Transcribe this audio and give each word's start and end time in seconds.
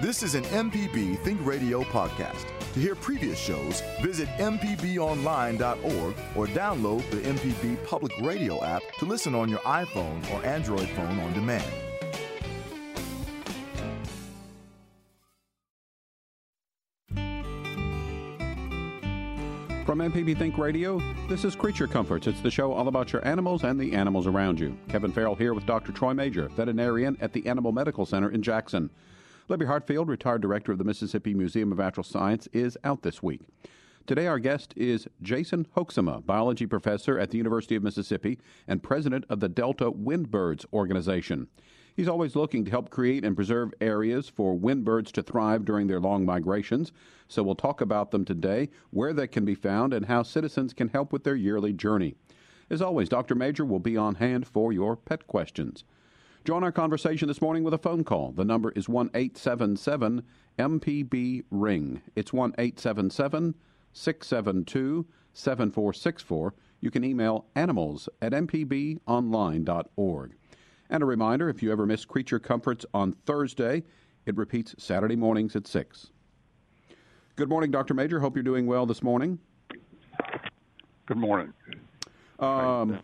This 0.00 0.22
is 0.22 0.36
an 0.36 0.44
MPB 0.44 1.18
Think 1.24 1.44
Radio 1.44 1.82
podcast. 1.82 2.46
To 2.74 2.78
hear 2.78 2.94
previous 2.94 3.36
shows, 3.36 3.82
visit 4.00 4.28
MPBOnline.org 4.38 6.14
or 6.36 6.46
download 6.46 7.10
the 7.10 7.16
MPB 7.16 7.84
Public 7.84 8.12
Radio 8.20 8.62
app 8.62 8.82
to 9.00 9.06
listen 9.06 9.34
on 9.34 9.48
your 9.48 9.58
iPhone 9.60 10.22
or 10.32 10.46
Android 10.46 10.88
phone 10.90 11.18
on 11.18 11.32
demand. 11.32 11.64
From 19.84 19.98
MPB 19.98 20.38
Think 20.38 20.58
Radio, 20.58 21.02
this 21.28 21.44
is 21.44 21.56
Creature 21.56 21.88
Comforts. 21.88 22.28
It's 22.28 22.40
the 22.40 22.52
show 22.52 22.72
all 22.72 22.86
about 22.86 23.12
your 23.12 23.26
animals 23.26 23.64
and 23.64 23.80
the 23.80 23.94
animals 23.94 24.28
around 24.28 24.60
you. 24.60 24.78
Kevin 24.88 25.10
Farrell 25.10 25.34
here 25.34 25.54
with 25.54 25.66
Dr. 25.66 25.90
Troy 25.90 26.14
Majure, 26.14 26.50
veterinarian 26.50 27.18
at 27.20 27.32
the 27.32 27.44
Animal 27.48 27.72
Medical 27.72 28.06
Center 28.06 28.30
in 28.30 28.42
Jackson. 28.42 28.90
Libby 29.48 29.64
Hartfield, 29.64 30.08
retired 30.08 30.42
director 30.42 30.72
of 30.72 30.78
the 30.78 30.84
Mississippi 30.84 31.32
Museum 31.32 31.72
of 31.72 31.78
Natural 31.78 32.04
Science, 32.04 32.48
is 32.52 32.76
out 32.84 33.00
this 33.00 33.22
week. 33.22 33.40
Today, 34.06 34.26
our 34.26 34.38
guest 34.38 34.74
is 34.76 35.08
Jason 35.22 35.66
Hoeksema, 35.74 36.26
biology 36.26 36.66
professor 36.66 37.18
at 37.18 37.30
the 37.30 37.38
University 37.38 37.74
of 37.74 37.82
Mississippi 37.82 38.38
and 38.66 38.82
president 38.82 39.24
of 39.30 39.40
the 39.40 39.48
Delta 39.48 39.90
Windbirds 39.90 40.66
Organization. 40.70 41.48
He's 41.96 42.08
always 42.08 42.36
looking 42.36 42.66
to 42.66 42.70
help 42.70 42.90
create 42.90 43.24
and 43.24 43.34
preserve 43.34 43.72
areas 43.80 44.28
for 44.28 44.54
windbirds 44.54 45.12
to 45.12 45.22
thrive 45.22 45.64
during 45.64 45.86
their 45.86 45.98
long 45.98 46.26
migrations. 46.26 46.92
So 47.26 47.42
we'll 47.42 47.54
talk 47.54 47.80
about 47.80 48.10
them 48.10 48.26
today, 48.26 48.68
where 48.90 49.14
they 49.14 49.26
can 49.26 49.46
be 49.46 49.54
found, 49.54 49.94
and 49.94 50.04
how 50.04 50.24
citizens 50.24 50.74
can 50.74 50.88
help 50.88 51.10
with 51.10 51.24
their 51.24 51.36
yearly 51.36 51.72
journey. 51.72 52.16
As 52.68 52.82
always, 52.82 53.08
Dr. 53.08 53.34
Majure 53.34 53.64
will 53.64 53.80
be 53.80 53.96
on 53.96 54.16
hand 54.16 54.46
for 54.46 54.74
your 54.74 54.94
pet 54.94 55.26
questions. 55.26 55.84
Join 56.48 56.64
our 56.64 56.72
conversation 56.72 57.28
this 57.28 57.42
morning 57.42 57.62
with 57.62 57.74
a 57.74 57.78
phone 57.78 58.04
call. 58.04 58.32
The 58.32 58.42
number 58.42 58.70
is 58.70 58.88
1 58.88 59.10
877 59.12 60.22
MPB 60.58 61.44
Ring. 61.50 62.00
It's 62.16 62.32
1 62.32 62.54
877 62.56 63.54
672 63.92 65.06
7464. 65.34 66.54
You 66.80 66.90
can 66.90 67.04
email 67.04 67.44
animals 67.54 68.08
at 68.22 68.32
mpbonline.org. 68.32 70.36
And 70.88 71.02
a 71.02 71.04
reminder 71.04 71.50
if 71.50 71.62
you 71.62 71.70
ever 71.70 71.84
miss 71.84 72.06
Creature 72.06 72.38
Comforts 72.38 72.86
on 72.94 73.12
Thursday, 73.26 73.84
it 74.24 74.34
repeats 74.38 74.74
Saturday 74.78 75.16
mornings 75.16 75.54
at 75.54 75.66
6. 75.66 76.06
Good 77.36 77.50
morning, 77.50 77.70
Dr. 77.70 77.92
Majure. 77.92 78.20
Hope 78.20 78.34
you're 78.34 78.42
doing 78.42 78.66
well 78.66 78.86
this 78.86 79.02
morning. 79.02 79.38
Good 81.04 81.18
morning. 81.18 81.52
Um, 82.38 83.00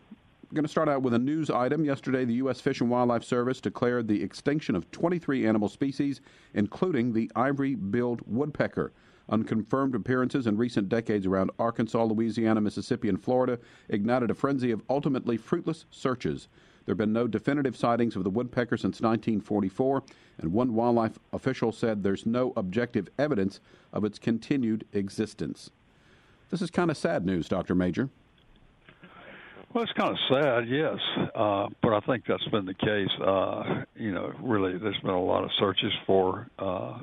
going 0.55 0.65
to 0.65 0.71
start 0.71 0.89
out 0.89 1.03
with 1.03 1.15
a 1.15 1.19
news 1.19 1.51
item. 1.51 1.85
Yesterday, 1.85 2.25
the 2.25 2.35
U.S. 2.35 2.61
Fish 2.61 2.81
and 2.81 2.89
Wildlife 2.89 3.25
Service 3.25 3.61
declared 3.61 4.09
the 4.09 4.23
extinction 4.23 4.75
of 4.77 4.91
23 4.93 5.47
animal 5.47 5.69
species, 5.69 6.21
including 6.55 7.13
the 7.13 7.31
ivory 7.37 7.75
billed 7.75 8.23
woodpecker. 8.27 8.93
Unconfirmed 9.29 9.95
appearances 9.95 10.47
in 10.47 10.57
recent 10.57 10.89
decades 10.89 11.27
around 11.27 11.51
Arkansas, 11.59 12.05
Louisiana, 12.05 12.61
Mississippi, 12.61 13.09
and 13.09 13.23
Florida 13.23 13.59
ignited 13.89 14.31
a 14.31 14.35
frenzy 14.35 14.71
of 14.71 14.83
ultimately 14.89 15.37
fruitless 15.37 15.87
searches. 15.91 16.49
There 16.85 16.93
have 16.93 16.99
been 16.99 17.13
no 17.13 17.27
definitive 17.27 17.77
sightings 17.77 18.15
of 18.15 18.25
the 18.25 18.31
woodpecker 18.31 18.77
since 18.77 19.01
1944, 19.01 20.03
and 20.39 20.53
one 20.53 20.75
wildlife 20.75 21.19
official 21.33 21.73
said 21.73 22.03
there's 22.03 22.27
no 22.27 22.53
objective 22.57 23.09
evidence 23.19 23.61
of 23.93 24.05
its 24.05 24.19
continued 24.19 24.87
existence. 24.93 25.71
This 26.51 26.63
is 26.63 26.71
kind 26.71 26.91
of 26.91 26.97
sad 26.97 27.25
news, 27.25 27.49
Dr. 27.49 27.75
Majure. 27.75 28.11
Well, 29.75 29.83
it's 29.83 29.93
kind 29.95 30.11
of 30.11 30.19
sad, 30.31 30.69
yes, 30.69 30.99
uh, 31.35 31.67
but 31.83 31.95
I 31.95 32.01
think 32.07 32.23
that's 32.29 32.47
been 32.47 32.65
the 32.65 32.75
case. 32.75 33.11
Uh, 33.21 33.83
you 33.97 34.13
know, 34.13 34.33
really, 34.41 34.79
there's 34.79 35.01
been 35.01 35.11
a 35.11 35.21
lot 35.21 35.43
of 35.43 35.51
searches 35.59 35.93
for 36.07 36.47
uh, 36.61 37.01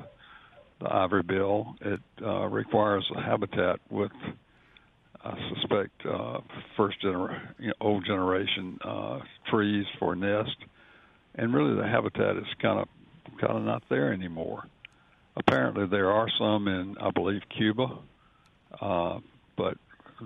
the 0.80 0.90
ivory 0.90 1.22
bill. 1.22 1.76
It 1.82 2.00
uh, 2.24 2.46
requires 2.46 3.04
a 3.14 3.20
habitat 3.20 3.78
with 3.90 4.10
I 5.22 5.34
suspect 5.54 6.06
uh, 6.06 6.40
first 6.74 6.96
gener- 7.04 7.42
you 7.58 7.68
know, 7.68 7.74
old 7.82 8.06
generation 8.06 8.78
uh, 8.82 9.18
trees 9.50 9.84
for 9.98 10.16
nest, 10.16 10.56
and 11.34 11.52
really 11.52 11.76
the 11.76 11.86
habitat 11.86 12.38
is 12.38 12.46
kind 12.62 12.78
of 12.78 12.88
kind 13.38 13.58
of 13.58 13.64
not 13.64 13.82
there 13.90 14.14
anymore. 14.14 14.64
Apparently, 15.36 15.86
there 15.86 16.10
are 16.10 16.28
some 16.38 16.66
in 16.68 16.96
I 16.98 17.10
believe 17.10 17.42
Cuba, 17.54 17.98
uh, 18.80 19.18
but 19.58 19.76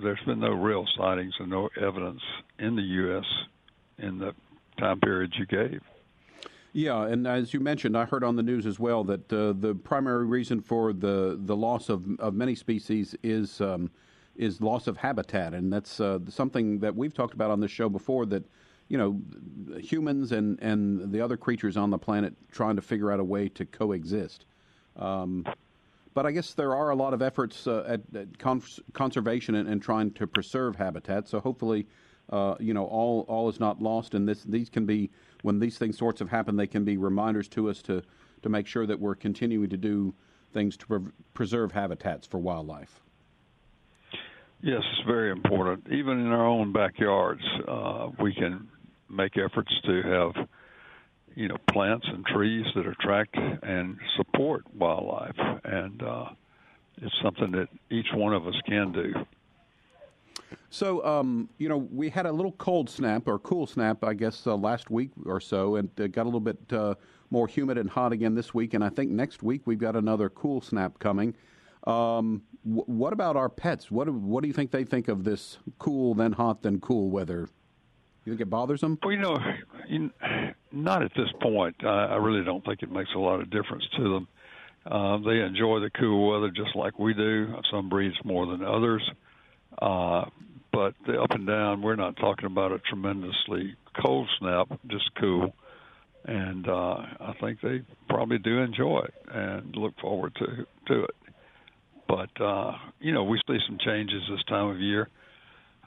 there's 0.03 0.21
been 0.27 0.41
no 0.41 0.53
real 0.53 0.84
sightings 0.97 1.34
and 1.39 1.51
no 1.51 1.69
evidence 1.81 2.23
in 2.59 2.77
the 2.77 2.83
U.S. 2.83 3.25
in 3.99 4.19
the 4.19 4.34
time 4.79 5.01
periods 5.01 5.34
you 5.39 5.47
gave. 5.47 5.81
Yeah, 6.73 7.07
and 7.07 7.27
as 7.27 7.55
you 7.55 7.61
mentioned, 7.61 7.97
I 7.97 8.05
heard 8.05 8.23
on 8.23 8.37
the 8.37 8.43
news 8.43 8.67
as 8.67 8.79
well 8.79 9.03
that 9.05 9.33
uh, 9.33 9.55
the 9.59 9.75
primary 9.75 10.27
reason 10.27 10.61
for 10.61 10.93
the 10.93 11.39
the 11.41 11.57
loss 11.57 11.89
of 11.89 12.05
of 12.21 12.34
many 12.34 12.55
species 12.55 13.15
is 13.23 13.62
um, 13.62 13.91
is 14.37 14.61
loss 14.61 14.87
of 14.87 14.99
habitat, 14.99 15.55
and 15.55 15.73
that's 15.73 16.01
uh, 16.01 16.19
something 16.28 16.81
that 16.81 16.95
we've 16.95 17.15
talked 17.15 17.33
about 17.33 17.51
on 17.51 17.61
this 17.61 17.71
show 17.71 17.89
before. 17.89 18.27
That 18.27 18.45
you 18.89 18.99
know, 18.99 19.81
humans 19.81 20.33
and 20.33 20.61
and 20.61 21.11
the 21.11 21.21
other 21.23 21.39
creatures 21.39 21.78
on 21.78 21.89
the 21.89 21.99
planet 21.99 22.34
trying 22.53 22.77
to 22.77 22.83
figure 22.83 23.11
out 23.11 23.21
a 23.21 23.25
way 23.25 23.49
to 23.49 23.65
coexist. 23.65 24.45
Um, 24.97 25.47
but 26.16 26.25
I 26.25 26.31
guess 26.31 26.54
there 26.54 26.75
are 26.75 26.88
a 26.88 26.94
lot 26.94 27.12
of 27.12 27.21
efforts 27.21 27.66
uh, 27.66 27.84
at, 27.87 28.00
at 28.19 28.38
cons- 28.38 28.81
conservation 28.94 29.54
and, 29.54 29.69
and, 29.69 29.82
trying 29.82 30.12
to 30.12 30.27
preserve 30.27 30.75
habitat. 30.75 31.28
So 31.28 31.41
hopefully, 31.41 31.87
uh, 32.31 32.54
you 32.59 32.72
know, 32.72 32.87
all 32.87 33.27
all 33.28 33.50
is 33.50 33.60
not 33.60 33.82
lost, 33.82 34.15
and 34.15 34.27
this 34.27 34.43
these 34.43 34.71
can 34.71 34.87
be 34.87 35.10
when 35.43 35.59
these 35.59 35.77
things 35.77 35.99
sorts 35.99 36.22
of 36.22 36.31
happen, 36.31 36.56
they 36.56 36.66
can 36.66 36.87
be 36.87 36.97
reminders 36.97 37.49
to 37.49 37.69
us 37.69 37.82
to 37.82 38.03
to 38.43 38.49
make 38.49 38.66
sure 38.66 38.87
that 38.87 38.99
we're 38.99 39.15
continuing 39.15 39.69
to 39.69 39.77
do 39.77 40.15
things 40.54 40.78
to 40.78 40.87
pre- 40.87 41.12
preserve 41.34 41.72
habitats 41.72 42.27
for 42.27 42.38
wildlife. 42.38 43.03
Yes, 44.62 44.81
it's 44.93 45.06
very 45.06 45.31
important. 45.31 45.87
Even 45.93 46.19
in 46.19 46.28
our 46.28 46.47
own 46.47 46.72
backyards, 46.72 47.43
uh, 47.69 48.09
we 48.19 48.33
can 48.33 48.69
make 49.10 49.37
efforts 49.37 49.71
to 49.84 50.03
have, 50.03 50.48
you 51.36 51.48
know, 51.48 51.58
plants 51.70 52.06
and 52.08 52.24
trees 52.26 52.64
that 52.74 52.86
attract 52.86 53.36
and 53.62 53.98
support 54.16 54.64
wildlife, 54.74 55.36
and 55.64 56.02
uh, 56.02 56.30
it's 57.02 57.14
something 57.22 57.52
that 57.52 57.69
each 57.91 58.08
one 58.14 58.32
of 58.32 58.48
us 58.48 58.54
can 58.66 58.91
do. 58.91 59.14
So, 60.70 61.04
um, 61.04 61.48
you 61.58 61.69
know, 61.69 61.76
we 61.76 62.08
had 62.08 62.26
a 62.26 62.32
little 62.32 62.52
cold 62.52 62.88
snap 62.88 63.28
or 63.28 63.38
cool 63.38 63.66
snap, 63.66 64.02
I 64.02 64.14
guess, 64.14 64.47
uh, 64.47 64.56
last 64.56 64.91
week 64.91 65.10
or 65.26 65.41
so, 65.41 65.76
and 65.76 65.91
it 65.98 66.12
got 66.12 66.22
a 66.22 66.24
little 66.24 66.41
bit 66.41 66.58
uh, 66.72 66.94
more 67.30 67.47
humid 67.47 67.78
and 67.78 67.91
hot 67.91 68.12
again 68.12 68.34
this 68.34 68.54
week. 68.54 68.74
And 68.74 68.82
I 68.82 68.88
think 68.88 69.10
next 69.10 69.42
week 69.42 69.62
we've 69.66 69.78
got 69.78 69.94
another 69.94 70.30
cool 70.30 70.60
snap 70.60 70.98
coming. 70.98 71.34
Um, 71.86 72.42
what 72.64 73.12
about 73.12 73.36
our 73.36 73.48
pets? 73.48 73.91
What 73.91 74.06
do, 74.06 74.12
what 74.12 74.42
do 74.42 74.48
you 74.48 74.54
think 74.54 74.70
they 74.70 74.84
think 74.84 75.08
of 75.08 75.24
this 75.24 75.58
cool, 75.78 76.14
then 76.14 76.32
hot, 76.32 76.62
then 76.62 76.80
cool 76.80 77.10
weather? 77.10 77.48
You 78.26 78.32
think 78.32 78.41
it 78.41 78.50
bothers 78.50 78.81
them? 78.81 78.98
Well, 79.04 79.12
you 79.12 79.20
know, 79.20 79.37
you, 79.88 80.10
not 80.72 81.04
at 81.04 81.12
this 81.16 81.28
point. 81.41 81.76
I, 81.84 82.06
I 82.06 82.16
really 82.16 82.44
don't 82.44 82.64
think 82.64 82.82
it 82.82 82.91
makes 82.91 83.10
a 83.14 83.20
lot 83.20 83.41
of 83.41 83.50
difference 83.50 83.84
to 83.97 84.03
them. 84.03 84.28
Uh, 84.84 85.19
they 85.19 85.41
enjoy 85.41 85.78
the 85.78 85.91
cool 85.97 86.32
weather 86.32 86.50
just 86.50 86.75
like 86.75 86.98
we 86.98 87.15
do. 87.15 87.54
Some 87.70 87.88
breeds 87.88 88.16
more 88.25 88.47
than 88.47 88.65
others. 88.65 89.09
Uh, 89.81 90.25
but 90.72 90.94
the 91.06 91.22
up 91.22 91.31
and 91.31 91.47
down, 91.47 91.82
we're 91.82 91.94
not 91.94 92.16
talking 92.16 92.47
about 92.47 92.72
a 92.72 92.81
tremendously 92.81 93.76
cold 94.04 94.28
snap, 94.41 94.72
just 94.88 95.09
cool. 95.20 95.54
And 96.25 96.69
uh, 96.69 96.97
I 97.20 97.34
think 97.41 97.60
they 97.60 97.82
probably 98.09 98.38
do 98.38 98.59
enjoy 98.59 99.04
it 99.04 99.15
and 99.32 99.76
look 99.76 99.94
forward 100.00 100.34
to 100.34 100.66
to 100.88 101.04
it. 101.04 101.15
But 102.09 102.41
uh, 102.41 102.72
you 102.98 103.12
know, 103.12 103.22
we 103.22 103.41
see 103.47 103.59
some 103.69 103.78
changes 103.78 104.22
this 104.28 104.42
time 104.48 104.66
of 104.66 104.81
year. 104.81 105.09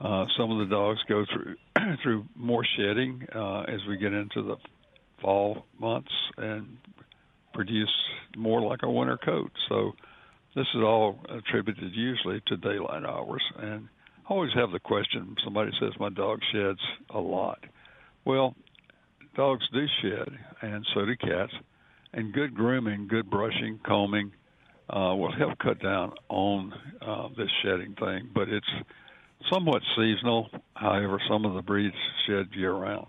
Uh, 0.02 0.26
some 0.38 0.52
of 0.52 0.60
the 0.60 0.74
dogs 0.74 1.00
go 1.10 1.26
through 1.34 1.56
through 2.04 2.26
more 2.36 2.66
shedding 2.78 3.26
uh, 3.36 3.62
as 3.62 3.80
we 3.88 3.98
get 3.98 4.14
into 4.14 4.42
the 4.44 4.56
fall 5.22 5.66
months 5.80 6.12
and 6.38 6.78
produce 7.54 7.94
more 8.38 8.62
like 8.62 8.80
a 8.84 8.90
winter 8.90 9.18
coat. 9.18 9.52
So 9.68 9.92
this 10.56 10.68
is 10.74 10.82
all 10.82 11.20
attributed 11.30 11.92
usually 11.94 12.42
to 12.48 12.58
daylight 12.58 13.04
hours. 13.04 13.44
And 13.58 13.90
I 14.26 14.34
always 14.34 14.52
have 14.56 14.72
the 14.72 14.80
question: 14.80 15.36
somebody 15.44 15.72
says 15.80 15.92
my 16.00 16.10
dog 16.10 16.40
sheds 16.54 16.80
a 17.10 17.20
lot. 17.20 17.60
Well, 18.26 18.56
dogs 19.36 19.66
do 19.74 19.86
shed, 20.02 20.30
and 20.62 20.86
so 20.94 21.06
do 21.06 21.16
cats. 21.18 21.54
And 22.12 22.34
good 22.34 22.56
grooming, 22.56 23.08
good 23.08 23.30
brushing, 23.30 23.80
combing, 23.86 24.32
uh, 24.90 25.14
will 25.16 25.32
help 25.32 25.60
cut 25.60 25.80
down 25.82 26.14
on 26.28 26.74
uh, 27.06 27.28
this 27.38 27.50
shedding 27.62 27.94
thing. 28.00 28.30
But 28.34 28.50
it's 28.50 28.66
somewhat 29.52 29.82
seasonal. 29.96 30.50
However, 30.76 31.20
some 31.30 31.46
of 31.46 31.54
the 31.54 31.62
breeds 31.62 31.96
shed 32.26 32.48
year 32.54 32.74
round. 32.74 33.08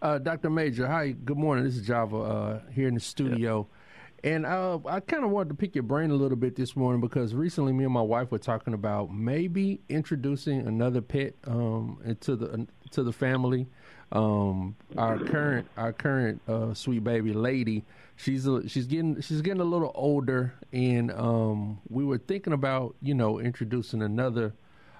Uh, 0.00 0.18
Dr. 0.18 0.50
Majure, 0.50 0.88
hi, 0.88 1.12
good 1.12 1.38
morning. 1.38 1.64
This 1.64 1.76
is 1.76 1.86
Java 1.86 2.16
uh, 2.16 2.60
here 2.72 2.88
in 2.88 2.94
the 2.94 3.00
studio. 3.00 3.68
Yeah. 3.68 3.78
And 4.24 4.46
uh, 4.46 4.78
I 4.86 5.00
kind 5.00 5.24
of 5.24 5.30
wanted 5.30 5.50
to 5.50 5.54
pick 5.54 5.74
your 5.74 5.82
brain 5.82 6.10
a 6.10 6.14
little 6.14 6.36
bit 6.36 6.54
this 6.54 6.76
morning 6.76 7.00
because 7.00 7.34
recently 7.34 7.72
me 7.72 7.84
and 7.84 7.92
my 7.92 8.02
wife 8.02 8.30
were 8.30 8.38
talking 8.38 8.72
about 8.72 9.12
maybe 9.12 9.80
introducing 9.88 10.66
another 10.66 11.00
pet 11.00 11.34
um, 11.46 12.00
into 12.04 12.36
the 12.36 12.66
to 12.92 13.02
the 13.02 13.12
family. 13.12 13.66
Um, 14.12 14.76
our 14.98 15.18
current 15.18 15.66
our 15.76 15.92
current 15.92 16.40
uh, 16.46 16.74
sweet 16.74 17.02
baby 17.02 17.32
lady, 17.32 17.84
she's 18.16 18.46
a, 18.46 18.68
she's 18.68 18.86
getting 18.86 19.20
she's 19.22 19.40
getting 19.40 19.62
a 19.62 19.64
little 19.64 19.90
older, 19.94 20.54
and 20.72 21.10
um, 21.12 21.80
we 21.88 22.04
were 22.04 22.18
thinking 22.18 22.52
about 22.52 22.94
you 23.00 23.14
know 23.14 23.40
introducing 23.40 24.02
another 24.02 24.52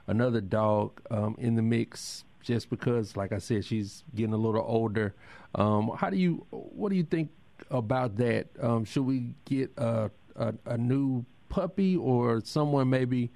another 0.06 0.40
dog 0.40 1.00
um, 1.10 1.36
in 1.38 1.54
the 1.56 1.62
mix, 1.62 2.24
just 2.42 2.70
because, 2.70 3.14
like 3.14 3.32
I 3.32 3.38
said, 3.38 3.66
she's 3.66 4.02
getting 4.14 4.32
a 4.32 4.38
little 4.38 4.64
older. 4.66 5.14
Um, 5.54 5.90
how 5.96 6.08
do 6.08 6.16
you 6.16 6.46
what 6.50 6.88
do 6.88 6.96
you 6.96 7.04
think 7.04 7.30
about 7.70 8.16
that? 8.16 8.46
Um, 8.60 8.86
should 8.86 9.04
we 9.04 9.34
get 9.44 9.70
a, 9.76 10.10
a 10.36 10.54
a 10.64 10.78
new 10.78 11.26
puppy 11.50 11.98
or 11.98 12.40
someone 12.42 12.88
maybe 12.88 13.30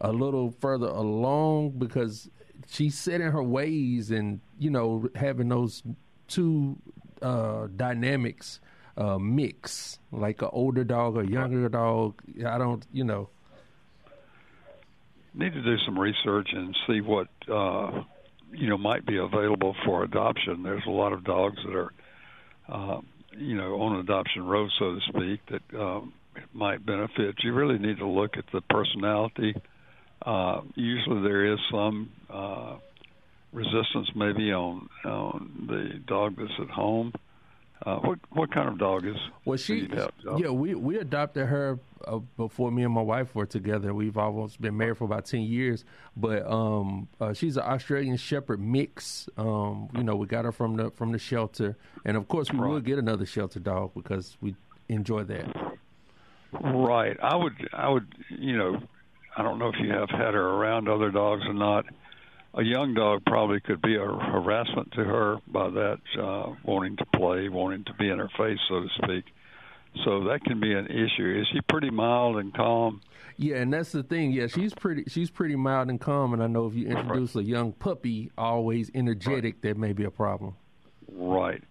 a 0.00 0.10
little 0.12 0.50
further 0.60 0.88
along 0.88 1.70
because 1.78 2.28
she's 2.68 2.98
set 2.98 3.20
in 3.20 3.30
her 3.32 3.42
ways 3.42 4.10
and 4.10 4.40
you 4.58 4.70
know 4.70 5.08
having 5.14 5.48
those 5.48 5.82
two 6.28 6.76
uh, 7.20 7.68
dynamics 7.76 8.60
uh, 8.96 9.18
mix 9.18 9.98
like 10.10 10.42
an 10.42 10.48
older 10.52 10.84
dog 10.84 11.16
a 11.16 11.26
younger 11.26 11.68
dog. 11.68 12.20
I 12.46 12.58
don't 12.58 12.84
you 12.92 13.04
know. 13.04 13.28
Need 15.34 15.54
to 15.54 15.62
do 15.62 15.78
some 15.86 15.98
research 15.98 16.50
and 16.52 16.76
see 16.86 17.00
what 17.00 17.28
uh, 17.50 18.02
you 18.52 18.68
know 18.68 18.76
might 18.76 19.06
be 19.06 19.16
available 19.16 19.74
for 19.84 20.04
adoption. 20.04 20.62
There's 20.62 20.84
a 20.86 20.90
lot 20.90 21.12
of 21.12 21.24
dogs 21.24 21.58
that 21.64 21.74
are 21.74 21.92
uh, 22.68 23.00
you 23.36 23.56
know 23.56 23.80
on 23.80 23.98
adoption 23.98 24.44
road 24.46 24.70
so 24.78 24.94
to 24.94 25.00
speak 25.08 25.40
that 25.46 25.80
um, 25.80 26.12
might 26.52 26.84
benefit. 26.84 27.36
You 27.42 27.54
really 27.54 27.78
need 27.78 27.98
to 27.98 28.06
look 28.06 28.36
at 28.36 28.44
the 28.52 28.60
personality 28.62 29.54
uh, 30.24 30.60
usually 30.74 31.22
there 31.22 31.52
is 31.52 31.58
some 31.70 32.10
uh, 32.30 32.76
resistance 33.52 34.10
maybe 34.14 34.52
on 34.52 34.88
on 35.04 35.66
the 35.68 35.98
dog 36.06 36.36
that's 36.36 36.52
at 36.60 36.70
home. 36.70 37.12
Uh, 37.84 37.96
what 37.96 38.18
what 38.30 38.52
kind 38.52 38.68
of 38.68 38.78
dog 38.78 39.04
is? 39.04 39.16
Well, 39.44 39.56
she 39.56 39.88
yeah 40.38 40.50
we 40.50 40.74
we 40.74 40.98
adopted 40.98 41.46
her 41.46 41.80
uh, 42.06 42.18
before 42.36 42.70
me 42.70 42.84
and 42.84 42.92
my 42.92 43.02
wife 43.02 43.34
were 43.34 43.46
together. 43.46 43.92
We've 43.92 44.16
almost 44.16 44.60
been 44.60 44.76
married 44.76 44.98
for 44.98 45.04
about 45.04 45.24
ten 45.24 45.40
years, 45.40 45.84
but 46.16 46.46
um, 46.48 47.08
uh, 47.20 47.32
she's 47.32 47.56
an 47.56 47.64
Australian 47.64 48.16
Shepherd 48.16 48.60
mix. 48.60 49.28
Um, 49.36 49.88
you 49.96 50.04
know, 50.04 50.14
we 50.14 50.26
got 50.26 50.44
her 50.44 50.52
from 50.52 50.76
the 50.76 50.90
from 50.92 51.10
the 51.10 51.18
shelter, 51.18 51.76
and 52.04 52.16
of 52.16 52.28
course 52.28 52.52
we 52.52 52.60
right. 52.60 52.70
will 52.70 52.80
get 52.80 52.98
another 52.98 53.26
shelter 53.26 53.58
dog 53.58 53.92
because 53.94 54.36
we 54.40 54.54
enjoy 54.88 55.24
that. 55.24 55.74
Right. 56.52 57.18
I 57.20 57.34
would 57.34 57.68
I 57.72 57.88
would 57.88 58.06
you 58.28 58.56
know 58.56 58.80
I 59.36 59.42
don't 59.42 59.58
know 59.58 59.68
if 59.68 59.76
you 59.80 59.90
have 59.92 60.10
had 60.10 60.34
her 60.34 60.46
around 60.46 60.88
other 60.88 61.10
dogs 61.10 61.42
or 61.46 61.54
not. 61.54 61.86
A 62.54 62.62
young 62.62 62.92
dog 62.92 63.22
probably 63.24 63.60
could 63.60 63.80
be 63.80 63.96
a 63.96 64.04
harassment 64.04 64.92
to 64.92 65.04
her 65.04 65.38
by 65.46 65.70
that 65.70 66.00
uh, 66.20 66.52
wanting 66.64 66.96
to 66.98 67.06
play, 67.16 67.48
wanting 67.48 67.84
to 67.84 67.94
be 67.94 68.10
in 68.10 68.18
her 68.18 68.28
face, 68.36 68.58
so 68.68 68.80
to 68.80 68.88
speak. 69.02 69.24
So 70.04 70.24
that 70.24 70.44
can 70.44 70.60
be 70.60 70.72
an 70.74 70.86
issue. 70.86 71.40
Is 71.40 71.46
she 71.52 71.60
pretty 71.62 71.90
mild 71.90 72.36
and 72.36 72.52
calm? 72.52 73.00
Yeah, 73.38 73.56
and 73.56 73.72
that's 73.72 73.92
the 73.92 74.02
thing. 74.02 74.32
Yeah, 74.32 74.46
she's 74.46 74.74
pretty. 74.74 75.04
She's 75.08 75.30
pretty 75.30 75.56
mild 75.56 75.88
and 75.88 76.00
calm. 76.00 76.34
And 76.34 76.42
I 76.42 76.46
know 76.46 76.66
if 76.66 76.74
you 76.74 76.88
introduce 76.88 77.34
right. 77.34 77.44
a 77.44 77.48
young 77.48 77.72
puppy, 77.72 78.30
always 78.36 78.90
energetic, 78.94 79.56
right. 79.56 79.62
that 79.62 79.76
may 79.78 79.92
be 79.92 80.04
a 80.04 80.10
problem. 80.10 80.54
Right. 81.10 81.62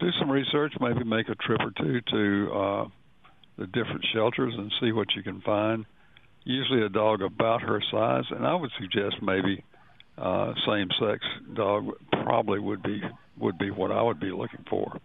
Do 0.00 0.10
some 0.18 0.30
research. 0.30 0.74
Maybe 0.80 1.04
make 1.04 1.28
a 1.28 1.34
trip 1.34 1.60
or 1.60 1.72
two 1.76 2.00
to 2.00 2.52
uh, 2.52 2.88
the 3.58 3.66
different 3.66 4.04
shelters 4.14 4.54
and 4.56 4.72
see 4.80 4.92
what 4.92 5.14
you 5.14 5.22
can 5.22 5.40
find 5.42 5.86
usually 6.46 6.82
a 6.82 6.88
dog 6.88 7.20
about 7.20 7.60
her 7.60 7.82
size, 7.90 8.24
and 8.30 8.46
I 8.46 8.54
would 8.54 8.70
suggest 8.78 9.20
maybe 9.20 9.62
uh, 10.16 10.54
same-sex 10.64 11.26
dog 11.54 11.90
probably 12.12 12.60
would 12.60 12.82
be 12.82 13.02
would 13.36 13.58
be 13.58 13.70
what 13.70 13.92
I 13.92 14.00
would 14.00 14.18
be 14.18 14.30
looking 14.30 14.64
for. 14.70 14.98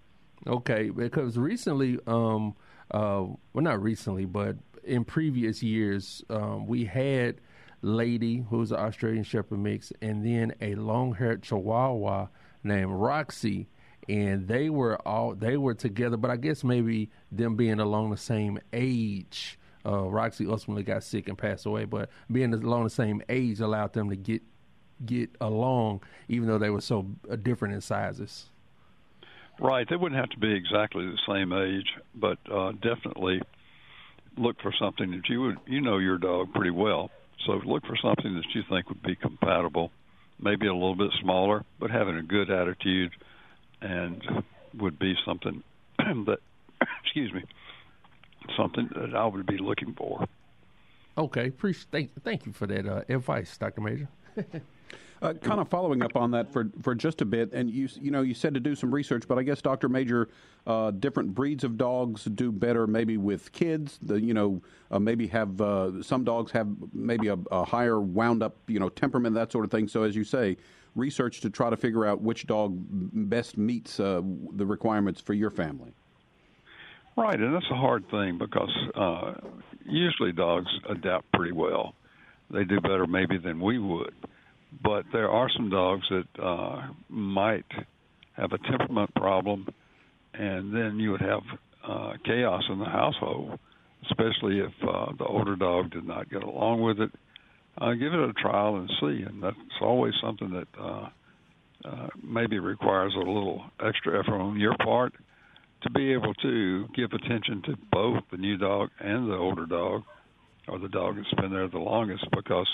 Okay, 0.47 0.89
because 0.89 1.37
recently, 1.37 1.99
um, 2.07 2.55
uh, 2.91 3.25
well, 3.53 3.63
not 3.63 3.81
recently, 3.81 4.23
but 4.23 4.55
in 4.85 5.03
previous 5.03 5.61
years, 5.61 6.23
um, 6.29 6.65
we 6.65 6.85
had 6.85 7.41
Lady, 7.81 8.45
who's 8.49 8.71
an 8.71 8.77
Australian 8.79 9.23
Shepherd 9.23 9.59
mix, 9.59 9.91
and 10.01 10.25
then 10.25 10.53
a 10.61 10.75
long-haired 10.75 11.43
Chihuahua 11.43 12.27
named 12.63 12.91
Roxy, 12.91 13.67
and 14.07 14.47
they 14.47 14.69
were 14.69 14.95
all 15.07 15.35
they 15.35 15.57
were 15.57 15.73
together. 15.73 16.17
But 16.17 16.31
I 16.31 16.37
guess 16.37 16.63
maybe 16.63 17.09
them 17.31 17.55
being 17.55 17.79
along 17.79 18.11
the 18.11 18.17
same 18.17 18.59
age 18.71 19.59
uh, 19.85 20.03
Roxy 20.03 20.45
ultimately 20.47 20.83
got 20.83 21.03
sick 21.03 21.27
and 21.27 21.37
passed 21.37 21.65
away, 21.65 21.85
but 21.85 22.09
being 22.31 22.53
along 22.53 22.83
the 22.83 22.89
same 22.89 23.21
age 23.29 23.59
allowed 23.59 23.93
them 23.93 24.09
to 24.09 24.15
get 24.15 24.41
get 25.05 25.29
along, 25.41 26.01
even 26.29 26.47
though 26.47 26.59
they 26.59 26.69
were 26.69 26.81
so 26.81 27.07
uh, 27.29 27.35
different 27.35 27.73
in 27.73 27.81
sizes. 27.81 28.49
Right, 29.59 29.87
they 29.89 29.95
wouldn't 29.95 30.19
have 30.19 30.29
to 30.29 30.39
be 30.39 30.53
exactly 30.53 31.05
the 31.05 31.19
same 31.27 31.53
age, 31.53 31.87
but 32.15 32.37
uh, 32.51 32.71
definitely 32.73 33.41
look 34.37 34.61
for 34.61 34.71
something 34.79 35.11
that 35.11 35.27
you 35.27 35.41
would 35.41 35.57
you 35.65 35.81
know 35.81 35.97
your 35.97 36.17
dog 36.17 36.53
pretty 36.53 36.71
well. 36.71 37.09
So 37.45 37.53
look 37.65 37.85
for 37.85 37.97
something 38.01 38.35
that 38.35 38.45
you 38.53 38.61
think 38.69 38.89
would 38.89 39.01
be 39.01 39.15
compatible, 39.15 39.91
maybe 40.39 40.67
a 40.67 40.73
little 40.73 40.95
bit 40.95 41.11
smaller, 41.21 41.65
but 41.79 41.89
having 41.89 42.17
a 42.17 42.23
good 42.23 42.51
attitude, 42.51 43.11
and 43.81 44.21
would 44.75 44.99
be 44.99 45.15
something 45.25 45.63
that 45.97 46.37
excuse 47.03 47.33
me 47.33 47.43
something 48.57 48.89
that 48.95 49.15
I 49.15 49.25
would 49.25 49.45
be 49.45 49.57
looking 49.57 49.93
for. 49.93 50.27
Okay, 51.17 51.47
appreciate 51.47 51.87
thank, 51.91 52.23
thank 52.23 52.45
you 52.45 52.53
for 52.53 52.67
that 52.67 52.87
uh, 52.87 53.03
advice, 53.09 53.57
Doctor 53.57 53.81
Majure. 53.81 54.07
uh, 55.21 55.33
kind 55.33 55.59
of 55.59 55.67
following 55.67 56.01
up 56.01 56.15
on 56.15 56.31
that 56.31 56.51
for 56.51 56.69
for 56.81 56.95
just 56.95 57.21
a 57.21 57.25
bit, 57.25 57.51
and 57.53 57.69
you 57.69 57.89
you 57.99 58.11
know 58.11 58.21
you 58.21 58.33
said 58.33 58.53
to 58.53 58.59
do 58.59 58.75
some 58.75 58.93
research, 58.93 59.27
but 59.27 59.37
I 59.37 59.43
guess 59.43 59.61
Doctor 59.61 59.89
Majure, 59.89 60.29
uh, 60.65 60.91
different 60.91 61.35
breeds 61.35 61.63
of 61.63 61.77
dogs 61.77 62.25
do 62.25 62.51
better 62.51 62.87
maybe 62.87 63.17
with 63.17 63.51
kids. 63.51 63.99
The 64.01 64.21
you 64.21 64.33
know 64.33 64.61
uh, 64.89 64.99
maybe 64.99 65.27
have 65.27 65.59
uh, 65.59 66.01
some 66.01 66.23
dogs 66.23 66.51
have 66.51 66.69
maybe 66.93 67.27
a, 67.27 67.37
a, 67.51 67.65
higher 67.65 67.99
wound 67.99 68.41
up 68.41 68.57
you 68.67 68.79
know 68.79 68.89
temperament 68.89 69.35
that 69.35 69.51
sort 69.51 69.65
of 69.65 69.71
thing. 69.71 69.87
So 69.87 70.03
as 70.03 70.15
you 70.15 70.23
say, 70.23 70.57
research 70.95 71.41
to 71.41 71.49
try 71.49 71.69
to 71.69 71.77
figure 71.77 72.05
out 72.05 72.21
which 72.21 72.47
dog 72.47 72.77
best 73.29 73.57
meets 73.57 73.99
uh, 73.99 74.21
the 74.53 74.65
requirements 74.65 75.21
for 75.21 75.33
your 75.33 75.49
family. 75.49 75.93
Right, 77.17 77.39
and 77.39 77.53
that's 77.53 77.69
a 77.71 77.75
hard 77.75 78.09
thing 78.09 78.37
because 78.37 78.71
uh, 78.95 79.33
usually 79.85 80.31
dogs 80.31 80.71
adapt 80.89 81.31
pretty 81.33 81.51
well. 81.51 81.93
They 82.49 82.63
do 82.63 82.79
better 82.79 83.05
maybe 83.05 83.37
than 83.37 83.59
we 83.59 83.79
would, 83.79 84.13
but 84.83 85.05
there 85.11 85.29
are 85.29 85.49
some 85.55 85.69
dogs 85.69 86.03
that 86.09 86.43
uh, 86.43 86.87
might 87.09 87.65
have 88.33 88.53
a 88.53 88.57
temperament 88.57 89.13
problem, 89.15 89.67
and 90.33 90.73
then 90.73 90.99
you 90.99 91.11
would 91.11 91.21
have 91.21 91.41
uh, 91.87 92.13
chaos 92.25 92.63
in 92.69 92.79
the 92.79 92.85
household, 92.85 93.59
especially 94.09 94.59
if 94.59 94.71
uh, 94.87 95.11
the 95.17 95.25
older 95.25 95.55
dog 95.55 95.91
did 95.91 96.05
not 96.05 96.29
get 96.29 96.43
along 96.43 96.81
with 96.81 96.99
it. 96.99 97.11
Uh, 97.77 97.93
give 97.93 98.13
it 98.13 98.19
a 98.19 98.33
trial 98.33 98.77
and 98.77 98.89
see, 98.99 99.23
and 99.23 99.41
that's 99.43 99.57
always 99.81 100.13
something 100.21 100.51
that 100.51 100.67
uh, 100.79 101.09
uh, 101.85 102.07
maybe 102.21 102.59
requires 102.59 103.13
a 103.15 103.19
little 103.19 103.63
extra 103.85 104.19
effort 104.19 104.39
on 104.39 104.59
your 104.59 104.75
part 104.77 105.13
to 105.81 105.89
be 105.89 106.13
able 106.13 106.33
to 106.35 106.87
give 106.95 107.11
attention 107.13 107.61
to 107.63 107.75
both 107.91 108.23
the 108.31 108.37
new 108.37 108.57
dog 108.57 108.89
and 108.99 109.29
the 109.29 109.35
older 109.35 109.65
dog, 109.65 110.03
or 110.67 110.77
the 110.79 110.89
dog 110.89 111.17
that's 111.17 111.33
been 111.41 111.51
there 111.51 111.67
the 111.67 111.79
longest, 111.79 112.25
because 112.31 112.69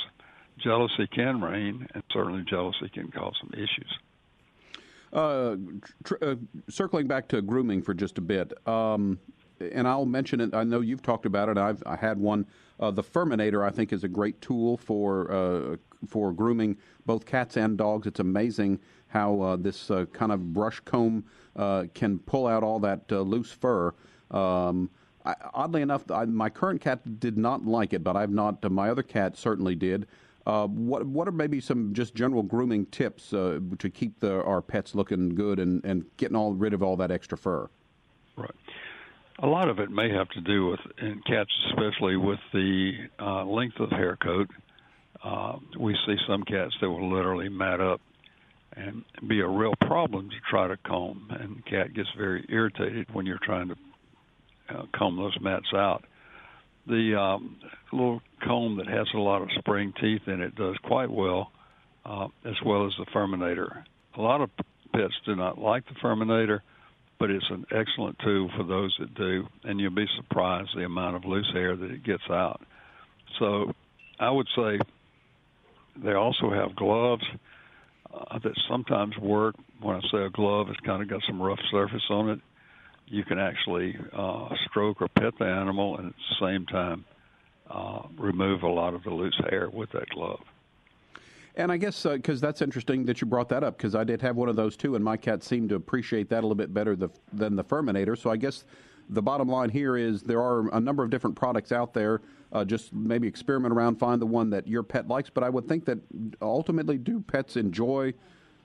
jealousy 0.57 1.07
can 1.07 1.41
reign, 1.41 1.87
and 1.93 2.03
certainly 2.11 2.43
jealousy 2.49 2.89
can 2.89 3.09
cause 3.11 3.33
some 3.39 3.51
issues. 3.53 3.99
Uh, 5.13 5.55
tr- 6.03 6.15
uh, 6.21 6.35
circling 6.69 7.07
back 7.07 7.29
to 7.29 7.41
grooming 7.41 7.81
for 7.81 7.93
just 7.93 8.17
a 8.17 8.21
bit, 8.21 8.51
um, 8.67 9.17
and 9.59 9.87
I'll 9.87 10.05
mention 10.05 10.41
it. 10.41 10.53
I 10.53 10.63
know 10.65 10.81
you've 10.81 11.01
talked 11.01 11.25
about 11.25 11.47
it. 11.47 11.57
I've 11.57 11.81
I 11.85 11.95
had 11.95 12.19
one. 12.19 12.45
Uh, 12.79 12.91
the 12.91 13.03
Furminator, 13.03 13.65
I 13.65 13.71
think, 13.71 13.93
is 13.93 14.03
a 14.03 14.09
great 14.09 14.41
tool 14.41 14.75
for 14.75 15.31
uh, 15.31 15.77
for 16.07 16.33
grooming 16.33 16.77
both 17.05 17.25
cats 17.25 17.55
and 17.55 17.77
dogs. 17.77 18.05
It's 18.05 18.19
amazing 18.19 18.79
how 19.17 19.41
uh, 19.41 19.55
this 19.55 19.89
uh, 19.89 20.05
kind 20.13 20.31
of 20.31 20.53
brush 20.53 20.79
comb 20.81 21.25
uh, 21.55 21.85
can 21.95 22.19
pull 22.19 22.45
out 22.45 22.63
all 22.63 22.79
that 22.79 23.01
uh, 23.11 23.21
loose 23.21 23.51
fur. 23.51 23.91
Um, 24.29 24.91
I, 25.25 25.33
oddly 25.55 25.81
enough, 25.81 26.09
I, 26.11 26.25
my 26.25 26.49
current 26.49 26.81
cat 26.81 27.19
did 27.19 27.35
not 27.35 27.65
like 27.65 27.93
it, 27.93 28.03
but 28.03 28.15
I've 28.15 28.29
not. 28.29 28.63
Uh, 28.63 28.69
my 28.69 28.89
other 28.89 29.01
cat 29.01 29.35
certainly 29.35 29.73
did. 29.75 30.05
Uh, 30.45 30.67
what 30.67 31.05
what 31.05 31.27
are 31.27 31.31
maybe 31.31 31.59
some 31.59 31.93
just 31.93 32.13
general 32.13 32.43
grooming 32.43 32.85
tips 32.85 33.31
to 33.31 33.89
keep 33.93 34.19
the, 34.19 34.41
our 34.43 34.61
pets 34.61 34.95
looking 34.95 35.29
good 35.29 35.59
and, 35.59 35.83
and 35.83 36.05
getting 36.17 36.37
all 36.37 36.53
rid 36.53 36.73
of 36.73 36.83
all 36.83 36.95
that 36.95 37.11
extra 37.11 37.37
fur? 37.37 37.67
Right. 38.37 38.51
A 39.39 39.47
lot 39.47 39.67
of 39.67 39.79
it 39.79 39.91
may 39.91 40.09
have 40.11 40.29
to 40.29 40.41
do 40.41 40.67
with, 40.67 40.79
in 40.99 41.21
cats 41.27 41.51
especially, 41.69 42.17
with 42.17 42.39
the 42.53 42.93
length 43.45 43.79
of 43.79 43.89
hair 43.89 44.15
coat. 44.15 44.49
we 45.79 45.97
see 46.05 46.17
some 46.27 46.43
cats 46.43 46.73
that 46.81 46.89
will 46.89 47.11
literally 47.11 47.49
mat 47.49 47.81
up 47.81 47.99
and 48.77 49.03
be 49.27 49.41
a 49.41 49.47
real 49.47 49.73
problem 49.81 50.29
to 50.29 50.35
try 50.49 50.67
to 50.67 50.77
comb. 50.77 51.27
And 51.31 51.57
the 51.57 51.61
cat 51.63 51.93
gets 51.93 52.09
very 52.17 52.45
irritated 52.49 53.07
when 53.11 53.25
you're 53.25 53.39
trying 53.43 53.69
to 53.69 53.75
uh, 54.69 54.83
comb 54.95 55.17
those 55.17 55.35
mats 55.41 55.67
out. 55.73 56.03
The 56.87 57.19
um, 57.19 57.57
little 57.91 58.21
comb 58.43 58.77
that 58.77 58.87
has 58.87 59.07
a 59.13 59.17
lot 59.17 59.41
of 59.41 59.49
spring 59.57 59.93
teeth 59.99 60.21
in 60.27 60.41
it 60.41 60.55
does 60.55 60.77
quite 60.83 61.09
well, 61.09 61.51
uh, 62.05 62.27
as 62.45 62.55
well 62.65 62.85
as 62.85 62.93
the 62.97 63.05
Furminator. 63.13 63.83
A 64.15 64.21
lot 64.21 64.41
of 64.41 64.49
pets 64.93 65.13
do 65.25 65.35
not 65.35 65.57
like 65.57 65.83
the 65.85 65.95
Furminator, 65.95 66.59
but 67.19 67.29
it's 67.29 67.49
an 67.49 67.65
excellent 67.71 68.17
tool 68.23 68.49
for 68.55 68.63
those 68.63 68.95
that 68.99 69.13
do, 69.15 69.47
and 69.63 69.79
you'll 69.79 69.91
be 69.91 70.05
surprised 70.15 70.69
the 70.75 70.85
amount 70.85 71.15
of 71.15 71.25
loose 71.25 71.49
hair 71.51 71.75
that 71.75 71.91
it 71.91 72.03
gets 72.03 72.23
out. 72.29 72.61
So 73.39 73.73
I 74.19 74.29
would 74.29 74.47
say 74.55 74.79
they 76.03 76.13
also 76.13 76.51
have 76.51 76.75
gloves 76.75 77.23
that 78.43 78.53
sometimes 78.69 79.17
work. 79.17 79.55
When 79.81 79.95
I 79.95 80.01
say 80.11 80.23
a 80.23 80.29
glove, 80.29 80.69
it's 80.69 80.79
kind 80.81 81.01
of 81.01 81.07
got 81.07 81.21
some 81.27 81.41
rough 81.41 81.59
surface 81.71 82.03
on 82.09 82.29
it. 82.29 82.39
You 83.07 83.23
can 83.23 83.39
actually 83.39 83.97
uh, 84.13 84.49
stroke 84.69 85.01
or 85.01 85.07
pet 85.07 85.33
the 85.39 85.45
animal, 85.45 85.97
and 85.97 86.09
at 86.09 86.13
the 86.15 86.45
same 86.45 86.65
time 86.65 87.05
uh, 87.69 88.01
remove 88.17 88.63
a 88.63 88.67
lot 88.69 88.93
of 88.93 89.03
the 89.03 89.11
loose 89.11 89.39
hair 89.49 89.69
with 89.69 89.91
that 89.91 90.09
glove. 90.09 90.41
And 91.55 91.71
I 91.71 91.77
guess 91.77 92.03
because 92.03 92.43
uh, 92.43 92.47
that's 92.47 92.61
interesting 92.61 93.05
that 93.05 93.19
you 93.19 93.27
brought 93.27 93.49
that 93.49 93.63
up 93.63 93.77
because 93.77 93.95
I 93.95 94.03
did 94.03 94.21
have 94.21 94.35
one 94.35 94.47
of 94.47 94.55
those 94.55 94.77
too, 94.77 94.95
and 94.95 95.03
my 95.03 95.17
cat 95.17 95.43
seemed 95.43 95.69
to 95.69 95.75
appreciate 95.75 96.29
that 96.29 96.39
a 96.39 96.45
little 96.45 96.55
bit 96.55 96.73
better 96.73 96.95
the, 96.95 97.09
than 97.33 97.55
the 97.55 97.63
Furminator. 97.63 98.17
So 98.17 98.29
I 98.29 98.37
guess 98.37 98.63
the 99.09 99.21
bottom 99.21 99.47
line 99.47 99.69
here 99.69 99.97
is 99.97 100.21
there 100.21 100.41
are 100.41 100.69
a 100.73 100.79
number 100.79 101.03
of 101.03 101.09
different 101.09 101.35
products 101.35 101.71
out 101.71 101.93
there. 101.93 102.21
Uh, 102.51 102.63
just 102.63 102.93
maybe 102.93 103.27
experiment 103.27 103.73
around, 103.73 103.97
find 103.97 104.21
the 104.21 104.25
one 104.25 104.49
that 104.51 104.67
your 104.67 104.83
pet 104.83 105.07
likes. 105.07 105.29
But 105.29 105.43
I 105.43 105.49
would 105.49 105.67
think 105.67 105.85
that 105.85 105.99
ultimately, 106.41 106.97
do 106.97 107.19
pets 107.19 107.57
enjoy 107.57 108.13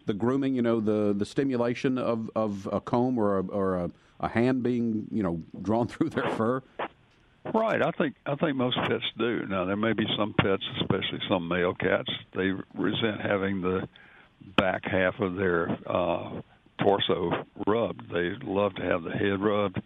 the 0.06 0.14
grooming? 0.14 0.54
You 0.54 0.62
know, 0.62 0.80
the 0.80 1.12
the 1.12 1.26
stimulation 1.26 1.98
of, 1.98 2.30
of 2.36 2.68
a 2.72 2.80
comb 2.80 3.18
or 3.18 3.38
a, 3.38 3.46
or 3.46 3.76
a, 3.76 3.90
a 4.20 4.28
hand 4.28 4.62
being 4.62 5.08
you 5.10 5.22
know 5.22 5.42
drawn 5.60 5.88
through 5.88 6.10
their 6.10 6.30
fur. 6.30 6.62
Right. 7.52 7.82
I 7.82 7.90
think 7.90 8.14
I 8.24 8.36
think 8.36 8.56
most 8.56 8.76
pets 8.76 9.04
do. 9.18 9.46
Now 9.46 9.64
there 9.64 9.76
may 9.76 9.92
be 9.92 10.06
some 10.16 10.32
pets, 10.40 10.62
especially 10.80 11.18
some 11.28 11.48
male 11.48 11.74
cats, 11.74 12.10
they 12.36 12.52
resent 12.74 13.20
having 13.20 13.60
the 13.60 13.88
back 14.56 14.84
half 14.84 15.18
of 15.20 15.34
their 15.36 15.76
uh, 15.86 16.40
torso 16.80 17.44
rubbed. 17.66 18.12
They 18.12 18.30
love 18.42 18.74
to 18.76 18.82
have 18.82 19.02
the 19.02 19.10
head 19.10 19.40
rubbed 19.40 19.80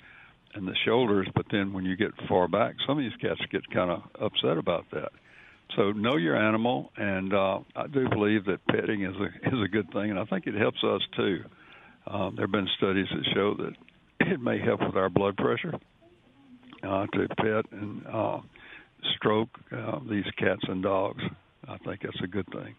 and 0.56 0.66
the 0.66 0.74
shoulders, 0.84 1.28
but 1.34 1.46
then 1.50 1.72
when 1.72 1.84
you 1.84 1.96
get 1.96 2.10
far 2.28 2.48
back, 2.48 2.74
some 2.86 2.98
of 2.98 3.04
these 3.04 3.16
cats 3.20 3.40
get 3.50 3.68
kind 3.70 3.90
of 3.90 4.02
upset 4.20 4.56
about 4.56 4.86
that. 4.92 5.12
So 5.76 5.92
know 5.92 6.16
your 6.16 6.36
animal, 6.36 6.90
and 6.96 7.34
uh, 7.34 7.58
I 7.74 7.86
do 7.88 8.08
believe 8.08 8.46
that 8.46 8.66
petting 8.66 9.02
is 9.02 9.14
a 9.16 9.54
is 9.54 9.62
a 9.62 9.68
good 9.68 9.90
thing, 9.92 10.10
and 10.10 10.18
I 10.18 10.24
think 10.24 10.46
it 10.46 10.54
helps 10.54 10.82
us 10.82 11.02
too. 11.16 11.44
Um, 12.06 12.36
there 12.36 12.44
have 12.44 12.52
been 12.52 12.68
studies 12.76 13.06
that 13.10 13.24
show 13.34 13.54
that 13.54 13.72
it 14.32 14.40
may 14.40 14.58
help 14.58 14.80
with 14.80 14.96
our 14.96 15.10
blood 15.10 15.36
pressure 15.36 15.74
uh, 16.82 17.06
to 17.06 17.28
pet 17.36 17.66
and 17.72 18.06
uh, 18.06 18.38
stroke 19.16 19.50
uh, 19.72 19.98
these 20.08 20.24
cats 20.38 20.62
and 20.68 20.82
dogs. 20.82 21.22
I 21.68 21.76
think 21.78 22.02
that's 22.02 22.20
a 22.22 22.28
good 22.28 22.46
thing. 22.52 22.74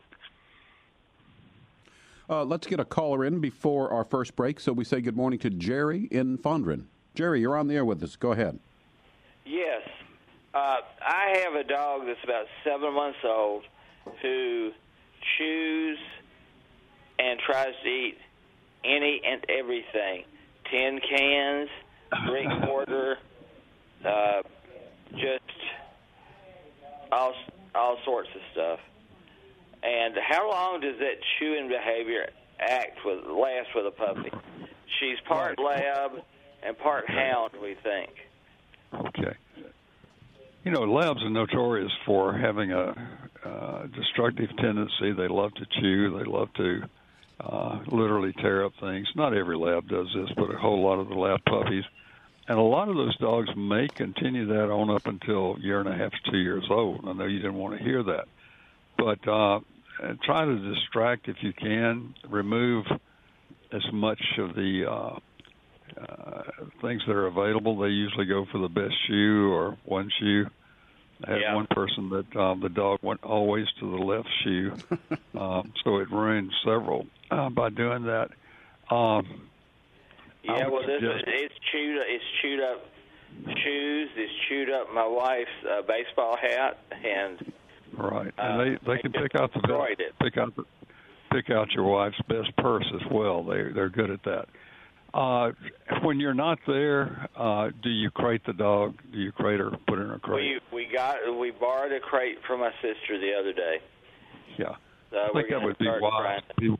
Uh, 2.29 2.43
let's 2.43 2.67
get 2.67 2.79
a 2.79 2.85
caller 2.85 3.25
in 3.25 3.39
before 3.39 3.91
our 3.91 4.03
first 4.03 4.35
break. 4.35 4.59
So 4.59 4.73
we 4.73 4.83
say 4.83 5.01
good 5.01 5.15
morning 5.15 5.39
to 5.39 5.49
Jerry 5.49 6.07
in 6.09 6.37
Fondren. 6.37 6.85
Jerry, 7.17 7.41
you're 7.41 7.57
on 7.57 7.67
the 7.67 7.73
air 7.73 7.83
with 7.83 8.03
us. 8.03 8.15
Go 8.15 8.31
ahead. 8.31 8.59
Yes. 9.43 9.81
Uh, 10.53 10.77
I 11.01 11.41
have 11.43 11.55
a 11.55 11.63
dog 11.63 12.05
that's 12.05 12.23
about 12.23 12.45
seven 12.63 12.93
months 12.93 13.17
old 13.25 13.63
who 14.21 14.69
chews 15.35 15.97
and 17.17 17.39
tries 17.39 17.73
to 17.83 17.89
eat 17.89 18.19
any 18.85 19.19
and 19.25 19.43
everything 19.49 20.25
tin 20.69 20.99
cans, 21.09 21.69
drink 22.27 22.51
water, 22.67 23.17
uh, 24.05 24.43
just 25.13 25.41
all 27.11 27.33
all 27.73 27.97
sorts 28.05 28.29
of 28.35 28.41
stuff. 28.51 28.79
And 29.81 30.13
how 30.21 30.51
long 30.51 30.81
does 30.81 30.99
that 30.99 31.15
chewing 31.39 31.67
behavior 31.67 32.29
act 32.59 32.99
with 33.03 33.25
last 33.25 33.69
with 33.73 33.87
a 33.87 33.91
puppy? 33.91 34.31
She's 34.99 35.19
part 35.27 35.57
lab 35.57 36.21
and 36.65 36.77
part 36.77 37.09
hound, 37.09 37.51
we 37.61 37.75
think. 37.83 38.09
Okay. 38.93 39.35
You 40.63 40.71
know, 40.71 40.81
labs 40.81 41.23
are 41.23 41.29
notorious 41.29 41.91
for 42.05 42.33
having 42.33 42.71
a 42.71 42.93
uh, 43.45 43.87
destructive 43.87 44.49
tendency. 44.57 45.13
They 45.13 45.27
love 45.27 45.53
to 45.55 45.65
chew. 45.79 46.17
They 46.17 46.25
love 46.25 46.53
to 46.55 46.81
uh, 47.39 47.79
literally 47.87 48.33
tear 48.41 48.65
up 48.65 48.73
things. 48.79 49.07
Not 49.15 49.35
every 49.35 49.55
lab 49.55 49.87
does 49.87 50.07
this, 50.13 50.29
but 50.35 50.53
a 50.53 50.57
whole 50.57 50.83
lot 50.83 50.99
of 50.99 51.07
the 51.07 51.15
lab 51.15 51.39
puppies 51.45 51.83
and 52.47 52.57
a 52.57 52.61
lot 52.61 52.87
of 52.87 52.95
those 52.95 53.15
dogs 53.17 53.49
may 53.57 53.87
continue 53.89 54.47
that 54.47 54.71
on 54.71 54.89
up 54.89 55.05
until 55.05 55.55
a 55.55 55.59
year 55.59 55.79
and 55.79 55.89
a 55.89 55.95
half 55.95 56.11
to 56.11 56.31
two 56.31 56.37
years 56.37 56.63
old. 56.69 57.03
I 57.05 57.13
know 57.13 57.25
you 57.25 57.39
didn't 57.39 57.55
want 57.55 57.77
to 57.77 57.83
hear 57.83 58.03
that, 58.03 58.25
but 58.97 59.27
uh, 59.27 59.59
try 60.23 60.45
to 60.45 60.73
distract 60.73 61.27
if 61.27 61.37
you 61.41 61.51
can. 61.51 62.15
Remove 62.29 62.85
as 63.73 63.83
much 63.91 64.21
of 64.37 64.55
the 64.55 64.85
uh, 64.89 65.19
uh, 65.97 66.43
things 66.81 67.01
that 67.07 67.13
are 67.13 67.27
available. 67.27 67.77
They 67.77 67.89
usually 67.89 68.25
go 68.25 68.45
for 68.51 68.59
the 68.59 68.69
best 68.69 68.93
shoe 69.07 69.51
or 69.51 69.77
one 69.85 70.09
shoe. 70.19 70.47
I 71.25 71.31
had 71.31 71.41
yeah. 71.41 71.55
one 71.55 71.67
person 71.71 72.09
that 72.09 72.39
uh, 72.39 72.55
the 72.61 72.69
dog 72.69 72.99
went 73.01 73.23
always 73.23 73.65
to 73.79 73.89
the 73.89 73.97
left 73.97 74.29
shoe, 74.43 74.73
um, 75.39 75.73
so 75.83 75.97
it 75.97 76.11
ruined 76.11 76.51
several 76.63 77.07
uh, 77.31 77.49
by 77.49 77.69
doing 77.69 78.03
that. 78.03 78.29
Um, 78.93 79.47
yeah, 80.43 80.67
well, 80.67 80.85
this 80.85 81.01
is, 81.01 81.23
it's 81.25 81.55
chewed. 81.71 81.97
It's 82.07 82.23
chewed 82.41 82.59
up 82.61 82.85
shoes. 83.63 84.09
It's 84.15 84.33
chewed 84.47 84.69
up 84.69 84.93
my 84.93 85.07
wife's 85.07 85.49
uh, 85.67 85.81
baseball 85.81 86.37
hat, 86.37 86.79
and 87.03 87.51
right. 87.97 88.33
And 88.37 88.59
they 88.59 88.93
they 88.93 89.01
can 89.01 89.11
pick 89.11 89.35
out 89.35 89.51
the 89.53 89.61
best, 89.61 89.99
it. 89.99 90.13
pick 90.21 90.37
out 90.37 90.55
the 90.55 90.63
pick 91.31 91.49
out 91.49 91.71
your 91.71 91.85
wife's 91.85 92.21
best 92.29 92.55
purse 92.57 92.85
as 92.93 93.11
well. 93.11 93.43
They 93.43 93.71
they're 93.73 93.89
good 93.89 94.11
at 94.11 94.23
that. 94.23 94.47
Uh, 95.13 95.51
when 96.03 96.19
you're 96.19 96.33
not 96.33 96.59
there, 96.67 97.27
uh, 97.35 97.69
do 97.81 97.89
you 97.89 98.11
crate 98.11 98.41
the 98.45 98.53
dog? 98.53 98.95
Do 99.11 99.19
you 99.19 99.31
crate 99.31 99.59
her, 99.59 99.71
put 99.87 99.97
her 99.97 100.05
in 100.05 100.11
a 100.11 100.19
crate? 100.19 100.61
We 100.71 100.85
we 100.85 100.93
got 100.93 101.15
we 101.39 101.51
borrowed 101.51 101.91
a 101.91 101.99
crate 101.99 102.37
from 102.45 102.59
my 102.59 102.71
sister 102.81 103.19
the 103.19 103.33
other 103.39 103.53
day. 103.53 103.77
Yeah, 104.59 104.75
so 105.11 105.17
I 105.17 105.29
think 105.33 105.49
that 105.49 105.61
would 105.61 105.77
be 105.77 105.87
wise. 105.87 106.41
Be, 106.57 106.75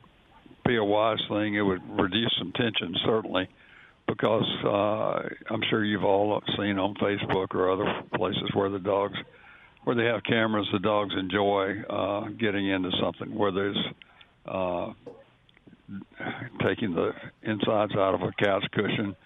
be 0.66 0.76
a 0.76 0.84
wise 0.84 1.20
thing. 1.28 1.54
It 1.54 1.62
would 1.62 1.82
reduce 1.98 2.34
some 2.38 2.52
tension 2.52 2.94
certainly 3.04 3.48
because 4.08 4.46
uh, 4.64 5.52
I'm 5.52 5.62
sure 5.68 5.84
you've 5.84 6.04
all 6.04 6.42
seen 6.56 6.78
on 6.78 6.94
Facebook 6.94 7.54
or 7.54 7.70
other 7.70 8.02
places 8.14 8.50
where 8.54 8.70
the 8.70 8.78
dogs, 8.78 9.16
where 9.84 9.94
they 9.94 10.06
have 10.06 10.24
cameras, 10.24 10.66
the 10.72 10.78
dogs 10.78 11.14
enjoy 11.16 11.82
uh, 11.82 12.28
getting 12.38 12.68
into 12.68 12.90
something 13.00 13.34
where 13.36 13.52
there's 13.52 13.76
uh, 14.46 14.92
taking 16.64 16.94
the 16.94 17.12
insides 17.42 17.94
out 17.94 18.14
of 18.14 18.22
a 18.22 18.32
couch 18.42 18.64
cushion 18.72 19.16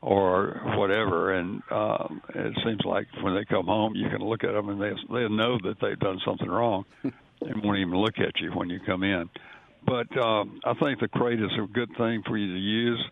or 0.00 0.60
whatever. 0.76 1.32
And 1.32 1.62
um, 1.70 2.22
it 2.34 2.54
seems 2.64 2.80
like 2.84 3.06
when 3.22 3.34
they 3.34 3.44
come 3.44 3.66
home, 3.66 3.94
you 3.94 4.08
can 4.08 4.20
look 4.20 4.44
at 4.44 4.52
them 4.52 4.68
and 4.68 4.80
they 4.80 4.92
they 5.12 5.28
know 5.28 5.58
that 5.64 5.76
they've 5.80 5.98
done 5.98 6.20
something 6.24 6.48
wrong 6.48 6.84
and 7.02 7.62
won't 7.62 7.78
even 7.78 7.96
look 7.96 8.18
at 8.18 8.40
you 8.40 8.50
when 8.52 8.70
you 8.70 8.80
come 8.86 9.02
in. 9.02 9.28
But 9.86 10.16
um, 10.16 10.60
I 10.64 10.74
think 10.74 11.00
the 11.00 11.08
crate 11.08 11.40
is 11.40 11.50
a 11.62 11.66
good 11.66 11.90
thing 11.98 12.22
for 12.26 12.36
you 12.36 12.52
to 12.54 12.58
use 12.58 13.04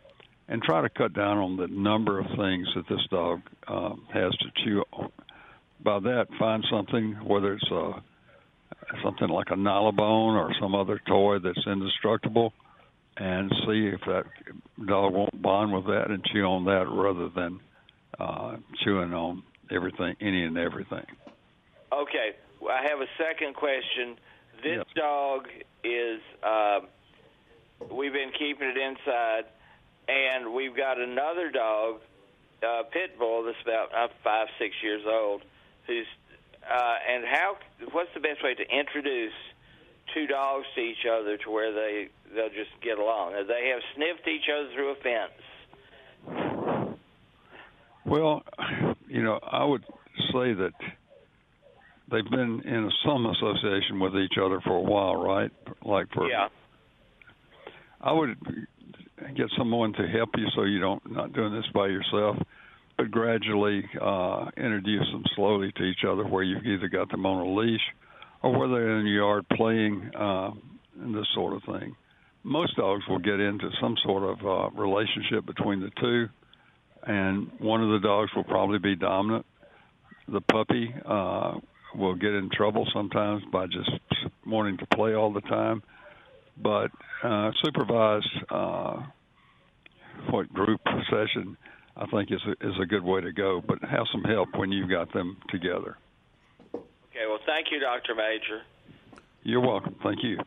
and 0.49 0.63
try 0.63 0.83
to 0.83 0.89
cut 0.89 1.15
down 1.15 1.39
on 1.39 1.57
the 1.57 1.67
number 1.69 2.19
of 2.19 2.27
things 2.37 2.69
that 2.75 2.89
this 2.89 3.07
dog 3.11 3.41
um, 3.69 4.07
has 4.13 4.33
to 4.33 4.47
chew 4.65 4.85
on. 4.93 5.11
By 5.83 5.99
that, 6.01 6.29
find 6.39 6.65
something, 6.71 7.15
whether 7.25 7.55
it's 7.55 7.71
a, 7.71 8.03
something 9.03 9.29
like 9.29 9.49
a 9.51 9.55
Nylabone 9.55 10.37
or 10.37 10.51
some 10.61 10.75
other 10.75 11.01
toy 11.09 11.39
that's 11.39 11.67
indestructible, 11.67 12.53
and 13.17 13.53
see 13.67 13.91
if 13.93 14.01
that 14.07 14.25
dog 14.87 15.13
won't 15.13 15.43
bond 15.43 15.73
with 15.73 15.87
that 15.87 16.11
and 16.11 16.25
chew 16.25 16.45
on 16.45 16.65
that 16.65 16.87
rather 16.89 17.29
than 17.29 17.61
uh, 18.19 18.57
chewing 18.83 19.13
on 19.13 19.43
everything, 19.71 20.17
any 20.21 20.45
and 20.45 20.57
everything. 20.57 21.05
Okay, 21.93 22.33
I 22.71 22.83
have 22.89 23.01
a 23.01 23.07
second 23.19 23.55
question. 23.55 24.17
This 24.63 24.79
yes. 24.79 24.87
dog 24.97 25.49
is, 25.85 26.21
uh, 26.43 26.81
we've 27.91 28.13
been 28.13 28.33
keeping 28.39 28.69
it 28.69 28.77
inside 28.77 29.45
and 30.09 30.53
we've 30.55 30.77
got 30.77 30.99
another 30.99 31.51
dog, 31.51 32.01
uh, 32.63 32.83
pit 32.93 33.19
bull, 33.19 33.45
that's 33.45 33.59
about 33.63 33.95
uh, 33.95 34.09
five, 34.25 34.49
six 34.59 34.75
years 34.83 35.03
old, 35.07 35.43
who's 35.87 36.07
uh, 36.63 36.95
and 37.11 37.25
how? 37.27 37.57
What's 37.91 38.11
the 38.15 38.21
best 38.21 38.43
way 38.43 38.55
to 38.55 38.63
introduce 38.63 39.33
two 40.15 40.27
dogs 40.27 40.67
to 40.75 40.81
each 40.81 41.07
other 41.11 41.37
to 41.39 41.51
where 41.51 41.73
they 41.73 42.09
they'll 42.35 42.49
just 42.49 42.71
get 42.83 42.99
along? 42.99 43.33
They 43.33 43.71
have 43.73 43.83
sniffed 43.95 44.29
each 44.29 44.49
other 44.53 44.69
through 44.75 44.93
a 44.93 44.97
fence. 45.03 45.33
Well, 48.05 48.43
you 49.09 49.23
know, 49.23 49.39
I 49.43 49.65
would 49.65 49.85
say 50.33 50.55
that 50.55 50.73
they've 52.11 52.31
been 52.31 52.63
in 52.65 52.91
some 53.05 53.27
association 53.27 54.01
with 54.01 54.15
each 54.17 54.39
other 54.43 54.61
for 54.61 54.77
a 54.77 54.83
while, 54.83 55.17
right? 55.17 55.51
Like 55.85 56.07
for 56.13 56.29
yeah. 56.29 56.49
I 58.01 58.13
would 58.13 58.37
get 59.37 59.47
someone 59.57 59.93
to 59.95 60.07
help 60.09 60.31
you 60.37 60.47
so 60.55 60.65
you 60.65 60.81
don't 60.81 61.11
not 61.11 61.33
doing 61.33 61.55
this 61.55 61.67
by 61.73 61.87
yourself, 61.87 62.37
but 62.97 63.11
gradually 63.11 63.85
uh, 64.01 64.47
introduce 64.57 65.07
them 65.13 65.25
slowly 65.37 65.73
to 65.77 65.85
each 65.85 66.05
other 66.07 66.25
where 66.25 66.43
you've 66.43 66.67
either 66.67 66.89
got 66.89 67.11
them 67.11 67.25
on 67.25 67.47
a 67.47 67.55
leash 67.55 67.81
or 68.43 68.59
where 68.59 68.69
they're 68.69 68.99
in 68.99 69.05
the 69.05 69.11
yard 69.11 69.47
playing 69.57 70.11
uh, 70.19 70.51
and 71.01 71.15
this 71.15 71.27
sort 71.35 71.55
of 71.55 71.63
thing. 71.65 71.95
most 72.43 72.77
dogs 72.77 73.05
will 73.09 73.19
get 73.19 73.41
into 73.41 73.71
some 73.81 73.97
sort 74.05 74.25
of 74.25 74.47
uh, 74.47 74.71
relationship 74.81 75.47
between 75.47 75.81
the 75.81 75.91
two, 76.01 76.29
and 77.05 77.51
one 77.59 77.83
of 77.83 77.91
the 77.91 78.07
dogs 78.07 78.31
will 78.35 78.45
probably 78.45 78.79
be 78.79 78.97
dominant. 78.97 79.47
The 80.29 80.41
puppy 80.41 80.95
uh, 81.05 81.55
will 81.95 82.15
get 82.15 82.33
in 82.33 82.51
trouble 82.53 82.87
sometimes 82.93 83.43
by 83.53 83.67
just 83.67 83.91
wanting 84.47 84.79
to 84.79 84.87
play 84.87 85.15
all 85.15 85.33
the 85.33 85.41
time, 85.43 85.83
but 86.61 86.91
uh, 87.23 87.51
supervised 87.65 88.29
uh, 88.51 89.03
what 90.31 90.53
group 90.53 90.81
session 91.11 91.57
I 91.97 92.07
think 92.07 92.31
is 92.31 92.41
a, 92.47 92.53
is 92.67 92.75
a 92.81 92.87
good 92.87 93.03
way 93.03 93.21
to 93.21 93.33
go. 93.33 93.63
But 93.67 93.83
have 93.83 94.07
some 94.13 94.23
help 94.23 94.49
when 94.57 94.73
you've 94.73 94.91
got 94.91 95.13
them 95.13 95.37
together. 95.51 95.97
Okay. 97.15 97.27
Well, 97.27 97.39
thank 97.45 97.71
you, 97.71 97.79
Dr. 97.79 98.15
Majure. 98.15 98.63
You're 99.43 99.61
welcome. 99.61 99.95
Thank 100.03 100.23
you. 100.23 100.39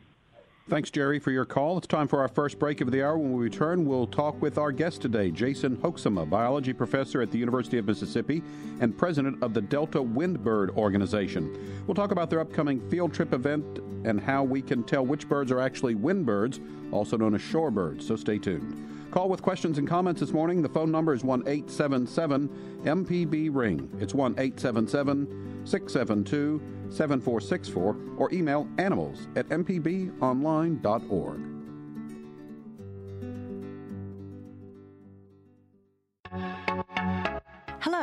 Thanks, 0.68 0.90
Jerry, 0.90 1.20
for 1.20 1.30
your 1.30 1.44
call. 1.44 1.78
It's 1.78 1.86
time 1.86 2.08
for 2.08 2.18
our 2.18 2.26
first 2.26 2.58
break 2.58 2.80
of 2.80 2.90
the 2.90 3.00
hour. 3.00 3.16
When 3.16 3.34
we 3.34 3.44
return, 3.44 3.86
we'll 3.86 4.08
talk 4.08 4.42
with 4.42 4.58
our 4.58 4.72
guest 4.72 5.00
today, 5.00 5.30
Jason 5.30 5.76
Hoeksema, 5.76 6.28
biology 6.28 6.72
professor 6.72 7.22
at 7.22 7.30
the 7.30 7.38
University 7.38 7.78
of 7.78 7.86
Mississippi 7.86 8.42
and 8.80 8.98
president 8.98 9.40
of 9.44 9.54
the 9.54 9.60
Delta 9.60 10.02
Windbird 10.02 10.70
Organization. 10.70 11.84
We'll 11.86 11.94
talk 11.94 12.10
about 12.10 12.30
their 12.30 12.40
upcoming 12.40 12.80
field 12.90 13.14
trip 13.14 13.32
event 13.32 13.78
and 14.04 14.20
how 14.20 14.42
we 14.42 14.60
can 14.60 14.82
tell 14.82 15.06
which 15.06 15.28
birds 15.28 15.52
are 15.52 15.60
actually 15.60 15.94
windbirds, 15.94 16.58
also 16.90 17.16
known 17.16 17.36
as 17.36 17.42
shorebirds. 17.42 18.02
So 18.02 18.16
stay 18.16 18.38
tuned. 18.38 18.95
Call 19.10 19.28
with 19.28 19.42
questions 19.42 19.78
and 19.78 19.88
comments 19.88 20.20
this 20.20 20.32
morning. 20.32 20.62
The 20.62 20.68
phone 20.68 20.90
number 20.90 21.14
is 21.14 21.24
1 21.24 21.42
877 21.46 22.48
MPB 22.84 23.54
Ring. 23.54 23.88
It's 24.00 24.14
1 24.14 24.32
877 24.32 25.62
672 25.64 26.60
7464 26.90 27.96
or 28.18 28.32
email 28.32 28.68
animals 28.78 29.28
at 29.36 29.48
mpbonline.org. 29.48 31.55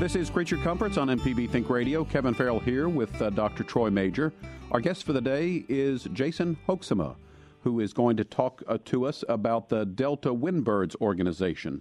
This 0.00 0.16
is 0.16 0.28
Creature 0.28 0.56
Comforts 0.56 0.98
on 0.98 1.06
MPB 1.06 1.48
Think 1.48 1.70
Radio. 1.70 2.04
Kevin 2.04 2.34
Farrell 2.34 2.58
here 2.58 2.88
with 2.88 3.22
uh, 3.22 3.30
Dr. 3.30 3.62
Troy 3.62 3.90
Majure. 3.90 4.32
Our 4.72 4.80
guest 4.80 5.04
for 5.04 5.12
the 5.12 5.20
day 5.20 5.64
is 5.68 6.08
Jason 6.12 6.56
Hoeksema, 6.66 7.14
who 7.62 7.78
is 7.78 7.92
going 7.92 8.16
to 8.16 8.24
talk 8.24 8.60
uh, 8.66 8.78
to 8.86 9.06
us 9.06 9.22
about 9.28 9.68
the 9.68 9.86
Delta 9.86 10.30
Windbirds 10.30 10.96
organization. 11.00 11.80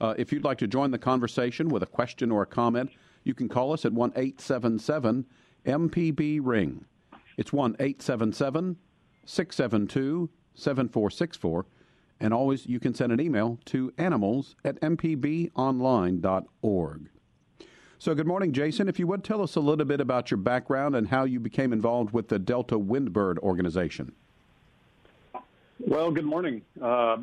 Uh, 0.00 0.14
if 0.18 0.32
you'd 0.32 0.42
like 0.42 0.58
to 0.58 0.66
join 0.66 0.90
the 0.90 0.98
conversation 0.98 1.68
with 1.68 1.84
a 1.84 1.86
question 1.86 2.32
or 2.32 2.42
a 2.42 2.46
comment, 2.46 2.90
you 3.22 3.34
can 3.34 3.48
call 3.48 3.72
us 3.72 3.84
at 3.84 3.92
1 3.92 4.10
877 4.16 5.24
MPB 5.64 6.40
Ring. 6.42 6.86
It's 7.36 7.52
1 7.52 7.76
877 7.78 8.78
672 9.24 10.28
7464. 10.54 11.66
And 12.18 12.34
always 12.34 12.66
you 12.66 12.80
can 12.80 12.94
send 12.94 13.12
an 13.12 13.20
email 13.20 13.60
to 13.66 13.92
animals 13.96 14.56
at 14.64 14.80
mpbonline.org. 14.80 17.10
So, 17.98 18.14
good 18.14 18.26
morning, 18.26 18.52
Jason. 18.52 18.88
If 18.88 18.98
you 18.98 19.06
would 19.06 19.24
tell 19.24 19.40
us 19.40 19.56
a 19.56 19.60
little 19.60 19.84
bit 19.84 20.00
about 20.00 20.30
your 20.30 20.38
background 20.38 20.96
and 20.96 21.08
how 21.08 21.24
you 21.24 21.40
became 21.40 21.72
involved 21.72 22.12
with 22.12 22.28
the 22.28 22.38
Delta 22.38 22.78
Windbird 22.78 23.38
organization. 23.38 24.12
Well, 25.78 26.10
good 26.10 26.24
morning. 26.24 26.62
Uh, 26.80 27.18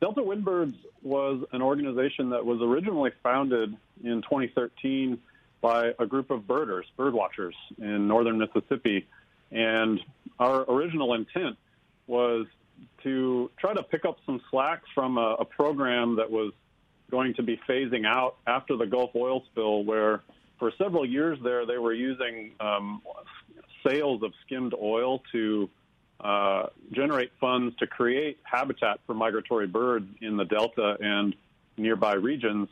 Delta 0.00 0.20
Windbirds 0.20 0.74
was 1.02 1.44
an 1.52 1.62
organization 1.62 2.30
that 2.30 2.44
was 2.44 2.60
originally 2.60 3.12
founded 3.22 3.76
in 4.02 4.22
2013 4.22 5.18
by 5.60 5.92
a 5.98 6.06
group 6.06 6.30
of 6.30 6.46
birders, 6.46 6.86
bird 6.96 7.14
watchers 7.14 7.54
in 7.78 8.08
northern 8.08 8.38
Mississippi. 8.38 9.06
And 9.52 10.00
our 10.38 10.70
original 10.70 11.14
intent 11.14 11.56
was 12.06 12.46
to 13.02 13.50
try 13.58 13.74
to 13.74 13.82
pick 13.82 14.04
up 14.04 14.18
some 14.26 14.40
slack 14.50 14.82
from 14.94 15.18
a, 15.18 15.36
a 15.40 15.44
program 15.44 16.16
that 16.16 16.30
was 16.30 16.52
going 17.10 17.34
to 17.34 17.42
be 17.42 17.60
phasing 17.68 18.06
out 18.06 18.36
after 18.46 18.76
the 18.76 18.86
Gulf 18.86 19.10
oil 19.14 19.44
spill, 19.50 19.84
where 19.84 20.22
for 20.58 20.72
several 20.78 21.04
years 21.04 21.38
there 21.42 21.66
they 21.66 21.78
were 21.78 21.92
using 21.92 22.52
um, 22.60 23.02
sales 23.86 24.22
of 24.22 24.32
skimmed 24.44 24.74
oil 24.80 25.22
to 25.32 25.68
uh, 26.20 26.66
generate 26.92 27.32
funds 27.40 27.74
to 27.76 27.86
create 27.86 28.38
habitat 28.42 29.00
for 29.06 29.14
migratory 29.14 29.66
birds 29.66 30.06
in 30.20 30.36
the 30.36 30.44
Delta 30.44 30.96
and 31.00 31.34
nearby 31.76 32.14
regions. 32.14 32.68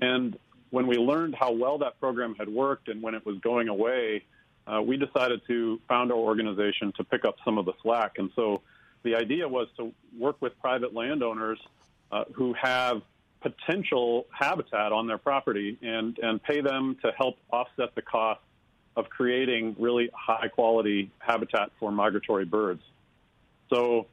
And 0.00 0.38
when 0.70 0.86
we 0.86 0.96
learned 0.96 1.34
how 1.34 1.52
well 1.52 1.78
that 1.78 2.00
program 2.00 2.34
had 2.34 2.48
worked 2.48 2.88
and 2.88 3.02
when 3.02 3.14
it 3.14 3.26
was 3.26 3.38
going 3.38 3.68
away, 3.68 4.24
uh, 4.66 4.80
we 4.80 4.96
decided 4.96 5.42
to 5.48 5.80
found 5.86 6.10
our 6.10 6.18
organization 6.18 6.92
to 6.96 7.04
pick 7.04 7.24
up 7.24 7.36
some 7.44 7.58
of 7.58 7.66
the 7.66 7.74
slack. 7.82 8.12
And 8.16 8.30
so 8.34 8.62
the 9.02 9.16
idea 9.16 9.46
was 9.46 9.68
to 9.76 9.92
work 10.18 10.36
with 10.40 10.58
private 10.60 10.94
landowners 10.94 11.58
uh, 12.10 12.24
who 12.32 12.54
have 12.54 13.02
potential 13.42 14.26
habitat 14.30 14.92
on 14.92 15.06
their 15.06 15.18
property 15.18 15.78
and, 15.82 16.18
and 16.18 16.42
pay 16.42 16.60
them 16.60 16.96
to 17.02 17.12
help 17.16 17.36
offset 17.50 17.94
the 17.94 18.02
cost 18.02 18.40
of 18.96 19.08
creating 19.08 19.74
really 19.78 20.10
high 20.14 20.48
quality 20.48 21.10
habitat 21.18 21.70
for 21.78 21.90
migratory 21.90 22.44
birds. 22.44 22.82
So 23.72 24.06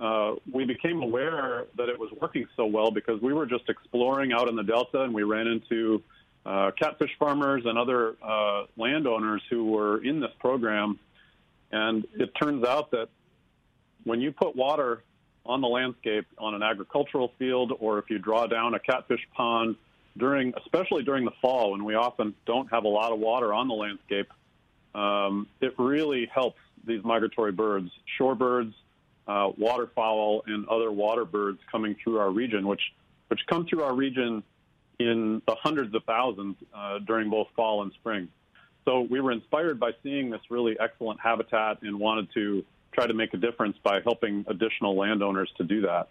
uh, 0.00 0.34
we 0.52 0.64
became 0.64 1.02
aware 1.02 1.66
that 1.76 1.88
it 1.88 1.98
was 1.98 2.10
working 2.20 2.46
so 2.56 2.66
well 2.66 2.90
because 2.90 3.20
we 3.20 3.32
were 3.32 3.46
just 3.46 3.68
exploring 3.68 4.32
out 4.32 4.48
in 4.48 4.56
the 4.56 4.64
Delta 4.64 5.02
and 5.02 5.14
we 5.14 5.22
ran 5.22 5.46
into 5.46 6.02
uh, 6.44 6.72
catfish 6.78 7.12
farmers 7.18 7.62
and 7.64 7.78
other 7.78 8.16
uh, 8.22 8.64
landowners 8.76 9.42
who 9.48 9.66
were 9.66 10.04
in 10.04 10.20
this 10.20 10.32
program. 10.40 10.98
And 11.70 12.06
it 12.14 12.30
turns 12.40 12.64
out 12.64 12.90
that 12.90 13.08
when 14.02 14.20
you 14.20 14.32
put 14.32 14.54
water 14.56 15.02
on 15.46 15.60
the 15.60 15.68
landscape 15.68 16.26
on 16.38 16.54
an 16.54 16.62
agricultural 16.62 17.32
field 17.38 17.72
or 17.78 17.98
if 17.98 18.08
you 18.08 18.18
draw 18.18 18.46
down 18.46 18.74
a 18.74 18.78
catfish 18.78 19.20
pond 19.36 19.76
during, 20.16 20.54
especially 20.64 21.02
during 21.02 21.24
the 21.24 21.32
fall 21.42 21.72
when 21.72 21.84
we 21.84 21.94
often 21.94 22.34
don't 22.46 22.70
have 22.70 22.84
a 22.84 22.88
lot 22.88 23.12
of 23.12 23.18
water 23.18 23.52
on 23.52 23.68
the 23.68 23.74
landscape, 23.74 24.32
um, 24.94 25.46
it 25.60 25.74
really 25.78 26.26
helps 26.32 26.60
these 26.86 27.02
migratory 27.04 27.52
birds, 27.52 27.90
shorebirds, 28.18 28.72
uh, 29.26 29.50
waterfowl, 29.56 30.44
and 30.46 30.68
other 30.68 30.90
water 30.92 31.24
birds 31.24 31.58
coming 31.70 31.96
through 32.02 32.18
our 32.18 32.30
region, 32.30 32.66
which 32.66 32.82
which 33.28 33.40
come 33.46 33.66
through 33.66 33.82
our 33.82 33.94
region 33.94 34.42
in 34.98 35.42
the 35.46 35.54
hundreds 35.54 35.94
of 35.94 36.04
thousands 36.04 36.56
uh, 36.74 36.98
during 37.00 37.30
both 37.30 37.48
fall 37.56 37.82
and 37.82 37.92
spring. 37.94 38.28
So 38.84 39.00
we 39.00 39.20
were 39.20 39.32
inspired 39.32 39.80
by 39.80 39.92
seeing 40.02 40.30
this 40.30 40.42
really 40.50 40.76
excellent 40.78 41.20
habitat 41.20 41.82
and 41.82 41.98
wanted 41.98 42.28
to 42.34 42.64
try 42.94 43.06
to 43.06 43.14
make 43.14 43.34
a 43.34 43.36
difference 43.36 43.76
by 43.82 44.00
helping 44.02 44.44
additional 44.48 44.96
landowners 44.96 45.50
to 45.58 45.64
do 45.64 45.82
that. 45.82 46.08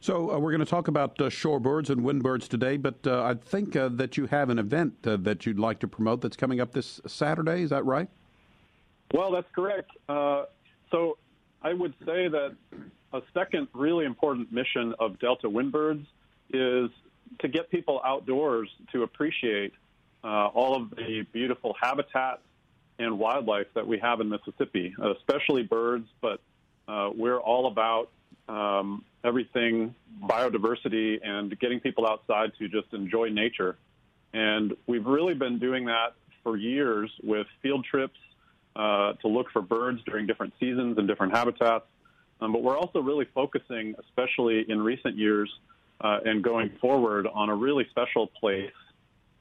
So 0.00 0.30
uh, 0.30 0.38
we're 0.38 0.52
going 0.52 0.64
to 0.64 0.70
talk 0.70 0.86
about 0.86 1.20
uh, 1.20 1.24
shorebirds 1.24 1.90
and 1.90 2.02
windbirds 2.02 2.46
today, 2.46 2.76
but 2.76 3.04
uh, 3.04 3.24
I 3.24 3.34
think 3.34 3.74
uh, 3.74 3.88
that 3.94 4.16
you 4.16 4.26
have 4.26 4.48
an 4.48 4.58
event 4.58 4.94
uh, 5.04 5.16
that 5.22 5.44
you'd 5.44 5.58
like 5.58 5.80
to 5.80 5.88
promote 5.88 6.20
that's 6.20 6.36
coming 6.36 6.60
up 6.60 6.72
this 6.72 7.00
Saturday. 7.06 7.62
Is 7.62 7.70
that 7.70 7.84
right? 7.84 8.08
Well, 9.12 9.32
that's 9.32 9.50
correct. 9.52 9.90
Uh, 10.08 10.44
so 10.92 11.18
I 11.62 11.72
would 11.72 11.94
say 12.06 12.28
that 12.28 12.54
a 13.12 13.22
second 13.34 13.68
really 13.74 14.04
important 14.04 14.52
mission 14.52 14.94
of 15.00 15.18
Delta 15.18 15.48
Windbirds 15.48 16.06
is 16.50 16.90
to 17.40 17.48
get 17.48 17.68
people 17.70 18.00
outdoors 18.04 18.68
to 18.92 19.02
appreciate 19.02 19.72
all 20.22 20.76
of 20.76 20.90
the 20.90 21.24
beautiful 21.32 21.74
habitats 21.80 22.42
and 22.98 23.18
wildlife 23.18 23.66
that 23.74 23.86
we 23.86 23.98
have 23.98 24.20
in 24.20 24.28
Mississippi, 24.28 24.94
especially 25.18 25.62
birds, 25.62 26.08
but 26.20 26.40
uh, 26.88 27.10
we're 27.14 27.38
all 27.38 27.66
about 27.66 28.10
um, 28.48 29.04
everything 29.24 29.94
biodiversity 30.22 31.18
and 31.22 31.58
getting 31.60 31.80
people 31.80 32.06
outside 32.06 32.52
to 32.58 32.68
just 32.68 32.92
enjoy 32.92 33.28
nature. 33.28 33.76
And 34.32 34.74
we've 34.86 35.06
really 35.06 35.34
been 35.34 35.58
doing 35.58 35.86
that 35.86 36.14
for 36.42 36.56
years 36.56 37.10
with 37.22 37.46
field 37.62 37.84
trips 37.84 38.18
uh, 38.74 39.12
to 39.14 39.28
look 39.28 39.50
for 39.52 39.62
birds 39.62 40.00
during 40.06 40.26
different 40.26 40.54
seasons 40.58 40.98
and 40.98 41.06
different 41.06 41.34
habitats. 41.34 41.86
Um, 42.40 42.52
but 42.52 42.62
we're 42.62 42.76
also 42.76 43.00
really 43.00 43.26
focusing, 43.34 43.94
especially 43.98 44.64
in 44.68 44.80
recent 44.80 45.16
years 45.16 45.50
uh, 46.00 46.20
and 46.24 46.42
going 46.42 46.70
forward, 46.80 47.26
on 47.32 47.48
a 47.48 47.54
really 47.54 47.86
special 47.90 48.28
place 48.28 48.70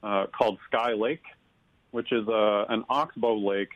uh, 0.03 0.25
called 0.27 0.57
Sky 0.67 0.93
Lake 0.93 1.23
which 1.91 2.11
is 2.11 2.27
a, 2.27 2.65
an 2.69 2.83
oxbow 2.89 3.35
lake 3.35 3.71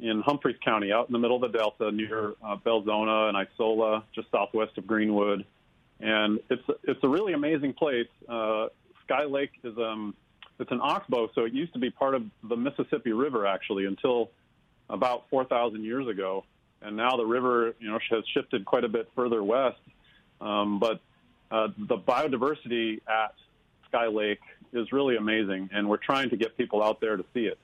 in 0.00 0.20
Humphreys 0.20 0.56
County, 0.64 0.92
out 0.92 1.08
in 1.08 1.12
the 1.12 1.18
middle 1.18 1.42
of 1.42 1.52
the 1.52 1.56
Delta, 1.56 1.92
near 1.92 2.34
uh, 2.44 2.56
Belzoni 2.56 3.28
and 3.28 3.36
Isola, 3.36 4.04
just 4.14 4.30
southwest 4.30 4.76
of 4.76 4.86
Greenwood. 4.86 5.44
And 6.00 6.40
it's 6.50 6.62
it's 6.82 6.98
a 7.04 7.08
really 7.08 7.32
amazing 7.32 7.74
place. 7.74 8.08
Uh, 8.28 8.66
Sky 9.04 9.24
Lake 9.24 9.52
is 9.62 9.76
um, 9.78 10.14
it's 10.58 10.72
an 10.72 10.80
oxbow, 10.80 11.30
so 11.34 11.44
it 11.44 11.52
used 11.52 11.72
to 11.74 11.78
be 11.78 11.90
part 11.90 12.14
of 12.14 12.24
the 12.42 12.56
Mississippi 12.56 13.12
River 13.12 13.46
actually 13.46 13.86
until 13.86 14.30
about 14.90 15.24
4,000 15.30 15.84
years 15.84 16.06
ago, 16.08 16.44
and 16.82 16.96
now 16.96 17.16
the 17.16 17.24
river 17.24 17.74
you 17.78 17.88
know 17.88 17.98
has 18.10 18.24
shifted 18.34 18.64
quite 18.64 18.84
a 18.84 18.88
bit 18.88 19.08
further 19.14 19.42
west. 19.42 19.78
Um, 20.40 20.80
but 20.80 21.00
uh, 21.52 21.68
the 21.78 21.96
biodiversity 21.96 23.00
at 23.08 23.34
Sky 23.88 24.08
Lake 24.08 24.40
is 24.72 24.92
really 24.92 25.16
amazing, 25.16 25.70
and 25.72 25.88
we're 25.88 25.96
trying 25.96 26.30
to 26.30 26.36
get 26.36 26.56
people 26.56 26.82
out 26.82 27.00
there 27.00 27.16
to 27.16 27.24
see 27.34 27.46
it. 27.46 27.58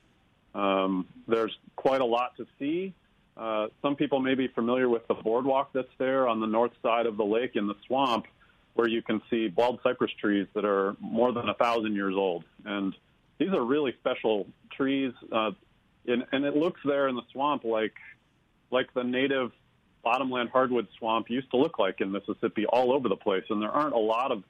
Um, 0.53 1.07
there's 1.27 1.55
quite 1.75 2.01
a 2.01 2.05
lot 2.05 2.35
to 2.37 2.47
see. 2.57 2.93
Uh, 3.37 3.67
some 3.81 3.95
people 3.95 4.19
may 4.19 4.35
be 4.35 4.47
familiar 4.47 4.89
with 4.89 5.07
the 5.07 5.13
boardwalk 5.13 5.71
that's 5.73 5.87
there 5.97 6.27
on 6.27 6.39
the 6.39 6.47
north 6.47 6.73
side 6.81 7.05
of 7.05 7.17
the 7.17 7.23
lake 7.23 7.55
in 7.55 7.67
the 7.67 7.75
swamp, 7.87 8.25
where 8.73 8.87
you 8.87 9.01
can 9.01 9.21
see 9.29 9.47
bald 9.47 9.79
cypress 9.83 10.11
trees 10.19 10.47
that 10.53 10.65
are 10.65 10.95
more 10.99 11.31
than 11.31 11.49
a 11.49 11.53
thousand 11.53 11.95
years 11.95 12.15
old. 12.15 12.43
And 12.65 12.93
these 13.37 13.49
are 13.49 13.63
really 13.63 13.93
special 13.99 14.47
trees, 14.71 15.13
uh, 15.31 15.51
and, 16.07 16.25
and 16.31 16.45
it 16.45 16.55
looks 16.55 16.81
there 16.83 17.07
in 17.07 17.15
the 17.15 17.23
swamp 17.31 17.63
like 17.63 17.93
like 18.71 18.93
the 18.93 19.03
native 19.03 19.51
bottomland 20.03 20.49
hardwood 20.49 20.87
swamp 20.97 21.29
used 21.29 21.49
to 21.51 21.57
look 21.57 21.79
like 21.79 22.01
in 22.01 22.11
Mississippi, 22.11 22.65
all 22.65 22.91
over 22.91 23.09
the 23.09 23.15
place. 23.15 23.43
And 23.49 23.61
there 23.61 23.71
aren't 23.71 23.95
a 23.95 23.99
lot 23.99 24.31
of 24.31 24.43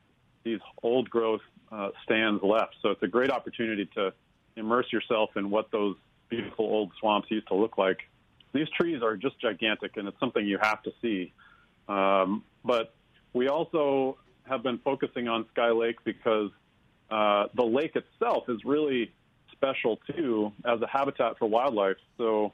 these 0.49 0.59
old 0.83 1.09
growth 1.09 1.41
uh, 1.71 1.89
stands 2.03 2.41
left, 2.43 2.75
so 2.81 2.89
it's 2.89 3.03
a 3.03 3.07
great 3.07 3.31
opportunity 3.31 3.87
to 3.95 4.13
immerse 4.55 4.91
yourself 4.91 5.29
in 5.35 5.49
what 5.49 5.71
those 5.71 5.95
beautiful 6.29 6.65
old 6.65 6.91
swamps 6.99 7.29
used 7.29 7.47
to 7.47 7.55
look 7.55 7.77
like. 7.77 7.99
These 8.53 8.67
trees 8.79 9.01
are 9.03 9.15
just 9.15 9.39
gigantic, 9.39 9.97
and 9.97 10.07
it's 10.07 10.19
something 10.19 10.45
you 10.45 10.57
have 10.61 10.81
to 10.83 10.91
see. 11.01 11.33
Um, 11.87 12.43
but 12.65 12.93
we 13.33 13.47
also 13.47 14.17
have 14.43 14.63
been 14.63 14.79
focusing 14.79 15.27
on 15.27 15.45
Sky 15.53 15.69
Lake 15.69 15.97
because 16.03 16.49
uh, 17.11 17.47
the 17.55 17.63
lake 17.63 17.95
itself 17.95 18.49
is 18.49 18.65
really 18.65 19.11
special 19.51 19.99
too 20.15 20.51
as 20.65 20.81
a 20.81 20.87
habitat 20.87 21.37
for 21.37 21.47
wildlife. 21.47 21.97
So 22.17 22.53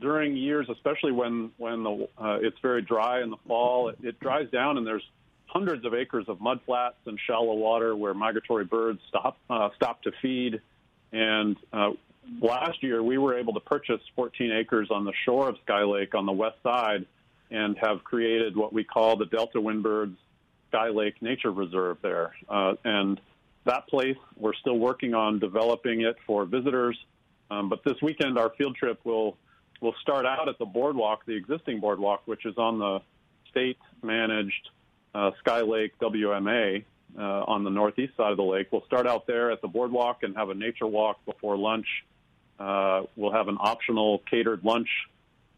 during 0.00 0.36
years, 0.36 0.68
especially 0.70 1.12
when 1.12 1.50
when 1.56 1.82
the, 1.82 2.08
uh, 2.18 2.38
it's 2.40 2.58
very 2.60 2.82
dry 2.82 3.22
in 3.22 3.30
the 3.30 3.36
fall, 3.48 3.88
it, 3.88 3.98
it 4.02 4.20
dries 4.20 4.48
down 4.50 4.78
and 4.78 4.86
there's 4.86 5.08
hundreds 5.46 5.84
of 5.84 5.94
acres 5.94 6.26
of 6.28 6.38
mudflats 6.38 6.94
and 7.06 7.18
shallow 7.26 7.54
water 7.54 7.96
where 7.96 8.14
migratory 8.14 8.64
birds 8.64 9.00
stop 9.08 9.38
uh, 9.48 9.68
stop 9.76 10.02
to 10.02 10.12
feed. 10.20 10.60
And 11.12 11.56
uh, 11.72 11.90
last 12.40 12.82
year, 12.82 13.02
we 13.02 13.18
were 13.18 13.38
able 13.38 13.54
to 13.54 13.60
purchase 13.60 14.00
14 14.16 14.52
acres 14.52 14.88
on 14.90 15.04
the 15.04 15.12
shore 15.24 15.48
of 15.48 15.56
Sky 15.64 15.82
Lake 15.82 16.14
on 16.14 16.26
the 16.26 16.32
west 16.32 16.56
side, 16.62 17.06
and 17.50 17.76
have 17.78 18.02
created 18.04 18.56
what 18.56 18.72
we 18.72 18.84
call 18.84 19.16
the 19.16 19.26
Delta 19.26 19.58
Windbirds 19.58 20.16
Sky 20.68 20.88
Lake 20.88 21.22
Nature 21.22 21.52
Reserve 21.52 21.98
there. 22.02 22.34
Uh, 22.48 22.74
and 22.84 23.20
that 23.64 23.86
place, 23.88 24.16
we're 24.36 24.54
still 24.54 24.78
working 24.78 25.14
on 25.14 25.38
developing 25.38 26.02
it 26.02 26.16
for 26.26 26.44
visitors. 26.44 26.98
Um, 27.50 27.68
but 27.68 27.84
this 27.84 27.96
weekend, 28.02 28.38
our 28.38 28.50
field 28.58 28.76
trip 28.76 29.00
will 29.04 29.36
will 29.80 29.94
start 30.00 30.24
out 30.24 30.48
at 30.48 30.58
the 30.58 30.64
boardwalk, 30.64 31.26
the 31.26 31.34
existing 31.34 31.80
boardwalk, 31.80 32.22
which 32.24 32.46
is 32.46 32.56
on 32.56 32.78
the 32.78 33.00
state 33.50 33.78
managed 34.02 34.70
uh, 35.16 35.30
Sky 35.38 35.62
Lake 35.62 35.98
WMA 35.98 36.84
uh, 37.18 37.22
on 37.22 37.64
the 37.64 37.70
northeast 37.70 38.14
side 38.16 38.32
of 38.32 38.36
the 38.36 38.42
lake. 38.42 38.68
We'll 38.70 38.84
start 38.84 39.06
out 39.06 39.26
there 39.26 39.50
at 39.50 39.62
the 39.62 39.68
boardwalk 39.68 40.22
and 40.22 40.36
have 40.36 40.50
a 40.50 40.54
nature 40.54 40.86
walk 40.86 41.24
before 41.24 41.56
lunch. 41.56 41.86
Uh, 42.58 43.02
we'll 43.16 43.32
have 43.32 43.48
an 43.48 43.56
optional 43.58 44.22
catered 44.30 44.62
lunch 44.62 44.88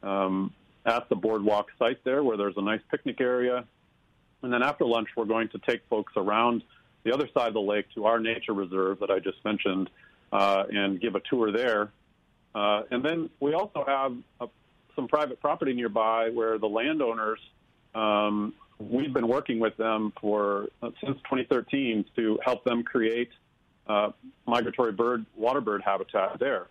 um, 0.05 0.53
at 0.87 1.09
the 1.09 1.17
boardwalk 1.17 1.71
site 1.77 2.05
there 2.05 2.23
where 2.23 2.37
there's 2.37 2.57
a 2.57 2.63
nice 2.63 2.81
picnic 2.89 3.21
area. 3.21 3.65
And 4.43 4.53
then 4.53 4.63
after 4.63 4.85
lunch, 4.85 5.09
we're 5.17 5.25
going 5.25 5.49
to 5.49 5.59
take 5.59 5.81
folks 5.91 6.13
around 6.17 6.63
the 7.03 7.13
other 7.13 7.29
side 7.35 7.49
of 7.49 7.55
the 7.55 7.61
lake 7.61 7.87
to 7.97 8.07
our 8.07 8.21
nature 8.21 8.53
reserve 8.53 9.01
that 9.01 9.11
I 9.11 9.19
just 9.19 9.45
mentioned 9.45 9.91
uh, 10.33 10.65
and 10.71 11.01
give 11.01 11.17
a 11.17 11.21
tour 11.29 11.51
there. 11.51 11.91
Uh, 12.55 12.83
and 12.93 13.05
then 13.05 13.29
we 13.41 13.55
also 13.55 13.85
have 13.85 14.17
a, 14.41 14.49
some 14.95 15.09
private 15.09 15.41
property 15.41 15.73
nearby 15.73 16.31
where 16.31 16.59
the 16.59 16.69
landowners 16.69 17.41
um, 17.95 18.55
we've 18.79 19.13
been 19.13 19.29
working 19.29 19.59
with 19.59 19.77
them 19.77 20.13
for 20.21 20.69
uh, 20.83 20.91
since 21.05 21.17
2013 21.25 22.05
to 22.17 22.39
help 22.45 22.65
them 22.65 22.83
create 22.83 23.31
uh, 23.87 24.11
migratory 24.47 24.93
bird, 24.93 25.25
water 25.37 25.61
bird 25.61 25.83
habitat 25.85 26.39
there. 26.39 26.67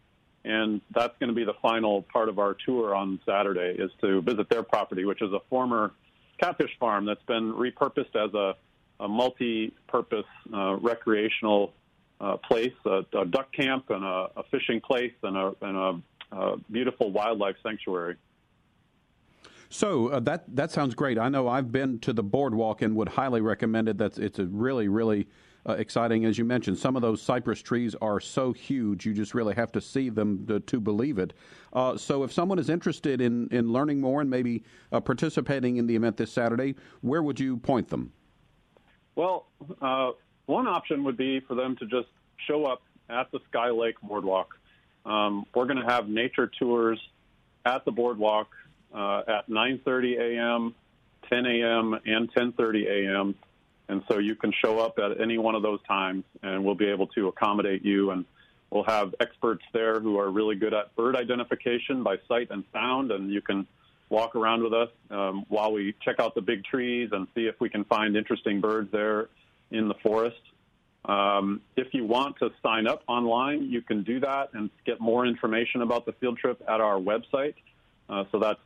And 0.45 0.81
that's 0.93 1.13
going 1.19 1.29
to 1.29 1.35
be 1.35 1.43
the 1.43 1.55
final 1.61 2.03
part 2.03 2.29
of 2.29 2.39
our 2.39 2.55
tour 2.65 2.95
on 2.95 3.19
Saturday 3.25 3.75
is 3.77 3.91
to 4.01 4.21
visit 4.21 4.49
their 4.49 4.63
property, 4.63 5.03
which 5.03 5.21
is 5.21 5.33
a 5.33 5.41
former 5.49 5.91
catfish 6.39 6.71
farm 6.79 7.05
that's 7.05 7.23
been 7.23 7.53
repurposed 7.53 8.15
as 8.15 8.33
a, 8.33 8.55
a 9.03 9.07
multi-purpose 9.07 10.25
uh, 10.53 10.75
recreational 10.75 11.73
uh, 12.21 12.37
place, 12.37 12.73
a, 12.85 13.03
a, 13.13 13.25
duck 13.25 13.51
camp 13.51 13.89
and 13.89 14.03
a, 14.03 14.29
a 14.37 14.43
fishing 14.49 14.79
place 14.79 15.13
and 15.23 15.35
a, 15.35 15.53
and 15.61 16.01
a 16.31 16.57
beautiful 16.71 17.11
wildlife 17.11 17.55
sanctuary. 17.61 18.15
So 19.69 20.07
uh, 20.07 20.19
that 20.21 20.43
that 20.55 20.71
sounds 20.71 20.95
great. 20.95 21.17
I 21.17 21.29
know 21.29 21.47
I've 21.47 21.71
been 21.71 21.99
to 21.99 22.13
the 22.13 22.23
boardwalk 22.23 22.81
and 22.81 22.95
would 22.95 23.09
highly 23.09 23.41
recommend 23.41 23.89
it. 23.89 23.97
That's 23.97 24.17
it's 24.17 24.39
a 24.39 24.45
really 24.45 24.87
really 24.87 25.27
uh, 25.67 25.73
exciting. 25.73 26.25
As 26.25 26.37
you 26.37 26.45
mentioned, 26.45 26.77
some 26.77 26.95
of 26.95 27.01
those 27.01 27.21
cypress 27.21 27.61
trees 27.61 27.95
are 28.01 28.19
so 28.19 28.53
huge 28.53 29.05
you 29.05 29.13
just 29.13 29.33
really 29.33 29.53
have 29.55 29.71
to 29.73 29.81
see 29.81 30.09
them 30.09 30.45
to, 30.47 30.59
to 30.61 30.79
believe 30.79 31.17
it. 31.17 31.33
Uh, 31.73 31.97
so 31.97 32.23
if 32.23 32.31
someone 32.31 32.59
is 32.59 32.69
interested 32.69 33.19
in 33.19 33.49
in 33.51 33.73
learning 33.73 33.99
more 33.99 34.21
and 34.21 34.29
maybe 34.29 34.63
uh, 34.91 34.99
participating 34.99 35.77
in 35.77 35.87
the 35.87 35.95
event 35.95 36.15
this 36.15 36.31
Saturday, 36.31 36.75
where 37.01 37.21
would 37.21 37.39
you 37.39 37.57
point 37.57 37.89
them? 37.89 38.13
Well, 39.15 39.47
uh, 39.81 40.11
one 40.45 40.67
option 40.67 41.03
would 41.03 41.17
be 41.17 41.41
for 41.41 41.55
them 41.55 41.75
to 41.77 41.85
just 41.87 42.07
show 42.47 42.65
up 42.65 42.83
at 43.09 43.31
the 43.31 43.39
Sky 43.49 43.69
Lake 43.69 43.95
Boardwalk. 44.01 44.57
Um, 45.05 45.45
we're 45.55 45.65
going 45.65 45.81
to 45.83 45.89
have 45.89 46.07
nature 46.07 46.51
tours 46.59 46.99
at 47.65 47.83
the 47.83 47.91
boardwalk 47.91 48.49
uh, 48.97 49.21
at 49.27 49.49
9:30 49.49 50.19
a.m., 50.19 50.75
10 51.29 51.45
a.m., 51.45 51.99
and 52.05 52.33
10:30 52.33 52.87
a.m. 52.87 53.35
And 53.89 54.03
so 54.09 54.17
you 54.17 54.35
can 54.35 54.51
show 54.51 54.79
up 54.79 54.99
at 54.99 55.21
any 55.21 55.37
one 55.37 55.55
of 55.55 55.61
those 55.61 55.79
times, 55.87 56.25
and 56.41 56.65
we'll 56.65 56.75
be 56.75 56.89
able 56.89 57.07
to 57.07 57.27
accommodate 57.27 57.85
you. 57.85 58.11
And 58.11 58.25
we'll 58.69 58.83
have 58.83 59.15
experts 59.19 59.63
there 59.71 59.99
who 59.99 60.19
are 60.19 60.29
really 60.29 60.55
good 60.55 60.73
at 60.73 60.93
bird 60.95 61.15
identification 61.15 62.03
by 62.03 62.17
sight 62.27 62.49
and 62.49 62.63
sound, 62.73 63.11
and 63.11 63.31
you 63.31 63.41
can 63.41 63.67
walk 64.09 64.35
around 64.35 64.63
with 64.63 64.73
us 64.73 64.89
um, 65.11 65.45
while 65.47 65.71
we 65.71 65.93
check 66.03 66.19
out 66.19 66.33
the 66.33 66.41
big 66.41 66.63
trees 66.65 67.09
and 67.11 67.27
see 67.35 67.45
if 67.45 67.59
we 67.59 67.69
can 67.69 67.83
find 67.85 68.17
interesting 68.17 68.59
birds 68.59 68.91
there 68.91 69.29
in 69.71 69.87
the 69.87 69.95
forest. 69.95 70.41
Um, 71.05 71.61
if 71.77 71.93
you 71.93 72.05
want 72.05 72.37
to 72.39 72.49
sign 72.63 72.87
up 72.87 73.03
online, 73.07 73.69
you 73.69 73.81
can 73.81 74.03
do 74.03 74.19
that 74.21 74.49
and 74.53 74.69
get 74.85 74.99
more 74.99 75.25
information 75.25 75.81
about 75.81 76.05
the 76.05 76.13
field 76.13 76.37
trip 76.37 76.61
at 76.67 76.81
our 76.81 76.95
website. 76.95 77.53
Uh, 78.09 78.23
so 78.31 78.39
that's 78.39 78.59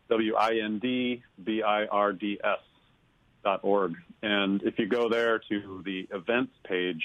W 0.09 0.35
I 0.35 0.59
N 0.63 0.79
D 0.79 1.23
B 1.43 1.61
I 1.61 1.85
R 1.85 2.13
D 2.13 2.39
S 2.43 2.59
dot 3.43 3.59
org. 3.63 3.95
And 4.21 4.63
if 4.63 4.79
you 4.79 4.87
go 4.87 5.09
there 5.09 5.39
to 5.49 5.81
the 5.85 6.07
events 6.11 6.53
page, 6.67 7.01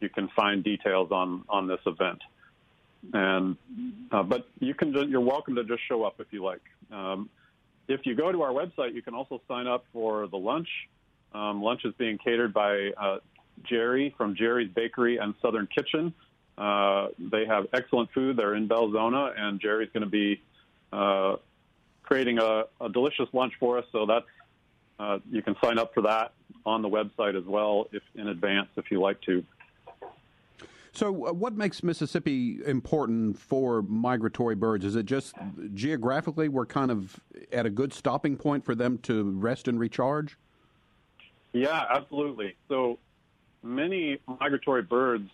you 0.00 0.08
can 0.08 0.28
find 0.36 0.62
details 0.62 1.10
on, 1.10 1.44
on 1.48 1.66
this 1.66 1.80
event. 1.86 2.20
And 3.12 3.56
uh, 4.10 4.24
but 4.24 4.48
you 4.58 4.74
can 4.74 4.92
you're 5.08 5.20
welcome 5.20 5.54
to 5.54 5.64
just 5.64 5.82
show 5.88 6.04
up 6.04 6.16
if 6.18 6.26
you 6.30 6.44
like. 6.44 6.62
Um, 6.92 7.30
if 7.86 8.00
you 8.04 8.16
go 8.16 8.32
to 8.32 8.42
our 8.42 8.50
website, 8.50 8.94
you 8.94 9.02
can 9.02 9.14
also 9.14 9.40
sign 9.48 9.66
up 9.66 9.84
for 9.92 10.26
the 10.26 10.36
lunch. 10.36 10.68
Um, 11.32 11.62
lunch 11.62 11.82
is 11.84 11.94
being 11.96 12.18
catered 12.18 12.52
by 12.52 12.90
uh, 13.00 13.18
Jerry 13.64 14.14
from 14.16 14.34
Jerry's 14.34 14.70
Bakery 14.74 15.18
and 15.18 15.34
Southern 15.40 15.68
Kitchen. 15.68 16.12
Uh, 16.58 17.08
they 17.18 17.46
have 17.46 17.68
excellent 17.72 18.10
food. 18.10 18.36
They're 18.36 18.56
in 18.56 18.68
Belzoni, 18.68 19.32
and 19.38 19.60
Jerry's 19.60 19.90
going 19.92 20.02
to 20.02 20.10
be 20.10 20.42
uh, 20.92 21.36
creating 22.02 22.40
a, 22.40 22.64
a, 22.80 22.88
delicious 22.88 23.28
lunch 23.32 23.52
for 23.60 23.78
us. 23.78 23.84
So 23.92 24.06
that's 24.06 24.26
uh, 24.98 25.20
you 25.30 25.40
can 25.40 25.54
sign 25.62 25.78
up 25.78 25.94
for 25.94 26.02
that 26.02 26.32
on 26.66 26.82
the 26.82 26.88
website 26.88 27.38
as 27.38 27.44
well, 27.44 27.86
if 27.92 28.02
in 28.16 28.26
advance, 28.26 28.68
if 28.76 28.90
you 28.90 29.00
like 29.00 29.20
to. 29.22 29.44
So, 30.90 31.28
uh, 31.28 31.32
what 31.32 31.52
makes 31.52 31.84
Mississippi 31.84 32.58
important 32.66 33.38
for 33.38 33.82
migratory 33.82 34.56
birds? 34.56 34.84
Is 34.84 34.96
it 34.96 35.06
just 35.06 35.36
geographically 35.74 36.48
we're 36.48 36.66
kind 36.66 36.90
of 36.90 37.20
at 37.52 37.66
a 37.66 37.70
good 37.70 37.92
stopping 37.92 38.36
point 38.36 38.64
for 38.64 38.74
them 38.74 38.98
to 39.04 39.30
rest 39.30 39.68
and 39.68 39.78
recharge? 39.78 40.36
Yeah, 41.52 41.84
absolutely. 41.88 42.56
So 42.66 42.98
many 43.62 44.18
migratory 44.26 44.82
birds 44.82 45.30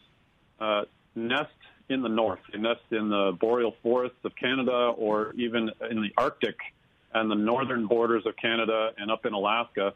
uh, 0.60 0.84
nest 1.14 1.50
in 1.88 2.02
the 2.02 2.08
north. 2.08 2.40
They 2.52 2.58
nest 2.58 2.80
in 2.90 3.08
the 3.08 3.36
boreal 3.38 3.74
forests 3.82 4.18
of 4.24 4.34
Canada 4.36 4.92
or 4.96 5.32
even 5.36 5.70
in 5.90 6.00
the 6.02 6.10
Arctic 6.16 6.56
and 7.12 7.30
the 7.30 7.34
northern 7.34 7.86
borders 7.86 8.24
of 8.26 8.36
Canada 8.36 8.90
and 8.98 9.10
up 9.10 9.26
in 9.26 9.32
Alaska. 9.32 9.94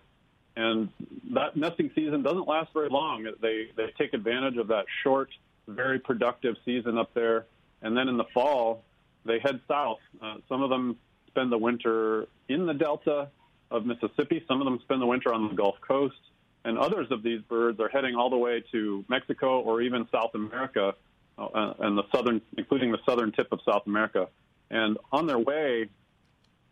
and 0.57 0.88
that 1.33 1.57
nesting 1.57 1.90
season 1.94 2.22
doesn't 2.22 2.48
last 2.48 2.72
very 2.72 2.88
long. 2.88 3.24
They 3.40 3.68
they 3.76 3.92
take 3.96 4.12
advantage 4.12 4.57
of 4.57 4.68
that 4.68 4.87
short, 5.02 5.31
very 5.66 5.98
productive 6.00 6.57
season 6.64 6.98
up 6.98 7.14
there, 7.14 7.46
and 7.83 7.96
then 7.96 8.09
in 8.09 8.16
the 8.16 8.24
fall 8.35 8.83
they 9.24 9.38
head 9.38 9.61
south. 9.68 9.98
Uh, 10.22 10.37
some 10.48 10.62
of 10.62 10.70
them 10.70 10.96
spend 11.28 11.52
the 11.52 11.59
winter 11.59 12.26
in 12.48 12.66
the 12.66 12.74
delta 12.74 13.28
of 13.70 13.87
Mississippi. 13.87 14.44
Some 14.48 14.61
of 14.61 14.64
them 14.64 14.81
spend 14.83 15.00
the 15.00 15.07
winter 15.07 15.33
on 15.33 15.48
the 15.48 15.54
Gulf 15.54 15.76
Coast, 15.81 16.20
and 16.64 16.78
others 16.78 17.07
of 17.11 17.22
these 17.22 17.40
birds 17.42 17.78
are 17.81 17.88
heading 17.88 18.14
all 18.16 18.31
the 18.31 18.37
way 18.37 18.64
to 18.72 19.04
Mexico 19.09 19.61
or 19.61 19.81
even 19.83 20.09
South 20.11 20.35
America, 20.35 20.94
uh, 21.38 21.74
and 21.79 21.96
the 21.96 22.05
southern, 22.14 22.40
including 22.57 22.92
the 22.92 22.98
southern 23.07 23.33
tip 23.33 23.48
of 23.53 23.61
South 23.64 23.87
America. 23.87 24.29
And 24.70 24.98
on 25.12 25.27
their 25.27 25.38
way, 25.38 25.88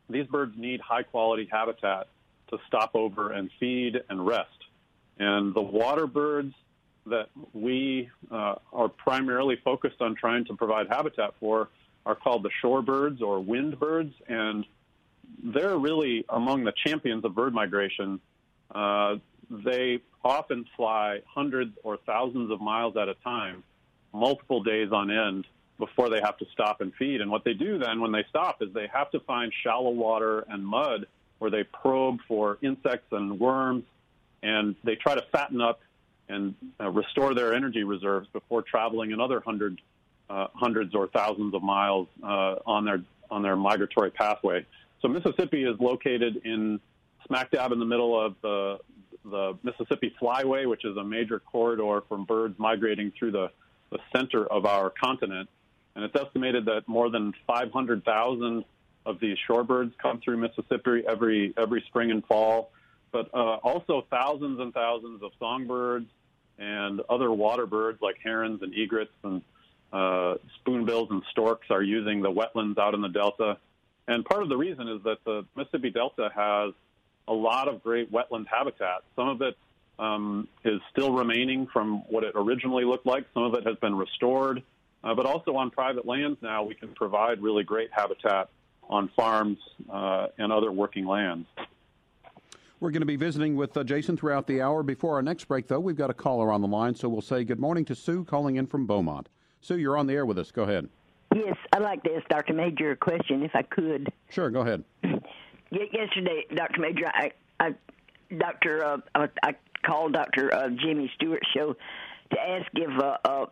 these 0.09 0.27
birds 0.27 0.55
need 0.57 0.81
high 0.81 1.03
quality 1.03 1.49
habitat 1.51 2.09
to 2.49 2.59
stop 2.67 2.91
over 2.95 3.33
and 3.33 3.51
feed 3.59 4.03
and 4.09 4.27
rest. 4.27 4.51
And 5.19 5.55
the 5.55 5.63
water 5.63 6.07
birds 6.07 6.55
that 7.07 7.29
we 7.53 8.11
uh, 8.31 8.57
are 8.73 8.89
primarily 8.89 9.57
focused 9.65 10.01
on 10.01 10.15
trying 10.15 10.45
to 10.47 10.55
provide 10.55 10.89
habitat 10.89 11.35
for 11.41 11.69
are 12.05 12.15
called 12.15 12.43
the 12.43 12.51
shorebirds 12.63 13.21
or 13.21 13.41
wind 13.41 13.79
birds, 13.81 14.15
and 14.29 14.65
they're 15.43 15.77
really 15.77 16.25
among 16.29 16.65
the 16.65 16.73
champions 16.87 17.25
of 17.25 17.35
bird 17.35 17.53
migration. 17.53 18.21
Uh, 18.73 19.17
they 19.51 20.01
often 20.25 20.67
fly 20.77 21.21
hundreds 21.27 21.77
or 21.83 21.97
thousands 22.07 22.51
of 22.51 22.61
miles 22.61 22.97
at 22.97 23.09
a 23.09 23.15
time, 23.15 23.63
multiple 24.17 24.63
days 24.63 24.91
on 24.93 25.11
end, 25.11 25.47
before 25.79 26.09
they 26.09 26.21
have 26.23 26.39
to 26.39 26.47
stop 26.53 26.81
and 26.81 26.93
feed. 26.95 27.21
And 27.21 27.31
what 27.31 27.45
they 27.45 27.53
do 27.53 27.79
then 27.79 28.01
when 28.01 28.13
they 28.13 28.25
stop 28.31 28.63
is 28.63 28.73
they 28.73 28.89
have 28.93 29.11
to 29.11 29.21
find 29.21 29.53
shallow 29.63 29.91
water 29.91 30.45
and 30.49 30.67
mud 30.67 31.07
where 31.39 31.51
they 31.51 31.65
probe 31.65 32.19
for 32.27 32.59
insects 32.63 33.09
and 33.13 33.39
worms, 33.39 33.85
and 34.43 34.75
they 34.85 34.95
try 34.95 35.15
to 35.15 35.23
fatten 35.33 35.61
up 35.61 35.81
and 36.29 36.55
uh, 36.81 36.89
restore 36.89 37.35
their 37.35 37.53
energy 37.53 37.85
reserves 37.85 38.27
before 38.33 38.63
traveling 38.63 39.13
another 39.13 39.41
hundred, 39.41 39.81
uh, 40.31 40.47
hundreds 40.55 40.95
or 40.95 41.09
thousands 41.09 41.55
of 41.55 41.63
miles 41.63 42.09
uh, 42.23 42.57
on 42.67 42.85
their 42.85 43.03
on 43.31 43.43
their 43.43 43.57
migratory 43.57 44.11
pathway. 44.11 44.65
So 45.03 45.09
Mississippi 45.09 45.65
is 45.65 45.79
located 45.79 46.41
in 46.45 46.81
smack 47.27 47.51
dab 47.51 47.73
in 47.73 47.79
the 47.79 47.85
middle 47.85 48.19
of 48.19 48.35
the 48.41 48.79
the 49.25 49.59
Mississippi 49.63 50.15
Flyway, 50.21 50.69
which 50.69 50.85
is 50.85 50.97
a 50.97 51.05
major 51.05 51.41
corridor 51.41 52.03
from 52.09 52.25
birds 52.25 52.55
migrating 52.59 53.13
through 53.19 53.33
the, 53.33 53.51
the 53.91 53.99
center 54.15 54.45
of 54.47 54.67
our 54.67 54.91
continent. 54.91 55.49
And 55.95 56.05
it's 56.05 56.15
estimated 56.15 56.67
that 56.67 56.87
more 56.87 57.11
than 57.11 57.33
500,000 57.47 58.65
of 59.07 59.21
these 59.21 59.39
shorebirds 59.49 59.93
come 59.99 60.21
through 60.21 60.37
Mississippi 60.39 61.05
every 61.09 61.55
every 61.57 61.83
spring 61.87 62.11
and 62.11 62.25
fall, 62.27 62.73
but 63.13 63.33
uh, 63.33 63.57
also 63.63 64.05
thousands 64.11 64.61
and 64.61 64.75
thousands 64.75 65.23
of 65.23 65.31
songbirds 65.39 66.09
and 66.59 67.01
other 67.09 67.31
water 67.33 67.67
birds 67.67 68.03
like 68.03 68.17
herons 68.23 68.63
and 68.63 68.75
egrets 68.75 69.13
and 69.23 69.43
uh, 69.93 70.35
spoonbills 70.57 71.11
and 71.11 71.23
storks 71.31 71.69
are 71.71 71.83
using 71.83 72.21
the 72.21 72.31
wetlands 72.31 72.79
out 72.79 72.95
in 72.95 73.01
the 73.01 73.09
delta. 73.09 73.57
And 74.09 74.25
part 74.25 74.43
of 74.43 74.49
the 74.49 74.57
reason 74.57 74.89
is 74.89 75.03
that 75.05 75.19
the 75.25 75.45
Mississippi 75.57 75.91
Delta 75.91 76.31
has 76.35 76.75
a 77.29 77.33
lot 77.33 77.69
of 77.69 77.83
great 77.83 78.13
wetland 78.13 78.47
habitat. 78.47 79.03
Some 79.15 79.29
of 79.29 79.43
it 79.43 79.57
um, 79.99 80.49
is 80.65 80.81
still 80.91 81.13
remaining 81.13 81.67
from 81.73 82.03
what 82.09 82.25
it 82.25 82.33
originally 82.35 82.85
looked 82.85 83.07
like. 83.07 83.25
Some 83.35 83.45
of 83.45 83.55
it 83.55 83.67
has 83.67 83.77
been 83.77 83.95
restored. 83.95 84.63
Uh, 85.05 85.15
but 85.15 85.25
also 85.25 85.55
on 85.57 85.71
private 85.71 86.05
lands 86.05 86.39
now, 86.43 86.65
we 86.65 86.75
can 86.75 86.89
provide 86.89 87.41
really 87.41 87.63
great 87.63 87.91
habitat 87.93 88.49
on 88.89 89.09
farms 89.17 89.59
uh, 89.91 90.29
and 90.39 90.53
other 90.53 90.73
working 90.73 91.07
lands. 91.07 91.47
We're 92.81 92.91
going 92.91 93.03
to 93.03 93.07
be 93.07 93.17
visiting 93.17 93.57
with 93.57 93.77
uh, 93.77 93.85
Jason 93.85 94.17
throughout 94.17 94.47
the 94.47 94.61
hour. 94.61 94.83
Before 94.83 95.15
our 95.15 95.23
next 95.23 95.45
break, 95.45 95.69
though, 95.69 95.81
we've 95.81 95.97
got 95.97 96.11
a 96.11 96.15
caller 96.15 96.53
on 96.53 96.61
the 96.61 96.67
line, 96.69 96.95
so 96.95 97.09
we'll 97.09 97.23
say 97.23 97.45
good 97.45 97.61
morning 97.61 97.85
to 97.87 97.95
Sue 97.95 98.25
calling 98.25 98.57
in 98.57 98.67
from 98.67 98.87
Beaumont. 98.87 99.29
Sue, 99.61 99.79
you're 99.79 99.97
on 99.97 100.07
the 100.07 100.15
air 100.15 100.27
with 100.27 100.39
us. 100.39 100.51
Go 100.51 100.65
ahead. 100.65 100.89
Yes, 101.35 101.57
I'd 101.73 101.83
like 101.83 102.03
to 102.03 102.15
ask 102.15 102.29
Dr. 102.29 102.55
Majure 102.55 102.93
a 102.93 102.97
question 102.97 103.43
if 103.43 103.53
I 103.55 103.63
could. 103.63 104.13
Sure, 104.29 104.51
go 104.51 104.61
ahead. 104.61 104.85
Yesterday, 105.71 106.45
Dr. 106.55 106.81
Majure, 106.81 107.11
I, 107.13 107.33
I 107.61 107.75
Dr. 108.37 108.85
Uh, 108.85 109.27
I 109.43 109.55
called 109.87 110.13
Dr. 110.13 110.53
Uh, 110.53 110.69
Jimmy 110.71 111.11
Stewart's 111.15 111.47
show 111.55 111.75
to 112.31 112.41
ask 112.41 112.67
if 112.75 113.03
uh, 113.03 113.17
uh, 113.25 113.47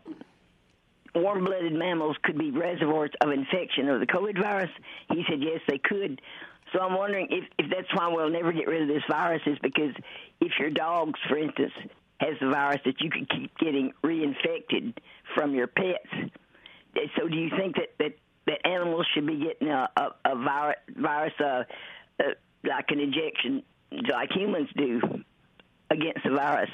warm-blooded 1.14 1.72
mammals 1.72 2.16
could 2.22 2.36
be 2.36 2.50
reservoirs 2.50 3.10
of 3.20 3.30
infection 3.30 3.88
of 3.88 4.00
the 4.00 4.06
COVID 4.06 4.40
virus. 4.40 4.70
He 5.10 5.24
said 5.28 5.38
yes, 5.40 5.60
they 5.68 5.78
could. 5.78 6.20
So 6.72 6.80
I'm 6.80 6.96
wondering 6.96 7.28
if, 7.30 7.44
if 7.58 7.70
that's 7.70 7.88
why 7.94 8.08
we'll 8.08 8.30
never 8.30 8.52
get 8.52 8.66
rid 8.66 8.82
of 8.82 8.88
this 8.88 9.02
virus 9.08 9.42
is 9.46 9.58
because 9.62 9.94
if 10.40 10.52
your 10.58 10.70
dogs, 10.70 11.18
for 11.28 11.38
instance, 11.38 11.72
has 12.18 12.34
the 12.40 12.48
virus 12.48 12.80
that 12.84 13.00
you 13.00 13.10
could 13.10 13.28
keep 13.28 13.56
getting 13.58 13.92
reinfected 14.02 14.94
from 15.34 15.54
your 15.54 15.66
pets. 15.66 16.32
So 17.16 17.28
do 17.28 17.36
you 17.36 17.50
think 17.56 17.76
that 17.76 17.90
that, 17.98 18.12
that 18.46 18.66
animals 18.66 19.06
should 19.14 19.26
be 19.26 19.36
getting 19.36 19.68
a, 19.68 19.88
a, 19.96 20.08
a 20.24 20.36
virus, 20.36 20.76
virus 20.96 21.32
uh, 21.40 21.64
uh, 22.20 22.24
like 22.64 22.86
an 22.88 23.00
injection 23.00 23.62
like 24.12 24.32
humans 24.32 24.68
do 24.76 25.00
virus? 26.34 26.70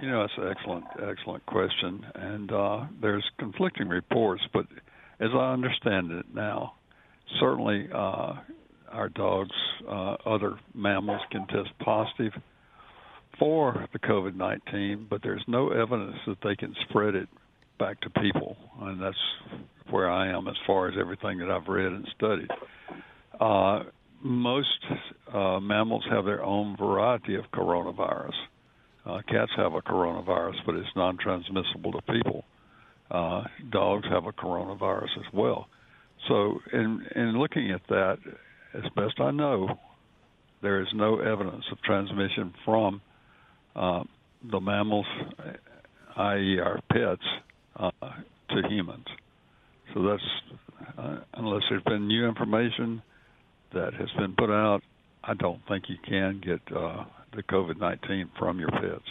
You 0.00 0.10
know, 0.10 0.24
it's 0.24 0.32
an 0.36 0.48
excellent, 0.48 0.84
excellent 1.08 1.46
question, 1.46 2.04
and 2.14 2.52
uh, 2.52 2.86
there's 3.00 3.24
conflicting 3.38 3.88
reports. 3.88 4.42
But 4.52 4.66
as 5.20 5.30
I 5.32 5.52
understand 5.52 6.10
it 6.10 6.26
now, 6.34 6.74
certainly 7.38 7.88
uh, 7.94 8.34
our 8.90 9.08
dogs, 9.08 9.54
uh, 9.88 10.16
other 10.26 10.58
mammals 10.74 11.20
can 11.30 11.46
test 11.46 11.70
positive 11.84 12.32
for 13.38 13.86
the 13.92 13.98
COVID-19, 13.98 15.08
but 15.08 15.22
there's 15.22 15.44
no 15.46 15.70
evidence 15.70 16.16
that 16.26 16.38
they 16.42 16.56
can 16.56 16.74
spread 16.88 17.14
it 17.14 17.28
back 17.78 18.00
to 18.00 18.10
people, 18.10 18.56
and 18.80 19.00
that's 19.00 19.16
where 19.90 20.10
I 20.10 20.28
am 20.28 20.48
as 20.48 20.54
far 20.66 20.88
as 20.88 20.94
everything 20.98 21.38
that 21.38 21.50
I've 21.50 21.68
read 21.68 21.92
and 21.92 22.08
studied. 22.16 22.50
Uh, 23.40 23.84
most 24.22 24.68
uh, 25.32 25.58
mammals 25.60 26.04
have 26.10 26.24
their 26.24 26.44
own 26.44 26.76
variety 26.76 27.34
of 27.34 27.44
coronavirus. 27.52 28.34
Uh, 29.04 29.20
cats 29.28 29.50
have 29.56 29.74
a 29.74 29.82
coronavirus, 29.82 30.54
but 30.64 30.74
it's 30.76 30.88
non-transmissible 30.94 31.92
to 31.92 32.02
people. 32.12 32.44
Uh, 33.10 33.42
dogs 33.70 34.06
have 34.10 34.26
a 34.26 34.32
coronavirus 34.32 35.18
as 35.18 35.32
well. 35.32 35.66
So, 36.28 36.60
in 36.72 37.04
in 37.16 37.38
looking 37.38 37.72
at 37.72 37.82
that, 37.88 38.18
as 38.74 38.84
best 38.94 39.20
I 39.20 39.32
know, 39.32 39.78
there 40.62 40.80
is 40.80 40.88
no 40.94 41.18
evidence 41.18 41.64
of 41.72 41.82
transmission 41.82 42.54
from 42.64 43.00
uh, 43.74 44.04
the 44.50 44.60
mammals, 44.60 45.06
i.e., 46.16 46.58
our 46.60 46.80
pets, 46.90 47.22
uh, 47.76 47.90
to 48.50 48.68
humans. 48.68 49.06
So 49.94 50.02
that's 50.02 50.22
uh, 50.98 51.16
unless 51.34 51.62
there's 51.68 51.82
been 51.82 52.06
new 52.06 52.26
information 52.26 53.02
that 53.74 53.94
has 53.94 54.08
been 54.18 54.34
put 54.36 54.50
out, 54.50 54.82
I 55.24 55.34
don't 55.34 55.60
think 55.68 55.84
you 55.88 55.96
can 56.06 56.40
get 56.44 56.60
uh, 56.74 57.04
the 57.34 57.42
COVID 57.42 57.78
19 57.78 58.30
from 58.38 58.58
your 58.58 58.70
pets. 58.70 59.08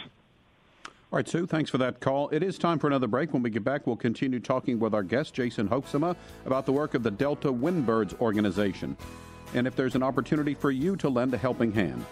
All 0.84 1.18
right, 1.18 1.28
Sue, 1.28 1.46
thanks 1.46 1.68
for 1.68 1.78
that 1.78 2.00
call. 2.00 2.30
It 2.30 2.42
is 2.42 2.56
time 2.56 2.78
for 2.78 2.86
another 2.86 3.06
break. 3.06 3.34
When 3.34 3.42
we 3.42 3.50
get 3.50 3.64
back, 3.64 3.86
we'll 3.86 3.96
continue 3.96 4.40
talking 4.40 4.78
with 4.78 4.94
our 4.94 5.02
guest, 5.02 5.34
Jason 5.34 5.68
Hoeksema, 5.68 6.16
about 6.46 6.64
the 6.64 6.72
work 6.72 6.94
of 6.94 7.02
the 7.02 7.10
Delta 7.10 7.52
Windbirds 7.52 8.18
organization 8.20 8.96
and 9.54 9.66
if 9.66 9.76
there's 9.76 9.94
an 9.94 10.02
opportunity 10.02 10.54
for 10.54 10.70
you 10.70 10.96
to 10.96 11.08
lend 11.08 11.34
a 11.34 11.38
helping 11.38 11.72
hand. 11.72 12.04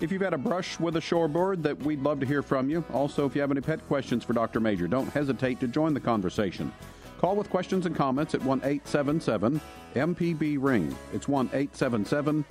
If 0.00 0.12
you've 0.12 0.22
had 0.22 0.34
a 0.34 0.38
brush 0.38 0.78
with 0.78 0.96
a 0.96 1.00
shorebird, 1.00 1.62
that 1.62 1.78
we'd 1.78 2.02
love 2.02 2.20
to 2.20 2.26
hear 2.26 2.42
from 2.42 2.68
you. 2.68 2.84
Also, 2.92 3.24
if 3.26 3.34
you 3.34 3.40
have 3.40 3.50
any 3.50 3.62
pet 3.62 3.86
questions 3.88 4.24
for 4.24 4.34
Dr. 4.34 4.60
Majure, 4.60 4.88
don't 4.88 5.08
hesitate 5.08 5.58
to 5.60 5.68
join 5.68 5.94
the 5.94 6.00
conversation. 6.00 6.70
Call 7.18 7.34
with 7.34 7.48
questions 7.48 7.86
and 7.86 7.96
comments 7.96 8.34
at 8.34 8.42
1 8.42 8.58
877 8.58 9.60
MPB 9.94 10.58
Ring. 10.60 10.94
It's 11.14 11.26
1 11.26 11.46
877 11.46 12.44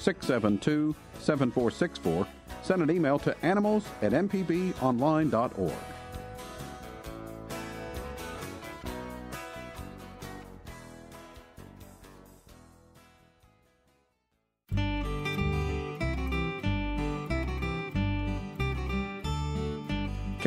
672 0.00 0.94
7464. 1.20 2.26
Send 2.62 2.82
an 2.82 2.90
email 2.90 3.18
to 3.20 3.44
animals 3.44 3.84
at 4.02 4.12
mpbonline.org. 4.12 5.72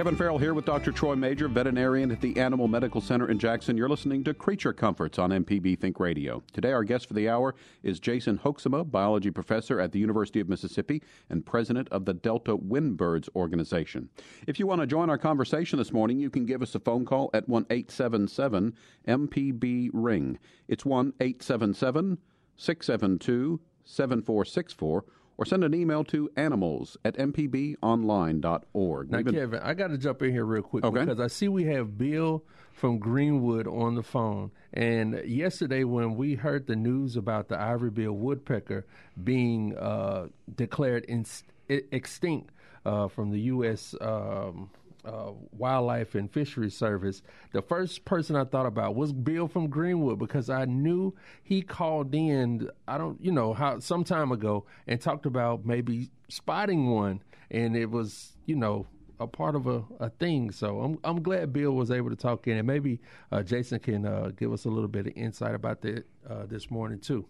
Kevin 0.03 0.17
Farrell 0.17 0.37
here 0.37 0.53
with 0.53 0.65
Dr. 0.65 0.91
Troy 0.91 1.15
Majure, 1.15 1.47
veterinarian 1.47 2.11
at 2.11 2.19
the 2.19 2.37
Animal 2.37 2.67
Medical 2.67 2.99
Center 2.99 3.29
in 3.29 3.39
Jackson. 3.39 3.77
You're 3.77 3.87
listening 3.87 4.21
to 4.25 4.33
Creature 4.33 4.73
Comforts 4.73 5.17
on 5.17 5.29
MPB 5.29 5.79
Think 5.79 5.97
Radio. 5.97 6.43
Today, 6.51 6.73
our 6.73 6.83
guest 6.83 7.07
for 7.07 7.13
the 7.13 7.29
hour 7.29 7.55
is 7.83 8.01
Jason 8.01 8.37
Hoeksema, 8.37 8.91
biology 8.91 9.31
professor 9.31 9.79
at 9.79 9.93
the 9.93 9.99
University 9.99 10.41
of 10.41 10.49
Mississippi 10.49 11.01
and 11.29 11.45
president 11.45 11.87
of 11.87 12.03
the 12.03 12.13
Delta 12.13 12.57
Windbirds 12.57 13.29
Organization. 13.33 14.09
If 14.45 14.59
you 14.59 14.67
want 14.67 14.81
to 14.81 14.87
join 14.87 15.09
our 15.09 15.17
conversation 15.17 15.79
this 15.79 15.93
morning, 15.93 16.19
you 16.19 16.29
can 16.29 16.45
give 16.45 16.61
us 16.61 16.75
a 16.75 16.81
phone 16.81 17.05
call 17.05 17.29
at 17.33 17.47
1 17.47 17.67
877 17.69 18.75
MPB 19.07 19.89
Ring. 19.93 20.37
It's 20.67 20.83
1 20.83 21.13
877 21.21 22.17
672 22.57 23.61
7464 23.85 25.05
or 25.37 25.45
send 25.45 25.63
an 25.63 25.73
email 25.73 26.03
to 26.05 26.29
animals 26.35 26.97
at 27.03 27.15
mpbonline.org. 27.17 29.11
Now, 29.11 29.21
been... 29.21 29.33
Kevin, 29.33 29.59
I 29.61 29.73
got 29.73 29.87
to 29.87 29.97
jump 29.97 30.21
in 30.21 30.31
here 30.31 30.45
real 30.45 30.61
quick 30.61 30.83
okay. 30.83 30.99
because 31.05 31.19
I 31.19 31.27
see 31.27 31.47
we 31.47 31.65
have 31.65 31.97
Bill 31.97 32.43
from 32.73 32.99
Greenwood 32.99 33.67
on 33.67 33.95
the 33.95 34.03
phone. 34.03 34.51
And 34.73 35.21
yesterday, 35.25 35.83
when 35.83 36.15
we 36.15 36.35
heard 36.35 36.67
the 36.67 36.75
news 36.75 37.15
about 37.15 37.47
the 37.47 37.59
ivory 37.59 37.91
bill 37.91 38.13
woodpecker 38.13 38.85
being 39.23 39.77
uh, 39.77 40.27
declared 40.55 41.05
in, 41.05 41.25
extinct 41.69 42.51
uh, 42.85 43.07
from 43.07 43.31
the 43.31 43.39
U.S. 43.41 43.95
Um, 44.01 44.69
uh, 45.05 45.31
Wildlife 45.51 46.15
and 46.15 46.31
Fisheries 46.31 46.75
Service, 46.75 47.21
the 47.51 47.61
first 47.61 48.05
person 48.05 48.35
I 48.35 48.45
thought 48.45 48.65
about 48.65 48.95
was 48.95 49.11
Bill 49.11 49.47
from 49.47 49.67
Greenwood 49.67 50.19
because 50.19 50.49
I 50.49 50.65
knew 50.65 51.13
he 51.43 51.61
called 51.61 52.13
in. 52.13 52.69
I 52.87 52.97
don't, 52.97 53.23
you 53.23 53.31
know, 53.31 53.53
how 53.53 53.79
some 53.79 54.03
time 54.03 54.31
ago 54.31 54.65
and 54.87 54.99
talked 54.99 55.25
about 55.25 55.65
maybe 55.65 56.09
spotting 56.29 56.89
one, 56.89 57.21
and 57.51 57.75
it 57.75 57.89
was, 57.89 58.37
you 58.45 58.55
know, 58.55 58.87
a 59.19 59.27
part 59.27 59.55
of 59.55 59.67
a, 59.67 59.83
a 59.99 60.09
thing. 60.09 60.51
So 60.51 60.81
I'm 60.81 60.99
I'm 61.03 61.21
glad 61.21 61.53
Bill 61.53 61.71
was 61.71 61.91
able 61.91 62.09
to 62.09 62.15
talk 62.15 62.47
in, 62.47 62.57
and 62.57 62.67
maybe 62.67 62.99
uh, 63.31 63.43
Jason 63.43 63.79
can 63.79 64.05
uh, 64.05 64.31
give 64.35 64.51
us 64.53 64.65
a 64.65 64.69
little 64.69 64.87
bit 64.87 65.07
of 65.07 65.13
insight 65.15 65.55
about 65.55 65.81
that 65.81 66.05
uh, 66.29 66.45
this 66.45 66.71
morning 66.71 66.99
too. 66.99 67.25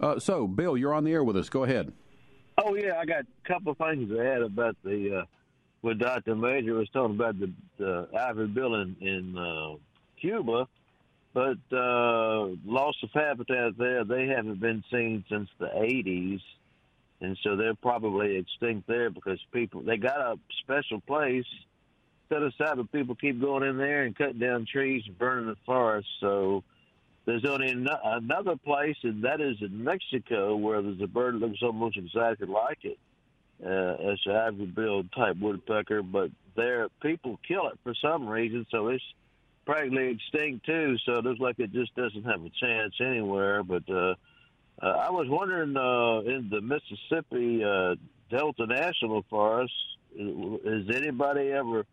Uh, 0.00 0.18
so, 0.18 0.46
Bill, 0.46 0.76
you're 0.76 0.92
on 0.92 1.04
the 1.04 1.12
air 1.12 1.22
with 1.22 1.36
us. 1.36 1.48
Go 1.48 1.64
ahead. 1.64 1.92
Oh 2.58 2.74
yeah, 2.74 2.98
I 3.00 3.04
got 3.04 3.20
a 3.22 3.48
couple 3.48 3.72
of 3.72 3.78
things 3.78 4.10
to 4.10 4.20
add 4.20 4.42
about 4.42 4.76
the 4.84 5.26
what 5.84 5.98
Dr. 5.98 6.34
Majure 6.34 6.74
was 6.74 6.88
talking 6.88 7.14
about 7.14 7.38
the, 7.38 7.52
the 7.76 8.08
ivory 8.18 8.46
bill 8.46 8.74
in, 8.76 8.96
in 9.02 9.36
uh, 9.36 9.74
Cuba, 10.18 10.66
but 11.34 11.58
uh, 11.70 12.46
loss 12.64 12.94
of 13.02 13.10
habitat 13.12 13.76
there 13.76 14.02
they 14.04 14.26
haven't 14.26 14.60
been 14.60 14.82
seen 14.90 15.24
since 15.28 15.50
the 15.58 15.66
80s, 15.66 16.40
and 17.20 17.36
so 17.42 17.56
they're 17.56 17.74
probably 17.74 18.36
extinct 18.36 18.86
there 18.88 19.10
because 19.10 19.38
people 19.52 19.82
they 19.82 19.98
got 19.98 20.16
a 20.16 20.38
special 20.62 21.02
place 21.02 21.44
set 22.30 22.42
aside, 22.42 22.76
but 22.76 22.90
people 22.90 23.14
keep 23.14 23.38
going 23.38 23.68
in 23.68 23.76
there 23.76 24.04
and 24.04 24.16
cutting 24.16 24.38
down 24.38 24.64
trees 24.64 25.02
and 25.06 25.18
burning 25.18 25.48
the 25.48 25.56
forest. 25.66 26.08
So 26.18 26.64
there's 27.26 27.44
only 27.44 27.68
another 27.68 28.56
place, 28.56 28.96
and 29.02 29.24
that 29.24 29.42
is 29.42 29.58
in 29.60 29.84
Mexico, 29.84 30.56
where 30.56 30.80
there's 30.80 31.02
a 31.02 31.06
bird 31.06 31.34
that 31.34 31.46
looks 31.46 31.62
almost 31.62 31.98
exactly 31.98 32.46
like 32.46 32.78
it. 32.84 32.98
Uh, 33.62 33.96
it's 34.00 34.26
an 34.26 34.36
ivory-billed 34.36 35.12
type 35.12 35.36
woodpecker, 35.38 36.02
but 36.02 36.30
there 36.56 36.88
people 37.00 37.38
kill 37.46 37.68
it 37.68 37.78
for 37.82 37.94
some 37.94 38.28
reason, 38.28 38.66
so 38.70 38.88
it's 38.88 39.04
practically 39.64 40.10
extinct 40.10 40.66
too. 40.66 40.96
So 41.04 41.14
it 41.14 41.24
looks 41.24 41.40
like 41.40 41.58
it 41.58 41.72
just 41.72 41.94
doesn't 41.94 42.24
have 42.24 42.44
a 42.44 42.50
chance 42.60 42.94
anywhere. 43.00 43.62
But 43.62 43.88
uh, 43.88 44.14
uh, 44.82 44.86
I 44.86 45.10
was 45.10 45.26
wondering 45.28 45.76
uh, 45.76 46.20
in 46.20 46.50
the 46.50 46.60
Mississippi 46.60 47.64
uh, 47.64 47.94
Delta 48.30 48.66
National 48.66 49.24
Forest, 49.30 49.72
has 50.16 50.88
anybody 50.94 51.50
ever 51.50 51.86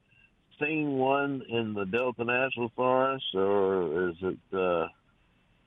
seen 0.62 0.94
one 0.94 1.44
in 1.50 1.74
the 1.74 1.86
Delta 1.86 2.24
National 2.24 2.70
Forest, 2.76 3.26
or 3.34 4.10
is 4.10 4.16
it? 4.22 4.40
Uh, 4.54 4.88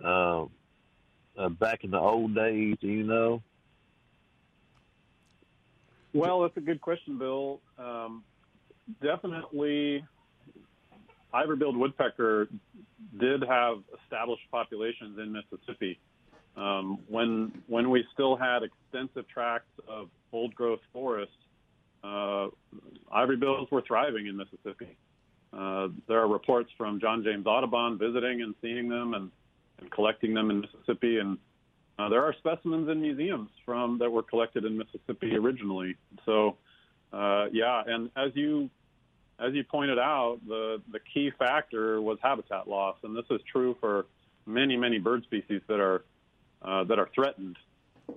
uh, 0.02 0.46
uh, 1.36 1.48
back 1.48 1.84
in 1.84 1.90
the 1.90 1.98
old 1.98 2.34
days? 2.34 2.76
Do 2.80 2.88
you 2.88 3.04
know? 3.04 3.42
Well, 6.14 6.42
that's 6.42 6.56
a 6.56 6.60
good 6.60 6.80
question, 6.80 7.18
Bill. 7.18 7.60
Um, 7.76 8.22
definitely, 9.02 10.04
ivory-billed 11.32 11.76
woodpecker 11.76 12.48
did 13.18 13.42
have 13.42 13.78
established 14.02 14.44
populations 14.50 15.18
in 15.18 15.32
Mississippi. 15.32 15.98
Um, 16.56 17.00
when 17.08 17.62
when 17.66 17.90
we 17.90 18.04
still 18.12 18.36
had 18.36 18.60
extensive 18.62 19.26
tracts 19.28 19.72
of 19.88 20.08
old-growth 20.32 20.78
forest, 20.92 21.32
uh, 22.04 22.46
ivory-bills 23.10 23.68
were 23.72 23.82
thriving 23.82 24.28
in 24.28 24.36
Mississippi. 24.36 24.96
Uh, 25.52 25.88
there 26.06 26.20
are 26.20 26.28
reports 26.28 26.70
from 26.78 27.00
John 27.00 27.24
James 27.24 27.46
Audubon 27.46 27.98
visiting 27.98 28.42
and 28.42 28.54
seeing 28.62 28.88
them, 28.88 29.14
and 29.14 29.32
and 29.80 29.90
collecting 29.90 30.32
them 30.32 30.50
in 30.50 30.60
Mississippi. 30.60 31.18
And 31.18 31.38
uh, 31.98 32.08
there 32.08 32.24
are 32.24 32.34
specimens 32.38 32.88
in 32.88 33.00
museums 33.00 33.50
from 33.64 33.98
that 33.98 34.10
were 34.10 34.22
collected 34.22 34.64
in 34.64 34.76
Mississippi 34.76 35.36
originally. 35.36 35.96
So, 36.26 36.56
uh, 37.12 37.46
yeah, 37.52 37.82
and 37.86 38.10
as 38.16 38.32
you 38.34 38.70
as 39.38 39.52
you 39.52 39.64
pointed 39.64 39.98
out, 39.98 40.38
the 40.46 40.82
the 40.90 41.00
key 41.12 41.30
factor 41.38 42.00
was 42.00 42.18
habitat 42.22 42.68
loss, 42.68 42.96
and 43.02 43.16
this 43.16 43.26
is 43.30 43.40
true 43.50 43.76
for 43.80 44.06
many 44.46 44.76
many 44.76 44.98
bird 44.98 45.22
species 45.24 45.60
that 45.68 45.80
are 45.80 46.04
uh, 46.62 46.84
that 46.84 46.98
are 46.98 47.08
threatened. 47.14 47.56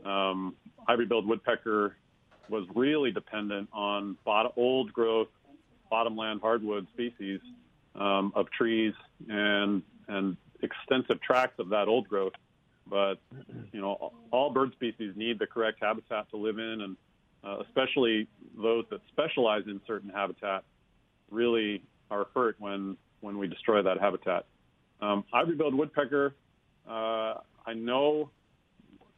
Um, 0.06 0.56
ivory-billed 0.88 1.28
woodpecker 1.28 1.96
was 2.50 2.66
really 2.76 3.12
dependent 3.12 3.70
on 3.74 4.18
old 4.56 4.92
growth 4.92 5.28
bottomland 5.90 6.42
hardwood 6.42 6.88
species 6.94 7.40
um, 7.96 8.32
of 8.36 8.50
trees 8.52 8.94
and 9.30 9.84
and 10.08 10.38
extensive 10.62 11.22
tracts 11.22 11.60
of 11.60 11.70
that 11.70 11.88
old 11.88 12.08
growth. 12.08 12.34
But 12.89 13.15
you 13.71 13.82
know, 13.82 14.13
all 14.32 14.52
bird 14.52 14.71
species 14.73 15.13
need 15.15 15.39
the 15.39 15.47
correct 15.47 15.80
habitat 15.82 16.30
to 16.32 16.38
live 16.38 16.58
in, 16.58 16.82
and 16.82 16.97
uh, 17.43 17.60
especially 17.62 18.28
those 18.62 18.86
that 18.89 19.02
specialize 19.12 19.63
in 19.65 19.82
certain 19.86 20.10
habitat 20.10 20.63
really 21.30 21.84
are 22.10 22.28
hurt 22.34 22.56
when 22.60 22.97
when 23.21 23.38
we 23.38 23.47
destroy 23.47 23.82
that 23.82 24.00
habitat. 24.00 24.45
Um, 25.02 25.23
ivory-billed 25.34 25.76
woodpecker. 25.76 26.34
Uh, 26.88 27.36
I 27.65 27.73
know 27.73 28.30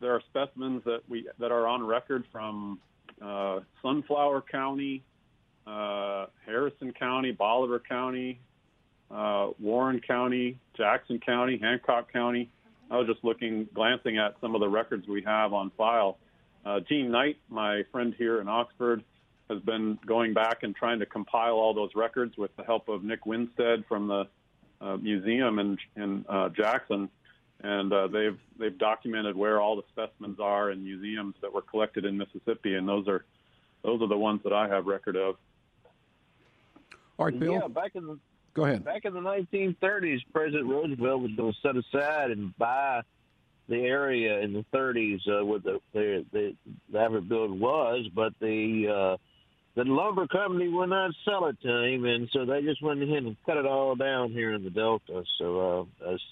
there 0.01 0.13
are 0.13 0.21
specimens 0.29 0.83
that 0.85 1.01
we 1.07 1.27
that 1.39 1.51
are 1.51 1.67
on 1.67 1.85
record 1.85 2.23
from 2.31 2.79
uh, 3.21 3.59
Sunflower 3.81 4.43
County, 4.51 5.03
uh, 5.67 6.27
Harrison 6.45 6.93
County, 6.93 7.31
Bolivar 7.31 7.79
County, 7.79 8.39
uh, 9.11 9.49
Warren 9.59 10.01
County, 10.05 10.57
Jackson 10.75 11.19
County, 11.19 11.57
Hancock 11.61 12.11
County. 12.11 12.49
I 12.91 12.97
was 12.97 13.07
just 13.07 13.23
looking, 13.23 13.67
glancing 13.73 14.17
at 14.17 14.35
some 14.41 14.55
of 14.55 14.61
the 14.61 14.67
records 14.67 15.07
we 15.07 15.21
have 15.23 15.53
on 15.53 15.71
file. 15.77 16.17
Uh, 16.65 16.79
Gene 16.81 17.11
Knight, 17.11 17.37
my 17.49 17.83
friend 17.91 18.13
here 18.17 18.41
in 18.41 18.47
Oxford, 18.47 19.03
has 19.49 19.59
been 19.61 19.97
going 20.05 20.33
back 20.33 20.63
and 20.63 20.75
trying 20.75 20.99
to 20.99 21.05
compile 21.05 21.53
all 21.53 21.73
those 21.73 21.91
records 21.95 22.37
with 22.37 22.55
the 22.55 22.63
help 22.63 22.89
of 22.89 23.03
Nick 23.03 23.25
Winstead 23.25 23.85
from 23.87 24.07
the 24.07 24.27
uh, 24.81 24.97
museum 24.97 25.59
in, 25.59 25.77
in 25.95 26.25
uh, 26.29 26.49
Jackson, 26.49 27.09
and 27.61 27.91
uh, 27.91 28.07
they've 28.07 28.37
they've 28.57 28.77
documented 28.77 29.35
where 29.35 29.59
all 29.59 29.75
the 29.75 29.83
specimens 29.91 30.39
are 30.39 30.71
in 30.71 30.83
museums 30.83 31.35
that 31.41 31.51
were 31.51 31.61
collected 31.61 32.05
in 32.05 32.17
Mississippi, 32.17 32.75
and 32.75 32.87
those 32.87 33.07
are 33.07 33.25
those 33.83 34.01
are 34.01 34.07
the 34.07 34.17
ones 34.17 34.41
that 34.43 34.53
I 34.53 34.67
have 34.67 34.85
record 34.85 35.15
of. 35.15 35.35
All 37.17 37.25
right, 37.25 37.37
Bill. 37.37 37.53
Yeah, 37.53 37.67
back 37.67 37.95
in 37.95 38.05
the 38.05 38.17
Go 38.53 38.65
ahead. 38.65 38.83
Back 38.83 39.05
in 39.05 39.13
the 39.13 39.19
1930s, 39.19 40.19
President 40.33 40.67
Roosevelt 40.67 41.21
was 41.21 41.31
going 41.37 41.53
to 41.53 41.59
set 41.61 41.75
aside 41.75 42.31
and 42.31 42.57
buy 42.57 43.01
the 43.69 43.77
area 43.77 44.39
in 44.41 44.53
the 44.53 44.65
30s 44.73 45.19
uh, 45.29 45.45
where 45.45 45.59
the 45.59 45.79
the, 45.93 46.55
the, 46.91 47.21
building 47.21 47.59
was, 47.59 48.07
but 48.13 48.33
the 48.39 48.87
uh, 48.87 49.17
the 49.75 49.83
lumber 49.85 50.27
company 50.27 50.67
would 50.67 50.89
not 50.89 51.11
sell 51.23 51.45
it 51.45 51.61
to 51.61 51.83
him, 51.83 52.05
and 52.05 52.27
so 52.33 52.45
they 52.45 52.61
just 52.61 52.81
went 52.81 53.03
ahead 53.03 53.23
and 53.23 53.37
cut 53.45 53.57
it 53.57 53.65
all 53.65 53.95
down 53.95 54.31
here 54.31 54.53
in 54.53 54.63
the 54.63 54.71
Delta. 54.71 55.23
So 55.37 55.87
uh, 56.01 56.09
that's 56.09 56.23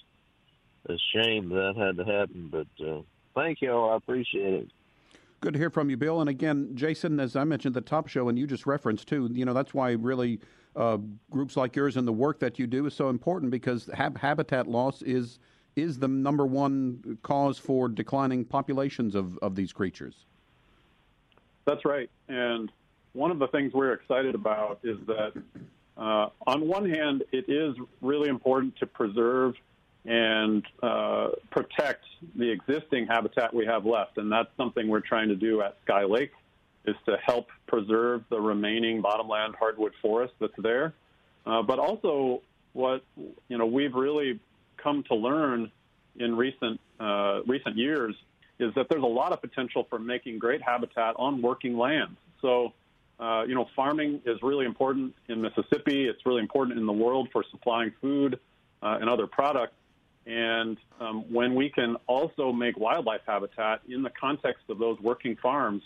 a 0.89 0.97
shame 1.13 1.49
that 1.49 1.75
had 1.77 1.97
to 1.97 2.12
happen, 2.12 2.49
but 2.51 2.86
uh, 2.86 3.01
thank 3.36 3.62
you 3.62 3.71
all. 3.71 3.91
I 3.91 3.97
appreciate 3.97 4.53
it. 4.53 4.67
Good 5.39 5.54
to 5.54 5.60
hear 5.60 5.69
from 5.69 5.89
you, 5.89 5.97
Bill. 5.97 6.19
And 6.19 6.30
again, 6.30 6.71
Jason, 6.73 7.19
as 7.19 7.36
I 7.36 7.43
mentioned 7.43 7.76
the 7.76 7.82
top 7.82 8.08
show, 8.08 8.28
and 8.28 8.39
you 8.39 8.47
just 8.47 8.65
referenced 8.65 9.08
too, 9.08 9.30
you 9.32 9.45
know, 9.45 9.54
that's 9.54 9.73
why 9.73 9.91
really 9.91 10.39
uh, 10.76 10.97
groups 11.30 11.56
like 11.56 11.76
yours 11.76 11.95
and 11.95 12.08
the 12.08 12.13
work 12.13 12.39
that 12.39 12.58
you 12.58 12.65
do 12.65 12.86
is 12.88 12.93
so 12.93 13.10
important 13.10 13.52
because 13.52 13.89
hab- 13.93 14.17
habitat 14.17 14.67
loss 14.67 15.02
is 15.02 15.39
is 15.76 16.00
the 16.00 16.08
number 16.08 16.43
one 16.47 17.19
cause 17.21 17.60
for 17.60 17.88
declining 17.88 18.43
populations 18.43 19.13
of, 19.13 19.38
of 19.43 19.54
these 19.54 19.71
creatures. 19.71 20.26
That's 21.65 21.86
right. 21.86 22.10
And 22.28 22.71
one 23.13 23.30
of 23.30 23.38
the 23.38 23.47
things 23.50 23.73
we're 23.73 23.93
excited 23.93 24.34
about 24.34 24.80
is 24.84 24.97
that, 25.06 25.34
uh, 25.96 26.29
on 26.48 26.67
one 26.67 26.90
hand, 26.90 27.23
it 27.31 27.46
is 27.48 27.75
really 28.02 28.27
important 28.27 28.75
to 28.77 28.88
preserve 28.88 29.54
and 30.08 30.65
uh, 30.81 31.27
protect 31.51 32.05
the 32.35 32.49
existing 32.49 33.05
habitat 33.08 33.53
we 33.53 33.65
have 33.65 33.85
left. 33.85 34.17
And 34.17 34.31
that's 34.31 34.49
something 34.55 34.87
we're 34.87 35.01
trying 35.01 35.27
to 35.27 35.35
do 35.35 35.62
at 35.62 35.77
Sky 35.83 36.05
Lake 36.05 36.31
is 36.85 36.95
to 37.05 37.17
help 37.23 37.49
preserve 37.67 38.23
the 38.29 38.39
remaining 38.39 39.01
bottomland 39.01 39.55
hardwood 39.60 39.91
forest 40.01 40.33
that's 40.39 40.53
there. 40.58 40.93
Uh, 41.45 41.62
but 41.62 41.77
also, 41.77 42.41
what 42.73 43.03
you 43.49 43.58
know 43.58 43.65
we've 43.65 43.93
really 43.93 44.39
come 44.77 45.03
to 45.03 45.15
learn 45.15 45.71
in 46.17 46.35
recent 46.35 46.79
uh, 46.99 47.41
recent 47.45 47.75
years 47.75 48.15
is 48.60 48.73
that 48.75 48.87
there's 48.89 49.03
a 49.03 49.05
lot 49.05 49.33
of 49.33 49.41
potential 49.41 49.85
for 49.89 49.99
making 49.99 50.39
great 50.39 50.62
habitat 50.62 51.15
on 51.17 51.41
working 51.41 51.77
land. 51.77 52.15
So, 52.41 52.73
uh, 53.19 53.43
you 53.47 53.55
know, 53.55 53.67
farming 53.75 54.21
is 54.25 54.41
really 54.41 54.65
important 54.65 55.13
in 55.27 55.41
Mississippi. 55.41 56.08
It's 56.08 56.25
really 56.25 56.41
important 56.41 56.79
in 56.79 56.85
the 56.85 56.93
world 56.93 57.29
for 57.31 57.43
supplying 57.51 57.91
food 58.01 58.39
uh, 58.81 58.97
and 58.99 59.10
other 59.10 59.27
products. 59.27 59.75
And 60.28 60.78
um, 61.00 61.23
when 61.32 61.56
we 61.56 61.69
can 61.69 61.96
also 62.06 62.52
make 62.52 62.78
wildlife 62.78 63.21
habitat 63.25 63.82
in 63.88 64.04
the 64.04 64.10
context 64.10 64.63
of 64.69 64.78
those 64.78 65.00
working 65.00 65.38
farms, 65.38 65.84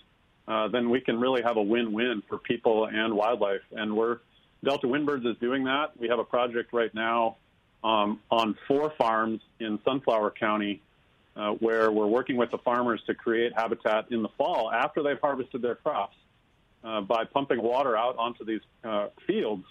uh, 0.48 0.68
then 0.70 0.90
we 0.90 1.00
can 1.00 1.20
really 1.20 1.44
have 1.44 1.58
a 1.58 1.62
win-win 1.62 2.24
for 2.28 2.40
people 2.40 2.88
and 2.88 3.14
wildlife. 3.14 3.62
And 3.72 3.96
we're 3.96 4.20
Delta 4.64 4.88
Windbirds 4.88 5.26
is 5.30 5.38
doing 5.40 5.64
that. 5.66 5.98
We 5.98 6.08
have 6.10 6.20
a 6.20 6.24
project 6.24 6.74
right 6.74 6.94
now 6.94 7.38
um, 7.84 8.20
on 8.30 8.56
four 8.68 8.94
farms 8.98 9.42
in 9.60 9.80
Sunflower 9.86 10.32
County 10.32 10.82
uh, 11.36 11.52
where 11.52 11.92
we're 11.92 12.08
working 12.08 12.36
with 12.36 12.52
the 12.52 12.58
farmers 12.60 13.02
to 13.08 13.16
create 13.16 13.54
habitat 13.56 14.12
in 14.12 14.22
the 14.22 14.30
fall 14.38 14.72
after 14.72 15.02
they've 15.02 15.20
harvested 15.20 15.62
their 15.62 15.76
crops 15.76 16.16
uh, 16.84 17.02
by 17.02 17.24
pumping 17.26 17.62
water 17.62 17.96
out 17.98 18.18
onto 18.18 18.44
these 18.44 18.62
uh, 18.84 19.08
fields. 19.26 19.66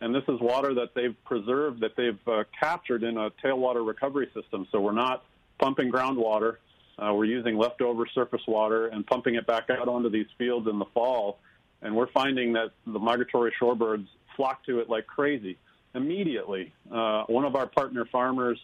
And 0.00 0.14
this 0.14 0.24
is 0.28 0.40
water 0.40 0.74
that 0.74 0.94
they've 0.94 1.16
preserved, 1.24 1.80
that 1.80 1.96
they've 1.96 2.18
uh, 2.28 2.44
captured 2.58 3.02
in 3.02 3.16
a 3.16 3.30
tailwater 3.42 3.86
recovery 3.86 4.28
system. 4.34 4.66
So 4.70 4.80
we're 4.80 4.92
not 4.92 5.24
pumping 5.58 5.90
groundwater. 5.90 6.56
Uh, 6.98 7.12
we're 7.14 7.24
using 7.24 7.56
leftover 7.56 8.06
surface 8.14 8.42
water 8.46 8.88
and 8.88 9.06
pumping 9.06 9.34
it 9.34 9.46
back 9.46 9.70
out 9.70 9.88
onto 9.88 10.10
these 10.10 10.26
fields 10.36 10.68
in 10.68 10.78
the 10.78 10.84
fall. 10.86 11.38
And 11.82 11.94
we're 11.94 12.10
finding 12.12 12.52
that 12.54 12.72
the 12.86 12.98
migratory 12.98 13.52
shorebirds 13.60 14.06
flock 14.36 14.64
to 14.66 14.80
it 14.80 14.88
like 14.88 15.06
crazy 15.06 15.58
immediately. 15.94 16.72
Uh, 16.90 17.24
one 17.24 17.44
of 17.44 17.56
our 17.56 17.66
partner 17.66 18.04
farmers 18.10 18.58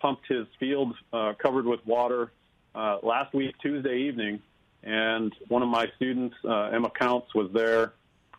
pumped 0.00 0.26
his 0.28 0.46
field 0.58 0.94
uh, 1.12 1.32
covered 1.40 1.64
with 1.64 1.84
water 1.86 2.32
uh, 2.74 2.98
last 3.02 3.32
week, 3.34 3.54
Tuesday 3.62 3.98
evening, 4.08 4.40
and 4.82 5.34
one 5.48 5.62
of 5.62 5.68
my 5.68 5.86
students, 5.96 6.36
uh, 6.44 6.64
Emma 6.64 6.90
Counts, 6.90 7.34
was 7.34 7.50
there 7.52 7.92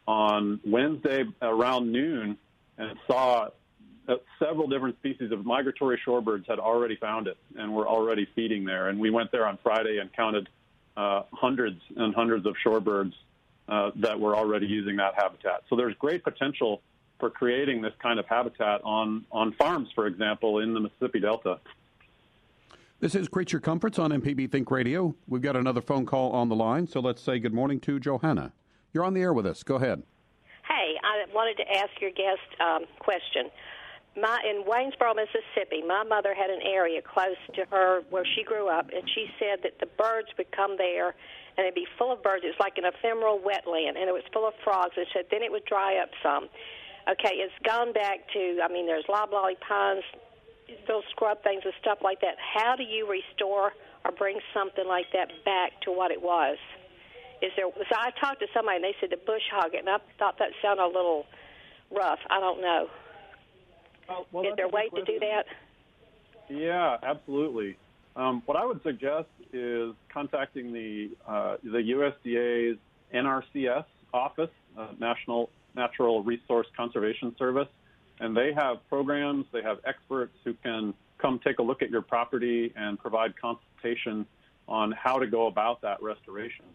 on 0.07 0.59
Wednesday 0.65 1.25
around 1.41 1.91
noon 1.91 2.37
and 2.77 2.97
saw 3.07 3.49
several 4.39 4.67
different 4.67 4.97
species 4.99 5.31
of 5.31 5.45
migratory 5.45 5.99
shorebirds 6.05 6.47
had 6.47 6.59
already 6.59 6.95
found 6.95 7.27
it 7.27 7.37
and 7.57 7.73
were 7.73 7.87
already 7.87 8.27
feeding 8.35 8.63
there. 8.63 8.87
And 8.87 8.99
we 8.99 9.09
went 9.09 9.31
there 9.31 9.45
on 9.45 9.57
Friday 9.61 9.97
and 9.99 10.11
counted 10.13 10.47
uh, 10.95 11.23
hundreds 11.33 11.81
and 11.95 12.15
hundreds 12.15 12.45
of 12.45 12.55
shorebirds 12.65 13.13
uh, 13.67 13.91
that 13.97 14.17
were 14.19 14.35
already 14.35 14.65
using 14.65 14.95
that 14.95 15.13
habitat. 15.15 15.63
So 15.69 15.75
there's 15.75 15.95
great 15.95 16.23
potential 16.23 16.81
for 17.19 17.29
creating 17.29 17.81
this 17.81 17.93
kind 18.01 18.19
of 18.19 18.25
habitat 18.27 18.81
on, 18.83 19.25
on 19.31 19.51
farms, 19.53 19.89
for 19.93 20.07
example, 20.07 20.59
in 20.59 20.73
the 20.73 20.79
Mississippi 20.79 21.19
Delta. 21.19 21.59
This 22.99 23.13
is 23.13 23.27
Creature 23.27 23.59
Comforts 23.59 23.99
on 23.99 24.11
MPB 24.11 24.51
Think 24.51 24.71
Radio. 24.71 25.15
We've 25.27 25.41
got 25.41 25.55
another 25.55 25.81
phone 25.81 26.05
call 26.05 26.31
on 26.31 26.49
the 26.49 26.55
line, 26.55 26.87
so 26.87 26.99
let's 26.99 27.21
say 27.21 27.39
good 27.39 27.53
morning 27.53 27.79
to 27.81 27.99
Johanna. 27.99 28.53
You're 28.93 29.03
on 29.03 29.13
the 29.13 29.21
air 29.21 29.33
with 29.33 29.45
us. 29.45 29.63
Go 29.63 29.75
ahead. 29.75 30.03
Hey, 30.67 30.95
I 31.03 31.25
wanted 31.33 31.57
to 31.63 31.77
ask 31.77 31.89
your 32.01 32.11
guest 32.11 32.43
um, 32.59 32.85
question. 32.99 33.49
My 34.19 34.41
in 34.49 34.65
Waynesboro, 34.65 35.13
Mississippi, 35.13 35.83
my 35.85 36.03
mother 36.03 36.33
had 36.33 36.49
an 36.49 36.61
area 36.65 37.01
close 37.01 37.37
to 37.53 37.65
her 37.69 38.01
where 38.09 38.25
she 38.25 38.43
grew 38.43 38.67
up, 38.67 38.89
and 38.89 39.03
she 39.13 39.27
said 39.37 39.61
that 39.63 39.79
the 39.79 39.85
birds 39.85 40.29
would 40.37 40.51
come 40.51 40.75
there, 40.77 41.13
and 41.55 41.65
it'd 41.65 41.75
be 41.75 41.87
full 41.97 42.11
of 42.11 42.23
birds. 42.23 42.43
It's 42.45 42.59
like 42.59 42.77
an 42.77 42.85
ephemeral 42.85 43.39
wetland, 43.39 43.95
and 43.95 44.09
it 44.09 44.13
was 44.13 44.23
full 44.33 44.47
of 44.47 44.53
frogs. 44.63 44.93
And 44.97 45.05
said 45.13 45.25
then 45.29 45.43
it 45.43 45.51
would 45.51 45.65
dry 45.65 46.01
up 46.01 46.09
some. 46.23 46.49
Okay, 47.07 47.37
it's 47.37 47.53
gone 47.63 47.93
back 47.93 48.27
to. 48.33 48.59
I 48.63 48.67
mean, 48.67 48.87
there's 48.87 49.05
loblolly 49.07 49.55
pines, 49.61 50.03
those 50.87 51.03
scrub 51.11 51.43
things 51.43 51.61
and 51.63 51.73
stuff 51.79 51.99
like 52.03 52.19
that. 52.21 52.35
How 52.41 52.75
do 52.75 52.83
you 52.83 53.07
restore 53.07 53.71
or 54.03 54.11
bring 54.11 54.39
something 54.53 54.87
like 54.87 55.05
that 55.13 55.29
back 55.45 55.79
to 55.81 55.91
what 55.91 56.11
it 56.11 56.21
was? 56.21 56.57
Is 57.41 57.51
there? 57.55 57.65
So 57.65 57.95
I 57.95 58.11
talked 58.19 58.39
to 58.39 58.47
somebody 58.53 58.77
and 58.77 58.83
they 58.83 58.95
said 58.99 59.11
to 59.11 59.17
bush 59.17 59.43
hog 59.51 59.73
it, 59.73 59.79
and 59.79 59.89
I 59.89 59.97
thought 60.17 60.39
that 60.39 60.49
sounded 60.61 60.83
a 60.83 60.87
little 60.87 61.25
rough. 61.95 62.19
I 62.29 62.39
don't 62.39 62.61
know. 62.61 62.87
Well, 64.09 64.25
well, 64.31 64.43
is 64.45 64.53
there 64.55 64.65
a 64.65 64.69
way 64.69 64.89
to 64.95 65.03
do 65.03 65.19
that? 65.19 65.45
Yeah, 66.49 66.97
absolutely. 67.03 67.77
Um, 68.15 68.41
what 68.45 68.57
I 68.57 68.65
would 68.65 68.81
suggest 68.83 69.27
is 69.53 69.93
contacting 70.11 70.73
the 70.73 71.11
uh, 71.27 71.57
the 71.63 72.11
USDA's 72.25 72.79
NRCS 73.13 73.85
office, 74.13 74.49
uh, 74.77 74.87
National 74.99 75.49
Natural 75.75 76.23
Resource 76.23 76.67
Conservation 76.75 77.35
Service, 77.37 77.67
and 78.19 78.35
they 78.35 78.51
have 78.53 78.77
programs. 78.89 79.45
They 79.51 79.61
have 79.61 79.77
experts 79.85 80.33
who 80.43 80.55
can 80.63 80.93
come 81.19 81.39
take 81.43 81.59
a 81.59 81.63
look 81.63 81.81
at 81.81 81.89
your 81.89 82.01
property 82.01 82.73
and 82.75 82.97
provide 82.97 83.33
consultation 83.39 84.25
on 84.67 84.91
how 84.91 85.17
to 85.17 85.27
go 85.27 85.47
about 85.47 85.81
that 85.81 86.01
restoration. 86.01 86.65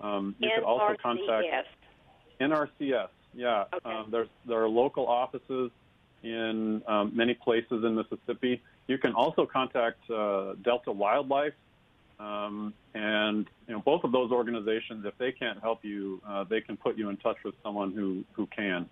Um, 0.00 0.34
you 0.38 0.48
NRCS. 0.48 0.54
could 0.54 0.64
also 0.64 0.96
contact 1.02 1.68
NRCS. 2.40 3.08
Yeah, 3.34 3.64
okay. 3.72 3.88
um, 3.88 4.08
there's 4.10 4.28
there 4.46 4.62
are 4.62 4.68
local 4.68 5.06
offices 5.06 5.70
in 6.22 6.82
um, 6.86 7.12
many 7.14 7.34
places 7.34 7.84
in 7.84 7.94
Mississippi. 7.94 8.60
You 8.88 8.98
can 8.98 9.12
also 9.12 9.46
contact 9.46 9.98
uh, 10.10 10.54
Delta 10.64 10.90
Wildlife, 10.90 11.52
um, 12.18 12.74
and 12.94 13.46
you 13.68 13.74
know 13.74 13.80
both 13.80 14.04
of 14.04 14.12
those 14.12 14.32
organizations. 14.32 15.04
If 15.06 15.16
they 15.18 15.32
can't 15.32 15.60
help 15.60 15.84
you, 15.84 16.20
uh, 16.26 16.44
they 16.44 16.60
can 16.60 16.76
put 16.76 16.98
you 16.98 17.08
in 17.08 17.16
touch 17.18 17.36
with 17.44 17.54
someone 17.62 17.92
who 17.92 18.24
who 18.32 18.46
can. 18.46 18.88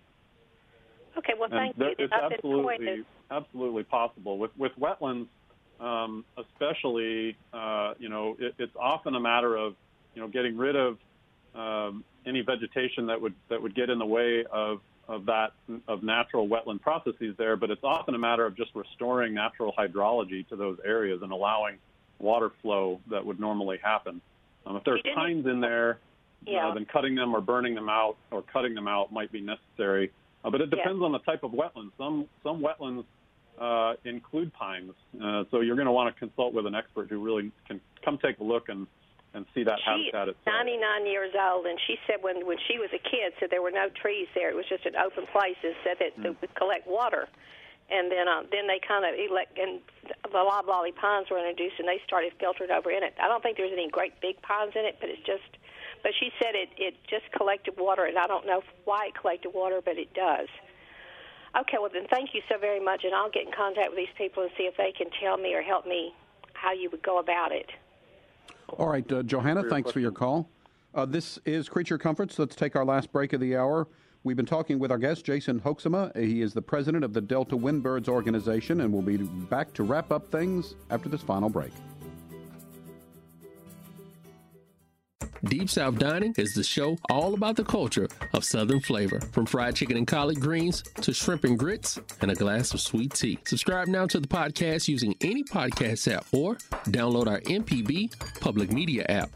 Okay, 1.17 1.33
well, 1.37 1.49
thank 1.49 1.77
you. 1.77 1.91
It's 1.97 2.13
I've 2.13 2.31
absolutely 2.31 3.03
absolutely 3.29 3.83
possible 3.83 4.37
with 4.37 4.51
with 4.57 4.71
wetlands, 4.79 5.27
um, 5.79 6.23
especially. 6.37 7.35
Uh, 7.51 7.93
you 7.99 8.07
know, 8.07 8.37
it, 8.39 8.53
it's 8.57 8.75
often 8.79 9.15
a 9.15 9.19
matter 9.19 9.57
of 9.57 9.75
you 10.15 10.21
know 10.21 10.27
getting 10.27 10.57
rid 10.57 10.75
of 10.75 10.97
um, 11.55 12.03
any 12.25 12.41
vegetation 12.41 13.07
that 13.07 13.19
would 13.21 13.33
that 13.49 13.61
would 13.61 13.75
get 13.75 13.89
in 13.89 13.99
the 13.99 14.05
way 14.05 14.45
of 14.51 14.81
of 15.07 15.25
that 15.25 15.53
of 15.87 16.03
natural 16.03 16.47
wetland 16.47 16.81
processes 16.81 17.35
there. 17.37 17.55
But 17.55 17.71
it's 17.71 17.83
often 17.83 18.15
a 18.15 18.19
matter 18.19 18.45
of 18.45 18.55
just 18.55 18.71
restoring 18.75 19.33
natural 19.33 19.73
hydrology 19.77 20.47
to 20.49 20.55
those 20.55 20.77
areas 20.85 21.21
and 21.23 21.31
allowing 21.31 21.77
water 22.19 22.51
flow 22.61 22.99
that 23.09 23.25
would 23.25 23.39
normally 23.39 23.79
happen. 23.81 24.21
Um, 24.65 24.75
if 24.75 24.83
there's 24.83 25.01
pines 25.15 25.45
in 25.47 25.61
there, 25.61 25.99
Yeah. 26.45 26.67
uh, 26.67 26.73
then 26.73 26.85
cutting 26.85 27.15
them 27.15 27.35
or 27.35 27.41
burning 27.41 27.75
them 27.75 27.89
out 27.89 28.17
or 28.31 28.41
cutting 28.43 28.73
them 28.73 28.87
out 28.87 29.11
might 29.11 29.31
be 29.31 29.41
necessary. 29.41 30.11
Uh, 30.43 30.49
but 30.49 30.61
it 30.61 30.69
Yeah. 30.69 30.77
depends 30.77 31.01
on 31.01 31.11
the 31.11 31.19
type 31.19 31.43
of 31.43 31.51
wetland. 31.51 31.91
Some 31.97 32.27
some 32.43 32.61
wetlands 32.61 33.05
uh, 33.57 33.95
include 34.05 34.53
pines, 34.53 34.93
uh, 35.21 35.43
so 35.51 35.59
you're 35.59 35.75
going 35.75 35.87
to 35.87 35.91
want 35.91 36.13
to 36.13 36.17
consult 36.19 36.53
with 36.53 36.65
an 36.65 36.75
expert 36.75 37.09
who 37.09 37.19
really 37.19 37.51
can 37.67 37.81
come 38.01 38.17
take 38.17 38.39
a 38.39 38.43
look 38.43 38.69
and 38.69 38.87
and 39.33 39.45
see 39.53 39.63
that 39.63 39.77
She's 39.79 40.09
habitat 40.09 40.29
itself. 40.29 40.65
99 40.65 41.05
years 41.05 41.33
old, 41.37 41.65
and 41.65 41.77
she 41.85 41.97
said 42.07 42.17
when 42.21 42.45
when 42.45 42.57
she 42.67 42.79
was 42.79 42.89
a 42.93 43.01
kid, 43.01 43.33
said 43.39 43.49
there 43.49 43.61
were 43.61 43.71
no 43.71 43.89
trees 43.89 44.27
there. 44.33 44.49
It 44.49 44.55
was 44.55 44.65
just 44.67 44.85
an 44.85 44.95
open 44.95 45.25
place. 45.31 45.57
And 45.63 45.75
said 45.83 45.97
that 45.99 46.17
they 46.17 46.33
would 46.33 46.55
collect 46.55 46.87
water, 46.87 47.29
and 47.89 48.11
then 48.11 48.27
um, 48.27 48.47
then 48.51 48.65
they 48.65 48.81
kind 48.81 49.05
of 49.05 49.13
elect 49.13 49.57
and 49.57 49.81
the 50.31 50.41
loblolly 50.41 50.91
pines 50.91 51.29
were 51.29 51.37
introduced, 51.37 51.77
and 51.77 51.87
they 51.87 52.01
started 52.05 52.33
filtering 52.39 52.71
over 52.71 52.89
in 52.89 53.03
it. 53.03 53.13
I 53.21 53.27
don't 53.27 53.43
think 53.43 53.57
there's 53.57 53.73
any 53.73 53.89
great 53.89 54.19
big 54.21 54.41
pines 54.41 54.73
in 54.75 54.85
it, 54.85 54.97
but 54.99 55.09
it's 55.09 55.25
just. 55.25 55.45
But 56.01 56.13
she 56.17 56.31
said 56.41 56.55
it 56.55 56.69
it 56.77 56.95
just 57.09 57.29
collected 57.35 57.75
water, 57.77 58.05
and 58.05 58.17
I 58.17 58.25
don't 58.25 58.47
know 58.47 58.63
why 58.85 59.07
it 59.07 59.15
collected 59.19 59.51
water, 59.53 59.81
but 59.83 59.97
it 59.97 60.13
does. 60.13 60.47
Okay, 61.57 61.77
well 61.79 61.89
then, 61.91 62.05
thank 62.09 62.33
you 62.33 62.41
so 62.47 62.57
very 62.57 62.79
much, 62.79 63.03
and 63.03 63.13
I'll 63.13 63.31
get 63.31 63.45
in 63.45 63.51
contact 63.51 63.89
with 63.89 63.97
these 63.97 64.15
people 64.17 64.43
and 64.43 64.51
see 64.55 64.63
if 64.63 64.77
they 64.77 64.93
can 64.95 65.09
tell 65.19 65.37
me 65.37 65.55
or 65.55 65.61
help 65.61 65.85
me 65.85 66.13
how 66.53 66.73
you 66.73 66.89
would 66.91 67.01
go 67.01 67.17
about 67.17 67.51
it. 67.51 67.69
All 68.77 68.87
right, 68.87 69.09
uh, 69.11 69.23
Johanna, 69.23 69.61
your 69.61 69.69
thanks 69.69 69.91
for 69.91 69.99
your 69.99 70.11
call. 70.11 70.49
Uh, 70.93 71.05
this 71.05 71.39
is 71.45 71.69
Creature 71.69 71.97
Comforts. 71.97 72.37
Let's 72.39 72.55
take 72.55 72.75
our 72.75 72.85
last 72.85 73.11
break 73.11 73.33
of 73.33 73.39
the 73.39 73.55
hour. 73.55 73.87
We've 74.23 74.35
been 74.35 74.45
talking 74.45 74.79
with 74.79 74.91
our 74.91 74.97
guest, 74.97 75.25
Jason 75.25 75.59
Hoeksema. 75.61 76.15
He 76.15 76.41
is 76.41 76.53
the 76.53 76.61
president 76.61 77.03
of 77.03 77.13
the 77.13 77.21
Delta 77.21 77.55
Windbirds 77.55 78.09
organization, 78.09 78.81
and 78.81 78.91
we'll 78.91 79.01
be 79.01 79.17
back 79.17 79.73
to 79.75 79.83
wrap 79.83 80.11
up 80.11 80.29
things 80.29 80.75
after 80.89 81.07
this 81.07 81.21
final 81.21 81.49
break. 81.49 81.71
Deep 85.45 85.69
South 85.69 85.97
Dining 85.97 86.33
is 86.37 86.53
the 86.53 86.63
show 86.63 86.97
all 87.09 87.33
about 87.33 87.55
the 87.55 87.63
culture 87.63 88.09
of 88.33 88.43
Southern 88.43 88.81
flavor, 88.81 89.21
from 89.31 89.45
fried 89.45 89.75
chicken 89.75 89.95
and 89.95 90.05
collard 90.05 90.41
greens 90.41 90.83
to 91.01 91.13
shrimp 91.13 91.45
and 91.45 91.57
grits 91.57 91.97
and 92.21 92.29
a 92.29 92.35
glass 92.35 92.73
of 92.73 92.81
sweet 92.81 93.13
tea. 93.13 93.39
Subscribe 93.45 93.87
now 93.87 94.05
to 94.07 94.19
the 94.19 94.27
podcast 94.27 94.89
using 94.89 95.15
any 95.21 95.43
podcast 95.43 96.11
app 96.13 96.25
or 96.33 96.55
download 96.87 97.27
our 97.27 97.39
MPB 97.41 98.41
public 98.41 98.71
media 98.73 99.05
app. 99.07 99.29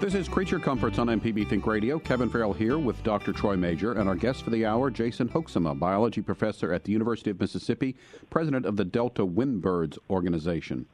This 0.00 0.14
is 0.14 0.28
Creature 0.28 0.60
Comforts 0.60 0.98
on 0.98 1.08
MPB 1.08 1.48
Think 1.48 1.66
Radio. 1.66 1.98
Kevin 1.98 2.30
Farrell 2.30 2.52
here 2.52 2.78
with 2.78 3.00
Dr. 3.04 3.32
Troy 3.32 3.56
Majure 3.56 3.92
and 3.92 4.08
our 4.08 4.14
guest 4.16 4.42
for 4.42 4.50
the 4.50 4.64
hour, 4.64 4.90
Jason 4.90 5.28
Hoeksema, 5.28 5.78
biology 5.78 6.22
professor 6.22 6.72
at 6.72 6.82
the 6.84 6.92
University 6.92 7.30
of 7.30 7.38
Mississippi, 7.38 7.94
president 8.30 8.64
of 8.66 8.76
the 8.76 8.84
Delta 8.84 9.24
Windbirds 9.24 9.98
organization. 10.08 10.86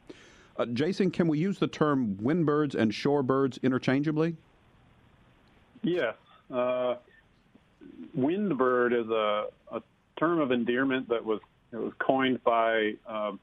Uh, 0.57 0.65
Jason, 0.67 1.11
can 1.11 1.27
we 1.27 1.37
use 1.37 1.59
the 1.59 1.67
term 1.67 2.15
windbirds 2.15 2.75
and 2.75 2.91
shorebirds 2.91 3.61
interchangeably? 3.61 4.35
Yes. 5.83 6.15
Uh, 6.51 6.95
windbird 8.17 8.93
is 8.99 9.09
a, 9.09 9.47
a 9.71 9.81
term 10.17 10.39
of 10.39 10.51
endearment 10.51 11.09
that 11.09 11.23
was 11.23 11.39
it 11.71 11.77
was 11.77 11.93
coined 11.99 12.41
by 12.43 12.93
uh, 13.05 13.33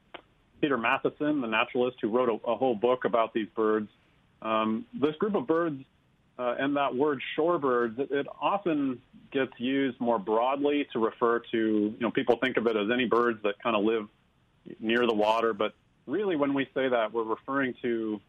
Peter 0.59 0.77
Matthiessen, 0.77 1.41
the 1.41 1.47
naturalist 1.47 1.97
who 2.01 2.09
wrote 2.09 2.29
a, 2.29 2.49
a 2.49 2.55
whole 2.55 2.73
book 2.73 3.05
about 3.05 3.33
these 3.33 3.47
birds. 3.55 3.89
Um, 4.41 4.85
this 4.93 5.15
group 5.17 5.35
of 5.35 5.45
birds 5.45 5.83
uh, 6.39 6.55
and 6.57 6.75
that 6.77 6.95
word 6.95 7.21
shorebirds, 7.37 7.99
it, 7.99 8.11
it 8.11 8.27
often 8.41 9.01
gets 9.31 9.51
used 9.57 9.99
more 9.99 10.17
broadly 10.17 10.87
to 10.93 10.99
refer 10.99 11.39
to, 11.51 11.57
you 11.57 11.97
know, 11.99 12.11
people 12.11 12.37
think 12.37 12.57
of 12.57 12.65
it 12.65 12.75
as 12.75 12.89
any 12.91 13.05
birds 13.05 13.41
that 13.43 13.61
kind 13.61 13.75
of 13.75 13.83
live 13.83 14.07
near 14.79 15.05
the 15.05 15.13
water, 15.13 15.53
but 15.53 15.73
really 16.05 16.35
when 16.35 16.53
we 16.53 16.65
say 16.73 16.89
that, 16.89 17.13
we're 17.13 17.23
referring 17.23 17.75
to 17.81 18.19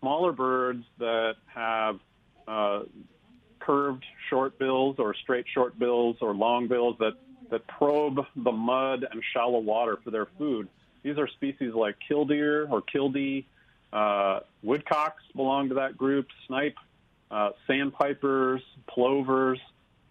smaller 0.00 0.32
birds 0.32 0.84
that 0.98 1.36
have 1.46 1.98
uh, 2.46 2.82
curved 3.60 4.04
short 4.28 4.58
bills 4.58 4.96
or 4.98 5.14
straight 5.14 5.46
short 5.52 5.78
bills 5.78 6.16
or 6.20 6.34
long 6.34 6.68
bills 6.68 6.96
that, 6.98 7.14
that 7.50 7.66
probe 7.66 8.20
the 8.36 8.52
mud 8.52 9.06
and 9.10 9.22
shallow 9.32 9.58
water 9.58 9.98
for 10.04 10.10
their 10.10 10.26
food. 10.38 10.68
These 11.02 11.18
are 11.18 11.28
species 11.28 11.72
like 11.74 11.96
killdeer 12.06 12.66
or 12.70 12.82
kildee. 12.82 13.46
Uh, 13.92 14.40
woodcocks 14.62 15.22
belong 15.34 15.68
to 15.68 15.76
that 15.76 15.96
group, 15.96 16.26
snipe, 16.46 16.76
uh, 17.30 17.50
sandpipers, 17.66 18.62
plovers, 18.86 19.58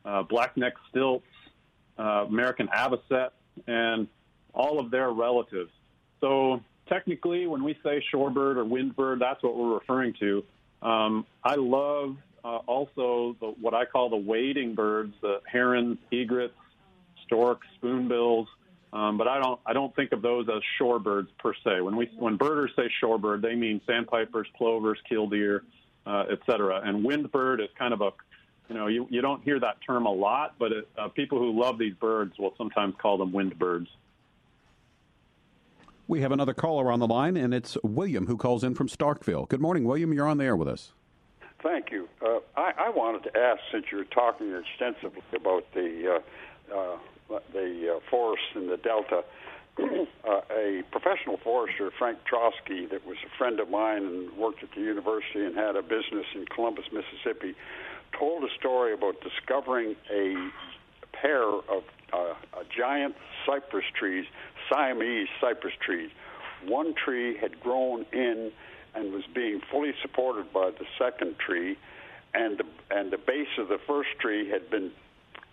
uh, 0.06 0.24
black-necked 0.24 0.80
stilts, 0.90 1.26
uh, 2.00 2.26
American 2.28 2.68
avocet, 2.70 3.30
and 3.68 4.08
all 4.54 4.80
of 4.80 4.90
their 4.90 5.12
relatives. 5.12 5.72
So 6.22 6.62
technically, 6.94 7.48
when 7.48 7.64
we 7.64 7.74
say 7.84 8.04
shorebird 8.14 8.58
or 8.58 8.66
windbird, 8.66 9.20
that's 9.20 9.42
what 9.42 9.58
we're 9.58 9.74
referring 9.74 10.14
to. 10.20 10.44
Um, 10.82 11.26
I 11.44 11.56
love 11.56 12.18
uh, 12.44 12.58
also 12.68 13.36
the, 13.40 13.48
what 13.60 13.74
I 13.74 13.86
call 13.86 14.10
the 14.10 14.18
wading 14.18 14.76
birds, 14.76 15.14
the 15.22 15.42
herons, 15.52 15.98
egrets, 16.12 16.54
storks, 17.26 17.66
spoonbills. 17.78 18.48
Um, 18.92 19.18
but 19.18 19.28
I 19.28 19.40
don't 19.40 19.60
I 19.66 19.74
don't 19.74 19.96
think 19.96 20.12
of 20.12 20.22
those 20.22 20.48
as 20.50 20.62
shorebirds 20.80 21.30
per 21.40 21.54
se. 21.64 21.82
When 21.82 21.96
we 21.96 22.12
when 22.20 22.38
birders 22.38 22.72
say 22.76 22.92
shorebird, 23.02 23.42
they 23.42 23.56
mean 23.56 23.82
sandpipers, 23.88 24.48
plovers, 24.56 25.00
killdeer, 25.10 25.64
uh, 26.06 26.26
et 26.32 26.38
cetera. 26.46 26.80
And 26.84 27.04
windbird 27.04 27.60
is 27.60 27.70
kind 27.80 27.94
of 27.94 28.02
a 28.02 28.12
you 28.70 28.76
know 28.76 28.86
you, 28.86 29.08
you 29.10 29.22
don't 29.22 29.44
hear 29.44 29.60
that 29.60 29.78
term 29.88 30.06
a 30.06 30.12
lot, 30.12 30.56
but 30.60 30.72
it, 30.72 30.88
uh, 30.96 31.08
people 31.08 31.40
who 31.40 31.60
love 31.60 31.80
these 31.80 31.96
birds 31.96 32.38
will 32.38 32.54
sometimes 32.56 32.94
call 33.02 33.18
them 33.18 33.32
windbirds. 33.32 33.88
We 36.08 36.22
have 36.22 36.32
another 36.34 36.54
caller 36.54 36.92
on 36.92 37.00
the 37.00 37.08
line, 37.08 37.38
and 37.38 37.54
it's 37.54 37.78
William 37.82 38.28
who 38.28 38.36
calls 38.36 38.64
in 38.64 38.76
from 38.76 38.88
Starkville. 38.90 39.48
Good 39.48 39.62
morning, 39.62 39.86
William. 39.86 40.12
You're 40.12 40.28
on 40.28 40.38
the 40.38 40.44
air 40.44 40.56
with 40.56 40.68
us. 40.68 40.92
Thank 41.62 41.92
you. 41.92 42.10
Uh, 42.22 42.40
I, 42.58 42.74
I, 42.78 42.90
wanted 42.90 43.24
to 43.24 43.40
ask, 43.40 43.62
since 43.72 43.86
you're 43.90 44.04
talking 44.04 44.54
extensively 44.54 45.22
about 45.34 45.66
the 45.74 46.20
uh, 46.72 46.76
uh, 46.76 47.40
the 47.54 47.96
uh, 47.96 48.00
forests 48.10 48.48
in 48.54 48.68
the 48.68 48.76
Delta, 48.76 49.24
uh, 49.80 50.42
a 50.52 50.84
professional 50.92 51.38
forester, 51.38 51.90
Frank 51.98 52.20
Trosky, 52.30 52.90
that 52.90 53.08
was 53.08 53.16
a 53.26 53.38
friend 53.38 53.62
of 53.62 53.70
mine 53.70 54.06
and 54.06 54.34
worked 54.34 54.62
at 54.62 54.72
the 54.76 54.82
university 54.82 55.46
and 55.46 55.56
had 55.56 55.78
a 55.78 55.82
business 55.82 56.26
in 56.36 56.46
Columbus, 56.54 56.86
Mississippi, 56.92 57.56
told 58.20 58.44
a 58.44 58.54
story 58.60 58.94
about 58.94 59.16
discovering 59.22 59.96
a 60.12 60.50
pair 61.14 61.48
of 61.48 61.84
uh, 62.12 62.34
giant 62.76 63.16
cypress 63.46 63.86
trees, 63.98 64.26
Siamese 64.70 65.28
cypress 65.42 65.74
trees. 65.80 66.10
One 66.66 66.94
tree 66.94 67.38
had 67.38 67.60
grown 67.60 68.06
in 68.12 68.52
and 68.96 69.12
was 69.12 69.24
being 69.34 69.62
fully 69.72 69.94
supported 70.02 70.52
by 70.54 70.72
the 70.72 70.86
second 70.98 71.38
tree, 71.40 71.78
and 72.34 72.58
the, 72.58 72.66
and 72.92 73.12
the 73.12 73.18
base 73.18 73.48
of 73.58 73.68
the 73.68 73.80
first 73.88 74.10
tree 74.20 74.50
had 74.50 74.70
been 74.70 74.92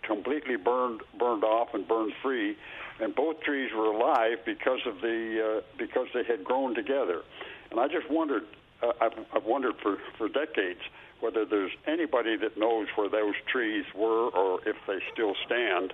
completely 0.03 0.55
burned 0.55 1.01
burned 1.17 1.43
off 1.43 1.73
and 1.73 1.87
burned 1.87 2.13
free, 2.21 2.57
and 2.99 3.15
both 3.15 3.41
trees 3.41 3.71
were 3.75 3.85
alive 3.85 4.39
because 4.45 4.79
of 4.85 5.01
the 5.01 5.59
uh, 5.59 5.61
because 5.77 6.07
they 6.13 6.23
had 6.23 6.43
grown 6.43 6.75
together. 6.75 7.21
And 7.69 7.79
I 7.79 7.87
just 7.87 8.09
wondered, 8.09 8.43
uh, 8.83 8.91
I've, 8.99 9.13
I've 9.33 9.45
wondered 9.45 9.75
for 9.81 9.97
for 10.17 10.27
decades 10.27 10.81
whether 11.19 11.45
there's 11.45 11.71
anybody 11.87 12.35
that 12.35 12.57
knows 12.57 12.87
where 12.95 13.09
those 13.09 13.35
trees 13.51 13.85
were 13.95 14.29
or 14.29 14.59
if 14.67 14.75
they 14.87 14.99
still 15.13 15.35
stand. 15.45 15.93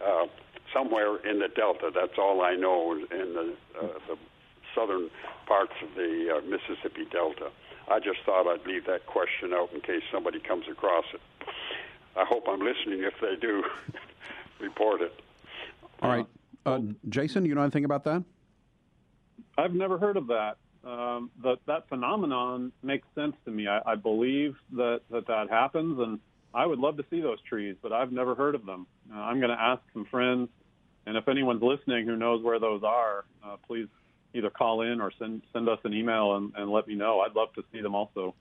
Uh, 0.00 0.26
somewhere 0.72 1.16
in 1.16 1.38
the 1.38 1.48
delta. 1.48 1.90
That's 1.94 2.18
all 2.18 2.42
I 2.42 2.54
know 2.54 2.92
in 2.92 3.06
the, 3.08 3.54
uh, 3.80 3.86
the 4.06 4.18
southern 4.74 5.10
parts 5.46 5.72
of 5.82 5.94
the 5.94 6.36
uh, 6.36 6.40
Mississippi 6.46 7.06
Delta. 7.10 7.50
I 7.90 8.00
just 8.00 8.20
thought 8.26 8.46
I'd 8.46 8.66
leave 8.66 8.86
that 8.86 9.06
question 9.06 9.52
out 9.52 9.72
in 9.72 9.80
case 9.80 10.02
somebody 10.12 10.40
comes 10.40 10.66
across 10.70 11.04
it. 11.14 11.20
I 12.16 12.24
hope 12.24 12.44
I'm 12.48 12.60
listening. 12.60 13.02
If 13.02 13.14
they 13.20 13.36
do, 13.40 13.64
report 14.60 15.00
it. 15.00 15.20
All 16.02 16.10
right. 16.10 16.26
Uh, 16.66 16.80
Jason, 17.08 17.44
you 17.44 17.54
know 17.54 17.62
anything 17.62 17.84
about 17.84 18.04
that? 18.04 18.22
I've 19.56 19.74
never 19.74 19.98
heard 19.98 20.16
of 20.16 20.26
that. 20.28 20.58
Um, 20.84 21.30
that 21.42 21.58
that 21.66 21.88
phenomenon 21.88 22.72
makes 22.82 23.06
sense 23.14 23.34
to 23.44 23.50
me. 23.50 23.66
I, 23.66 23.80
I 23.84 23.94
believe 23.96 24.56
that, 24.72 25.00
that 25.10 25.26
that 25.26 25.50
happens, 25.50 25.98
and 25.98 26.20
I 26.54 26.66
would 26.66 26.78
love 26.78 26.96
to 26.98 27.04
see 27.10 27.20
those 27.20 27.40
trees, 27.42 27.76
but 27.82 27.92
I've 27.92 28.12
never 28.12 28.34
heard 28.34 28.54
of 28.54 28.64
them. 28.64 28.86
Uh, 29.12 29.18
I'm 29.18 29.38
going 29.40 29.50
to 29.50 29.60
ask 29.60 29.82
some 29.92 30.04
friends, 30.04 30.48
and 31.08 31.16
if 31.16 31.26
anyone's 31.26 31.62
listening 31.62 32.06
who 32.06 32.16
knows 32.16 32.44
where 32.44 32.60
those 32.60 32.82
are, 32.84 33.24
uh, 33.42 33.56
please 33.66 33.88
either 34.34 34.50
call 34.50 34.82
in 34.82 35.00
or 35.00 35.10
send 35.18 35.40
send 35.54 35.66
us 35.66 35.78
an 35.84 35.94
email 35.94 36.36
and, 36.36 36.52
and 36.54 36.70
let 36.70 36.86
me 36.86 36.94
know. 36.94 37.20
I'd 37.20 37.34
love 37.34 37.52
to 37.54 37.64
see 37.72 37.80
them 37.80 37.94
also. 37.94 38.34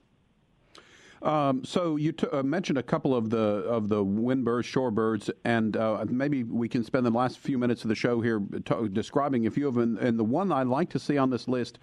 Um, 1.22 1.63
so 1.63 1.95
you 1.95 2.11
t- 2.11 2.28
uh, 2.28 2.43
mentioned 2.43 2.78
a 2.78 2.84
couple 2.84 3.15
of 3.15 3.30
the 3.30 3.38
of 3.38 3.88
the 3.88 4.03
windbirds, 4.03 4.65
shorebirds, 4.65 5.32
and 5.45 5.78
uh, 5.78 6.05
maybe 6.09 6.43
we 6.43 6.68
can 6.68 6.84
spend 6.84 7.05
the 7.05 7.09
last 7.09 7.39
few 7.39 7.57
minutes 7.57 7.84
of 7.84 7.88
the 7.88 7.95
show 7.95 8.20
here 8.20 8.41
t- 8.65 8.89
describing 8.91 9.47
a 9.47 9.51
few 9.51 9.70
of 9.70 9.76
them. 9.76 9.97
And 9.99 10.20
the 10.20 10.26
one 10.26 10.51
I'd 10.51 10.68
like 10.68 10.89
to 10.89 10.99
see 10.99 11.18
on 11.18 11.30
this 11.30 11.47
list 11.47 11.80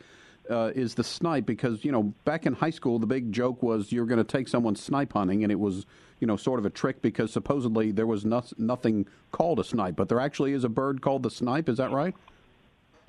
uh, 0.50 0.72
is 0.74 0.94
the 0.94 1.04
snipe, 1.04 1.46
because 1.46 1.84
you 1.84 1.92
know 1.92 2.14
back 2.24 2.46
in 2.46 2.52
high 2.52 2.70
school 2.70 2.98
the 2.98 3.06
big 3.06 3.32
joke 3.32 3.62
was 3.62 3.92
you're 3.92 4.06
going 4.06 4.18
to 4.18 4.24
take 4.24 4.48
someone 4.48 4.76
snipe 4.76 5.12
hunting, 5.12 5.42
and 5.42 5.52
it 5.52 5.58
was 5.58 5.86
you 6.20 6.26
know 6.26 6.36
sort 6.36 6.58
of 6.58 6.66
a 6.66 6.70
trick 6.70 7.02
because 7.02 7.32
supposedly 7.32 7.92
there 7.92 8.06
was 8.06 8.24
no- 8.24 8.44
nothing 8.58 9.06
called 9.32 9.58
a 9.60 9.64
snipe, 9.64 9.96
but 9.96 10.08
there 10.08 10.20
actually 10.20 10.52
is 10.52 10.64
a 10.64 10.68
bird 10.68 11.00
called 11.00 11.22
the 11.22 11.30
snipe. 11.30 11.68
Is 11.68 11.78
that 11.78 11.90
right? 11.90 12.14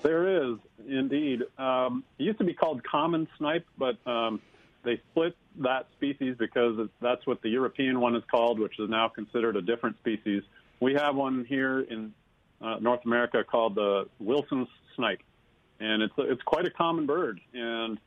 There 0.01 0.51
is 0.51 0.57
indeed. 0.87 1.43
Um, 1.57 2.03
it 2.19 2.23
used 2.23 2.37
to 2.39 2.43
be 2.43 2.53
called 2.53 2.83
common 2.83 3.27
snipe, 3.37 3.65
but 3.77 3.97
um, 4.05 4.41
they 4.83 5.01
split 5.11 5.35
that 5.57 5.87
species 5.97 6.35
because 6.37 6.87
that's 7.01 7.25
what 7.25 7.41
the 7.41 7.49
European 7.49 7.99
one 7.99 8.15
is 8.15 8.23
called, 8.29 8.59
which 8.59 8.79
is 8.79 8.89
now 8.89 9.07
considered 9.07 9.55
a 9.55 9.61
different 9.61 9.97
species. 9.97 10.43
We 10.79 10.93
have 10.93 11.15
one 11.15 11.45
here 11.45 11.81
in 11.81 12.13
uh, 12.61 12.77
North 12.79 13.05
America 13.05 13.43
called 13.43 13.75
the 13.75 14.07
Wilson's 14.19 14.67
snipe, 14.95 15.21
and 15.79 16.01
it's 16.01 16.13
it's 16.17 16.41
quite 16.43 16.65
a 16.65 16.71
common 16.71 17.05
bird. 17.05 17.39
And 17.53 17.99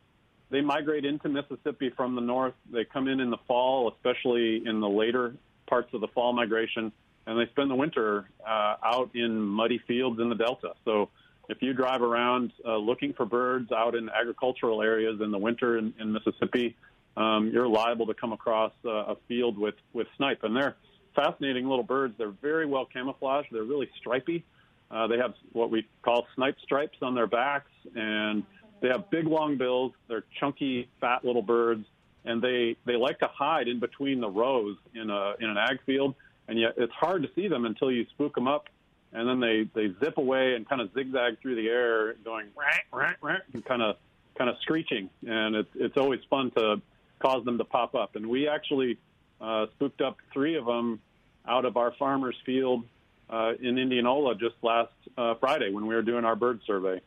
they 0.50 0.60
migrate 0.60 1.04
into 1.04 1.28
Mississippi 1.28 1.90
from 1.90 2.14
the 2.14 2.20
north. 2.20 2.54
They 2.72 2.84
come 2.84 3.08
in 3.08 3.20
in 3.20 3.30
the 3.30 3.38
fall, 3.46 3.92
especially 3.92 4.62
in 4.64 4.80
the 4.80 4.88
later 4.88 5.34
parts 5.66 5.92
of 5.92 6.00
the 6.00 6.08
fall 6.08 6.32
migration, 6.32 6.92
and 7.26 7.38
they 7.38 7.50
spend 7.50 7.70
the 7.70 7.74
winter 7.74 8.30
uh, 8.46 8.76
out 8.82 9.10
in 9.14 9.38
muddy 9.38 9.78
fields 9.86 10.18
in 10.20 10.28
the 10.30 10.34
delta. 10.34 10.72
So 10.84 11.10
if 11.48 11.60
you 11.60 11.72
drive 11.74 12.02
around 12.02 12.52
uh, 12.66 12.76
looking 12.76 13.12
for 13.12 13.26
birds 13.26 13.72
out 13.72 13.94
in 13.94 14.08
agricultural 14.08 14.82
areas 14.82 15.20
in 15.20 15.30
the 15.30 15.38
winter 15.38 15.78
in, 15.78 15.92
in 16.00 16.12
Mississippi, 16.12 16.76
um, 17.16 17.50
you're 17.52 17.68
liable 17.68 18.06
to 18.06 18.14
come 18.14 18.32
across 18.32 18.72
uh, 18.84 18.90
a 18.90 19.16
field 19.26 19.58
with, 19.58 19.74
with 19.92 20.06
snipe. 20.16 20.44
And 20.44 20.56
they're 20.56 20.76
fascinating 21.14 21.68
little 21.68 21.84
birds. 21.84 22.14
They're 22.16 22.30
very 22.30 22.66
well 22.66 22.86
camouflaged. 22.86 23.48
They're 23.50 23.64
really 23.64 23.90
stripy. 23.98 24.38
Uh, 24.38 24.57
they 24.91 25.18
have 25.18 25.34
what 25.53 25.70
we 25.70 25.86
call 26.03 26.26
snipe 26.34 26.57
stripes 26.62 26.99
on 27.03 27.14
their 27.14 27.26
backs, 27.26 27.70
and 27.95 28.43
they 28.80 28.89
have 28.89 29.11
big, 29.11 29.26
long 29.26 29.57
bills. 29.57 29.93
They're 30.09 30.24
chunky, 30.41 30.89
fat 31.01 31.24
little 31.24 31.43
birds, 31.43 31.86
and 32.24 32.41
they, 32.41 32.76
they 32.84 32.97
like 32.97 33.18
to 33.20 33.28
hide 33.28 33.68
in 33.68 33.80
between 33.80 34.20
the 34.20 34.28
rows 34.30 34.76
in, 34.95 35.11
a, 35.11 35.34
in 35.41 35.51
an 35.51 35.59
ag 35.59 35.80
field. 35.84 36.14
And 36.47 36.59
yet 36.59 36.74
it's 36.76 36.93
hard 36.93 37.22
to 37.22 37.28
see 37.34 37.49
them 37.49 37.66
until 37.66 37.91
you 37.91 38.07
spook 38.14 38.34
them 38.34 38.49
up 38.49 38.68
and 39.12 39.28
then 39.28 39.41
they 39.41 39.68
they 39.74 39.95
zip 40.01 40.18
away 40.18 40.55
and 40.55 40.68
kind 40.68 40.80
of 40.80 40.93
zigzag 40.95 41.41
through 41.41 41.57
the 41.57 41.68
air, 41.68 42.14
going 42.24 42.47
rank 42.57 42.84
rank 42.93 43.16
rank, 43.22 43.43
and 43.53 43.64
kind 43.64 43.82
of 43.82 43.97
kind 44.36 44.51
of 44.51 44.57
screeching, 44.62 45.09
and 45.26 45.57
it's 45.57 45.70
it's 45.74 45.97
always 45.97 46.20
fun 46.28 46.51
to 46.53 46.80
cause 47.20 47.45
them 47.45 47.59
to 47.59 47.64
pop 47.64 47.95
up. 47.95 48.16
And 48.16 48.26
we 48.26 48.49
actually 48.49 48.99
uh, 49.41 49.66
spooked 49.74 50.01
up 50.01 50.18
three 50.32 50.57
of 50.57 50.66
them 50.66 51.01
out 51.47 51.64
of 51.64 51.76
our 51.76 51.93
farmer's 51.99 52.36
field 52.45 52.84
uh, 53.30 53.52
in 53.60 53.78
Indianola 53.78 54.34
just 54.34 54.56
last 54.62 54.92
uh, 55.16 55.34
Friday 55.34 55.70
when 55.70 55.86
we 55.86 55.94
were 55.94 56.02
doing 56.02 56.24
our 56.24 56.36
bird 56.36 56.60
survey. 56.66 57.00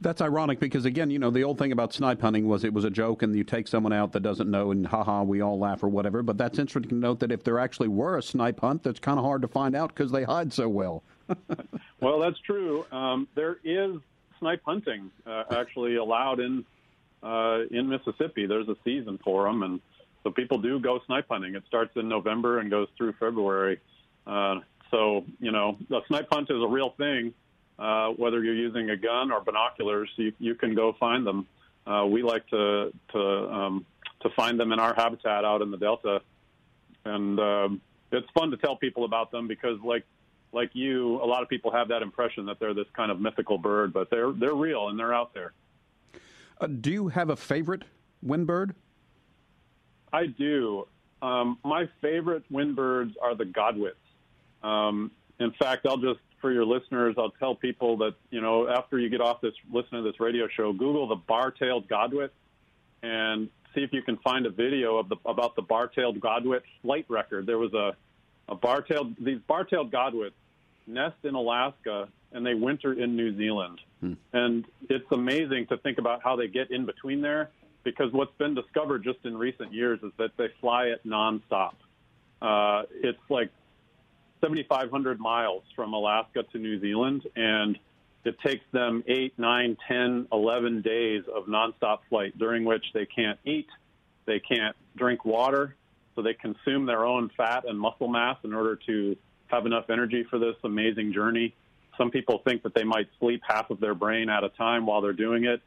That's 0.00 0.20
ironic 0.20 0.60
because 0.60 0.84
again, 0.84 1.10
you 1.10 1.18
know, 1.18 1.30
the 1.30 1.42
old 1.42 1.58
thing 1.58 1.72
about 1.72 1.92
snipe 1.92 2.20
hunting 2.20 2.46
was 2.46 2.62
it 2.62 2.72
was 2.72 2.84
a 2.84 2.90
joke 2.90 3.22
and 3.22 3.34
you 3.34 3.42
take 3.42 3.66
someone 3.66 3.92
out 3.92 4.12
that 4.12 4.20
doesn't 4.20 4.48
know 4.48 4.70
and 4.70 4.86
haha, 4.86 5.24
we 5.24 5.40
all 5.40 5.58
laugh 5.58 5.82
or 5.82 5.88
whatever. 5.88 6.22
But 6.22 6.38
that's 6.38 6.58
interesting 6.58 6.90
to 6.90 6.94
note 6.94 7.18
that 7.20 7.32
if 7.32 7.42
there 7.42 7.58
actually 7.58 7.88
were 7.88 8.16
a 8.16 8.22
snipe 8.22 8.60
hunt, 8.60 8.84
that's 8.84 9.00
kind 9.00 9.18
of 9.18 9.24
hard 9.24 9.42
to 9.42 9.48
find 9.48 9.74
out 9.74 9.88
because 9.88 10.12
they 10.12 10.22
hide 10.22 10.52
so 10.52 10.68
well. 10.68 11.02
well, 12.00 12.20
that's 12.20 12.38
true. 12.40 12.86
Um, 12.92 13.26
there 13.34 13.58
is 13.64 13.96
snipe 14.38 14.62
hunting 14.64 15.10
uh, 15.26 15.44
actually 15.50 15.96
allowed 15.96 16.40
in 16.40 16.64
uh, 17.22 17.62
in 17.70 17.88
Mississippi. 17.88 18.46
There's 18.46 18.68
a 18.68 18.76
season 18.84 19.18
for 19.24 19.44
them, 19.44 19.64
and 19.64 19.80
so 20.22 20.30
people 20.30 20.58
do 20.58 20.78
go 20.78 21.00
snipe 21.06 21.26
hunting. 21.28 21.56
It 21.56 21.64
starts 21.66 21.96
in 21.96 22.08
November 22.08 22.60
and 22.60 22.70
goes 22.70 22.88
through 22.96 23.14
February. 23.14 23.80
Uh, 24.26 24.60
so 24.90 25.24
you 25.40 25.52
know, 25.52 25.76
the 25.88 26.00
snipe 26.08 26.28
hunt 26.30 26.50
is 26.50 26.62
a 26.62 26.68
real 26.68 26.90
thing. 26.96 27.34
Uh, 27.78 28.08
whether 28.10 28.42
you're 28.42 28.54
using 28.54 28.90
a 28.90 28.96
gun 28.96 29.30
or 29.30 29.40
binoculars, 29.40 30.10
you, 30.16 30.32
you 30.40 30.54
can 30.56 30.74
go 30.74 30.96
find 30.98 31.24
them. 31.24 31.46
Uh, 31.86 32.04
we 32.06 32.22
like 32.22 32.46
to 32.48 32.92
to 33.12 33.20
um, 33.20 33.86
to 34.20 34.30
find 34.30 34.58
them 34.58 34.72
in 34.72 34.80
our 34.80 34.94
habitat 34.94 35.44
out 35.44 35.62
in 35.62 35.70
the 35.70 35.76
Delta. 35.76 36.20
And 37.04 37.38
um, 37.38 37.80
it's 38.10 38.28
fun 38.34 38.50
to 38.50 38.56
tell 38.56 38.76
people 38.76 39.04
about 39.04 39.30
them 39.30 39.46
because, 39.46 39.78
like 39.82 40.04
like 40.52 40.70
you, 40.72 41.22
a 41.22 41.26
lot 41.26 41.42
of 41.42 41.48
people 41.48 41.70
have 41.70 41.88
that 41.88 42.02
impression 42.02 42.46
that 42.46 42.58
they're 42.58 42.74
this 42.74 42.86
kind 42.94 43.10
of 43.10 43.20
mythical 43.20 43.58
bird, 43.58 43.92
but 43.92 44.10
they're 44.10 44.32
they're 44.32 44.54
real 44.54 44.88
and 44.88 44.98
they're 44.98 45.14
out 45.14 45.32
there. 45.34 45.52
Uh, 46.60 46.66
do 46.66 46.90
you 46.90 47.08
have 47.08 47.30
a 47.30 47.36
favorite 47.36 47.84
wind 48.22 48.46
bird? 48.46 48.74
I 50.12 50.26
do. 50.26 50.86
Um, 51.20 51.58
my 51.64 51.88
favorite 52.00 52.44
wind 52.50 52.76
birds 52.76 53.14
are 53.22 53.34
the 53.34 53.44
godwits. 53.44 53.94
Um, 54.62 55.10
in 55.38 55.52
fact, 55.52 55.86
I'll 55.86 55.98
just 55.98 56.20
for 56.40 56.52
your 56.52 56.64
listeners, 56.64 57.16
I'll 57.18 57.32
tell 57.32 57.54
people 57.54 57.96
that 57.98 58.14
you 58.30 58.40
know 58.40 58.68
after 58.68 58.98
you 58.98 59.08
get 59.08 59.20
off 59.20 59.40
this, 59.40 59.54
listen 59.72 59.98
to 59.98 60.02
this 60.02 60.20
radio 60.20 60.48
show, 60.48 60.72
Google 60.72 61.08
the 61.08 61.16
bar-tailed 61.16 61.88
godwit, 61.88 62.30
and 63.02 63.48
see 63.74 63.82
if 63.82 63.92
you 63.92 64.02
can 64.02 64.16
find 64.18 64.46
a 64.46 64.50
video 64.50 64.98
of 64.98 65.08
the 65.08 65.16
about 65.24 65.56
the 65.56 65.62
bar-tailed 65.62 66.20
godwit 66.20 66.60
flight 66.82 67.06
record. 67.08 67.46
There 67.46 67.58
was 67.58 67.74
a 67.74 67.96
a 68.50 68.54
bar-tailed 68.54 69.16
these 69.20 69.40
bar-tailed 69.46 69.92
godwits 69.92 70.32
nest 70.86 71.16
in 71.24 71.34
Alaska 71.34 72.08
and 72.32 72.44
they 72.44 72.54
winter 72.54 72.92
in 72.92 73.16
New 73.16 73.36
Zealand. 73.36 73.80
Hmm. 74.00 74.14
And 74.32 74.64
it's 74.88 75.10
amazing 75.12 75.66
to 75.68 75.76
think 75.78 75.98
about 75.98 76.22
how 76.22 76.36
they 76.36 76.48
get 76.48 76.70
in 76.70 76.86
between 76.86 77.20
there 77.20 77.50
because 77.84 78.12
what's 78.12 78.36
been 78.38 78.54
discovered 78.54 79.04
just 79.04 79.18
in 79.24 79.36
recent 79.36 79.72
years 79.72 80.00
is 80.02 80.12
that 80.18 80.30
they 80.36 80.48
fly 80.60 80.84
it 80.86 81.00
nonstop. 81.06 81.74
Uh, 82.40 82.82
it's 83.02 83.18
like 83.28 83.50
7,500 84.40 85.18
miles 85.18 85.62
from 85.74 85.92
Alaska 85.92 86.44
to 86.52 86.58
New 86.58 86.80
Zealand, 86.80 87.22
and 87.36 87.78
it 88.24 88.36
takes 88.44 88.64
them 88.72 89.02
8, 89.06 89.38
9, 89.38 89.76
10, 89.88 90.28
11 90.32 90.82
days 90.82 91.22
of 91.34 91.46
nonstop 91.46 91.98
flight 92.08 92.36
during 92.38 92.64
which 92.64 92.84
they 92.94 93.06
can't 93.06 93.38
eat, 93.44 93.68
they 94.26 94.40
can't 94.40 94.76
drink 94.96 95.24
water, 95.24 95.74
so 96.14 96.22
they 96.22 96.34
consume 96.34 96.86
their 96.86 97.06
own 97.06 97.30
fat 97.36 97.64
and 97.66 97.78
muscle 97.78 98.08
mass 98.08 98.36
in 98.44 98.52
order 98.52 98.76
to 98.86 99.16
have 99.46 99.66
enough 99.66 99.88
energy 99.88 100.24
for 100.28 100.38
this 100.38 100.56
amazing 100.64 101.12
journey. 101.12 101.54
Some 101.96 102.10
people 102.10 102.42
think 102.44 102.62
that 102.62 102.74
they 102.74 102.84
might 102.84 103.08
sleep 103.18 103.40
half 103.46 103.70
of 103.70 103.80
their 103.80 103.94
brain 103.94 104.28
at 104.28 104.44
a 104.44 104.48
time 104.50 104.86
while 104.86 105.00
they're 105.00 105.12
doing 105.12 105.44
it. 105.44 105.60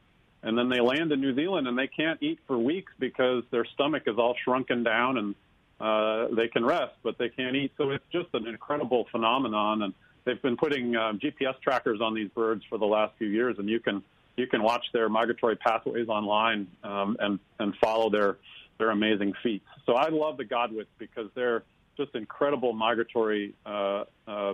And 0.44 0.58
then 0.58 0.70
they 0.70 0.80
land 0.80 1.12
in 1.12 1.22
New 1.22 1.36
Zealand 1.36 1.68
and 1.68 1.78
they 1.78 1.88
can't 1.88 2.22
eat 2.22 2.40
for 2.48 2.58
weeks 2.58 2.92
because 3.00 3.44
their 3.52 3.66
stomach 3.66 4.04
is 4.08 4.18
all 4.18 4.36
shrunken 4.44 4.84
down 4.84 5.18
and 5.18 5.36
uh, 5.82 6.28
they 6.36 6.48
can 6.48 6.64
rest, 6.64 6.94
but 7.04 7.18
they 7.18 7.30
can't 7.30 7.56
eat. 7.56 7.72
So 7.78 7.90
it's 7.90 8.06
just 8.12 8.28
an 8.34 8.48
incredible 8.48 9.08
phenomenon. 9.12 9.82
And 9.82 9.94
they've 10.26 10.42
been 10.42 10.58
putting 10.58 10.96
um, 10.96 11.20
GPS 11.20 11.60
trackers 11.62 12.00
on 12.02 12.14
these 12.14 12.30
birds 12.30 12.64
for 12.70 12.78
the 12.78 12.86
last 12.86 13.14
few 13.18 13.28
years, 13.28 13.56
and 13.58 13.68
you 13.68 13.80
can 13.80 14.04
you 14.38 14.48
can 14.48 14.64
watch 14.64 14.86
their 14.94 15.10
migratory 15.10 15.56
pathways 15.56 16.08
online 16.08 16.68
um, 16.84 17.18
and 17.20 17.40
and 17.60 17.74
follow 17.84 18.10
their 18.10 18.38
their 18.78 18.92
amazing 18.92 19.34
feats. 19.44 19.66
So 19.86 19.94
I 19.94 20.10
love 20.10 20.38
the 20.38 20.46
godwits 20.46 20.88
because 20.98 21.30
they're 21.36 21.64
just 21.98 22.16
incredible 22.16 22.74
migratory 22.74 23.54
uh, 23.66 24.06
uh, 24.28 24.54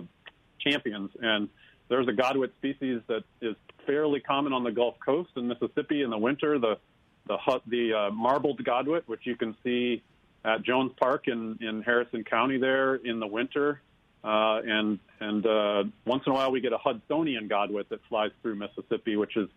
champions. 0.60 1.10
And 1.20 1.48
there's 1.88 2.08
a 2.08 2.12
godwit 2.12 2.52
species 2.58 3.00
that 3.08 3.24
is 3.40 3.56
fairly 3.86 4.20
common 4.20 4.52
on 4.52 4.64
the 4.64 4.72
Gulf 4.72 4.96
Coast 5.04 5.30
in 5.36 5.48
Mississippi 5.48 6.02
in 6.02 6.10
the 6.10 6.18
winter. 6.18 6.58
The 6.58 6.78
the 7.26 7.36
the 7.66 7.92
uh, 7.92 8.10
marbled 8.12 8.64
godwit, 8.64 9.02
which 9.06 9.22
you 9.24 9.36
can 9.36 9.54
see 9.62 10.02
at 10.44 10.62
Jones 10.62 10.92
Park 10.98 11.28
in 11.28 11.58
in 11.60 11.82
Harrison 11.82 12.24
County 12.24 12.58
there 12.58 12.96
in 12.96 13.20
the 13.20 13.26
winter. 13.26 13.80
Uh, 14.24 14.60
and 14.66 14.98
and 15.20 15.46
uh, 15.46 15.84
once 16.04 16.24
in 16.26 16.32
a 16.32 16.34
while 16.34 16.50
we 16.50 16.60
get 16.60 16.72
a 16.72 16.78
Hudsonian 16.78 17.48
godwit 17.48 17.88
that 17.88 18.00
flies 18.08 18.30
through 18.42 18.56
Mississippi, 18.56 19.16
which 19.16 19.36
is 19.36 19.48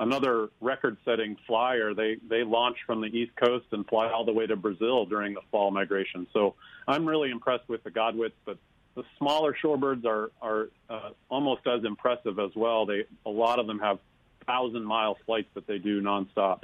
another 0.00 0.48
record-setting 0.60 1.36
flyer. 1.46 1.94
They 1.94 2.16
they 2.28 2.42
launch 2.42 2.78
from 2.86 3.00
the 3.00 3.08
East 3.08 3.32
Coast 3.36 3.66
and 3.72 3.86
fly 3.86 4.10
all 4.10 4.24
the 4.24 4.32
way 4.32 4.46
to 4.46 4.56
Brazil 4.56 5.06
during 5.06 5.34
the 5.34 5.42
fall 5.50 5.70
migration. 5.70 6.26
So 6.32 6.54
I'm 6.88 7.06
really 7.06 7.30
impressed 7.30 7.68
with 7.68 7.84
the 7.84 7.90
godwits, 7.90 8.32
but 8.44 8.58
the 8.94 9.04
smaller 9.18 9.54
shorebirds 9.62 10.04
are 10.06 10.30
are 10.40 10.68
uh, 10.88 11.10
almost 11.28 11.66
as 11.66 11.84
impressive 11.84 12.38
as 12.38 12.50
well. 12.54 12.86
They 12.86 13.04
a 13.24 13.30
lot 13.30 13.58
of 13.58 13.66
them 13.66 13.78
have 13.78 13.98
thousand 14.46 14.84
mile 14.84 15.18
flights 15.26 15.48
that 15.54 15.66
they 15.66 15.78
do 15.78 16.00
nonstop. 16.00 16.62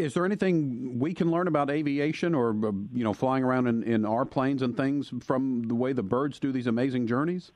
Is 0.00 0.14
there 0.14 0.24
anything 0.24 0.98
we 0.98 1.12
can 1.12 1.30
learn 1.30 1.46
about 1.46 1.70
aviation 1.70 2.34
or 2.34 2.50
uh, 2.50 2.72
you 2.92 3.04
know 3.04 3.12
flying 3.12 3.44
around 3.44 3.66
in, 3.66 3.82
in 3.82 4.06
our 4.06 4.24
planes 4.24 4.62
and 4.62 4.76
things 4.76 5.12
from 5.20 5.64
the 5.64 5.74
way 5.74 5.92
the 5.92 6.02
birds 6.02 6.38
do 6.38 6.52
these 6.52 6.66
amazing 6.66 7.06
journeys? 7.06 7.52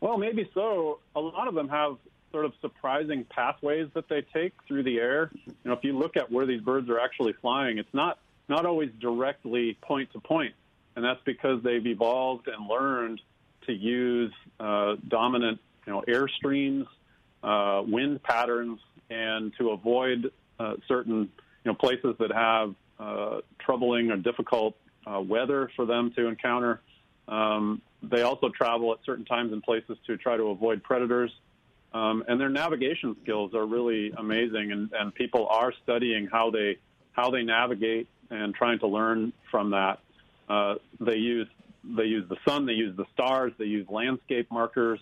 Well, 0.00 0.18
maybe 0.18 0.50
so. 0.52 0.98
A 1.16 1.20
lot 1.20 1.48
of 1.48 1.54
them 1.54 1.68
have 1.68 1.96
sort 2.32 2.44
of 2.44 2.52
surprising 2.60 3.24
pathways 3.24 3.88
that 3.94 4.08
they 4.08 4.22
take 4.32 4.52
through 4.66 4.82
the 4.82 4.98
air. 4.98 5.30
You 5.46 5.54
know, 5.64 5.72
if 5.72 5.84
you 5.84 5.96
look 5.96 6.16
at 6.16 6.30
where 6.30 6.44
these 6.44 6.60
birds 6.60 6.90
are 6.90 7.00
actually 7.00 7.32
flying, 7.34 7.78
it's 7.78 7.94
not 7.94 8.18
not 8.48 8.66
always 8.66 8.90
directly 9.00 9.78
point 9.80 10.12
to 10.12 10.20
point. 10.20 10.28
point, 10.28 10.54
and 10.96 11.04
that's 11.04 11.20
because 11.24 11.62
they've 11.62 11.86
evolved 11.86 12.48
and 12.48 12.68
learned 12.68 13.20
to 13.66 13.72
use 13.72 14.32
uh, 14.60 14.96
dominant, 15.08 15.60
you 15.86 15.92
know, 15.92 16.04
air 16.06 16.28
streams, 16.28 16.86
uh, 17.42 17.82
wind 17.86 18.22
patterns, 18.22 18.80
and 19.08 19.52
to 19.58 19.70
avoid 19.70 20.30
uh, 20.62 20.74
certain, 20.86 21.20
you 21.64 21.70
know, 21.70 21.74
places 21.74 22.14
that 22.18 22.32
have 22.32 22.74
uh, 22.98 23.40
troubling 23.58 24.10
or 24.10 24.16
difficult 24.16 24.76
uh, 25.06 25.20
weather 25.20 25.70
for 25.76 25.86
them 25.86 26.12
to 26.16 26.26
encounter. 26.26 26.80
Um, 27.28 27.82
they 28.02 28.22
also 28.22 28.48
travel 28.48 28.92
at 28.92 28.98
certain 29.04 29.24
times 29.24 29.52
and 29.52 29.62
places 29.62 29.96
to 30.06 30.16
try 30.16 30.36
to 30.36 30.44
avoid 30.44 30.82
predators. 30.82 31.30
Um, 31.92 32.24
and 32.26 32.40
their 32.40 32.48
navigation 32.48 33.16
skills 33.22 33.54
are 33.54 33.66
really 33.66 34.12
amazing, 34.16 34.72
and, 34.72 34.90
and 34.98 35.14
people 35.14 35.46
are 35.48 35.72
studying 35.82 36.26
how 36.26 36.50
they 36.50 36.78
how 37.12 37.30
they 37.30 37.42
navigate 37.42 38.08
and 38.30 38.54
trying 38.54 38.78
to 38.78 38.86
learn 38.86 39.32
from 39.50 39.70
that. 39.70 39.98
Uh, 40.48 40.76
they 41.00 41.16
use 41.16 41.48
they 41.84 42.04
use 42.04 42.26
the 42.28 42.38
sun, 42.46 42.64
they 42.64 42.72
use 42.72 42.96
the 42.96 43.04
stars, 43.12 43.52
they 43.58 43.66
use 43.66 43.86
landscape 43.90 44.50
markers. 44.50 45.00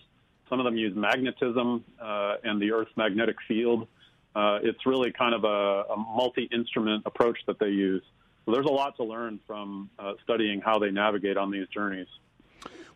Some 0.48 0.58
of 0.58 0.64
them 0.64 0.76
use 0.76 0.96
magnetism 0.96 1.84
uh, 2.02 2.34
and 2.42 2.60
the 2.60 2.72
Earth's 2.72 2.96
magnetic 2.96 3.36
field. 3.46 3.86
Uh, 4.34 4.58
it's 4.62 4.86
really 4.86 5.12
kind 5.12 5.34
of 5.34 5.44
a, 5.44 5.92
a 5.92 5.96
multi-instrument 5.96 7.02
approach 7.06 7.38
that 7.46 7.58
they 7.58 7.68
use. 7.68 8.02
So 8.44 8.52
there's 8.52 8.66
a 8.66 8.72
lot 8.72 8.96
to 8.96 9.04
learn 9.04 9.40
from 9.46 9.90
uh, 9.98 10.12
studying 10.22 10.60
how 10.60 10.78
they 10.78 10.90
navigate 10.90 11.36
on 11.36 11.50
these 11.50 11.66
journeys. 11.68 12.06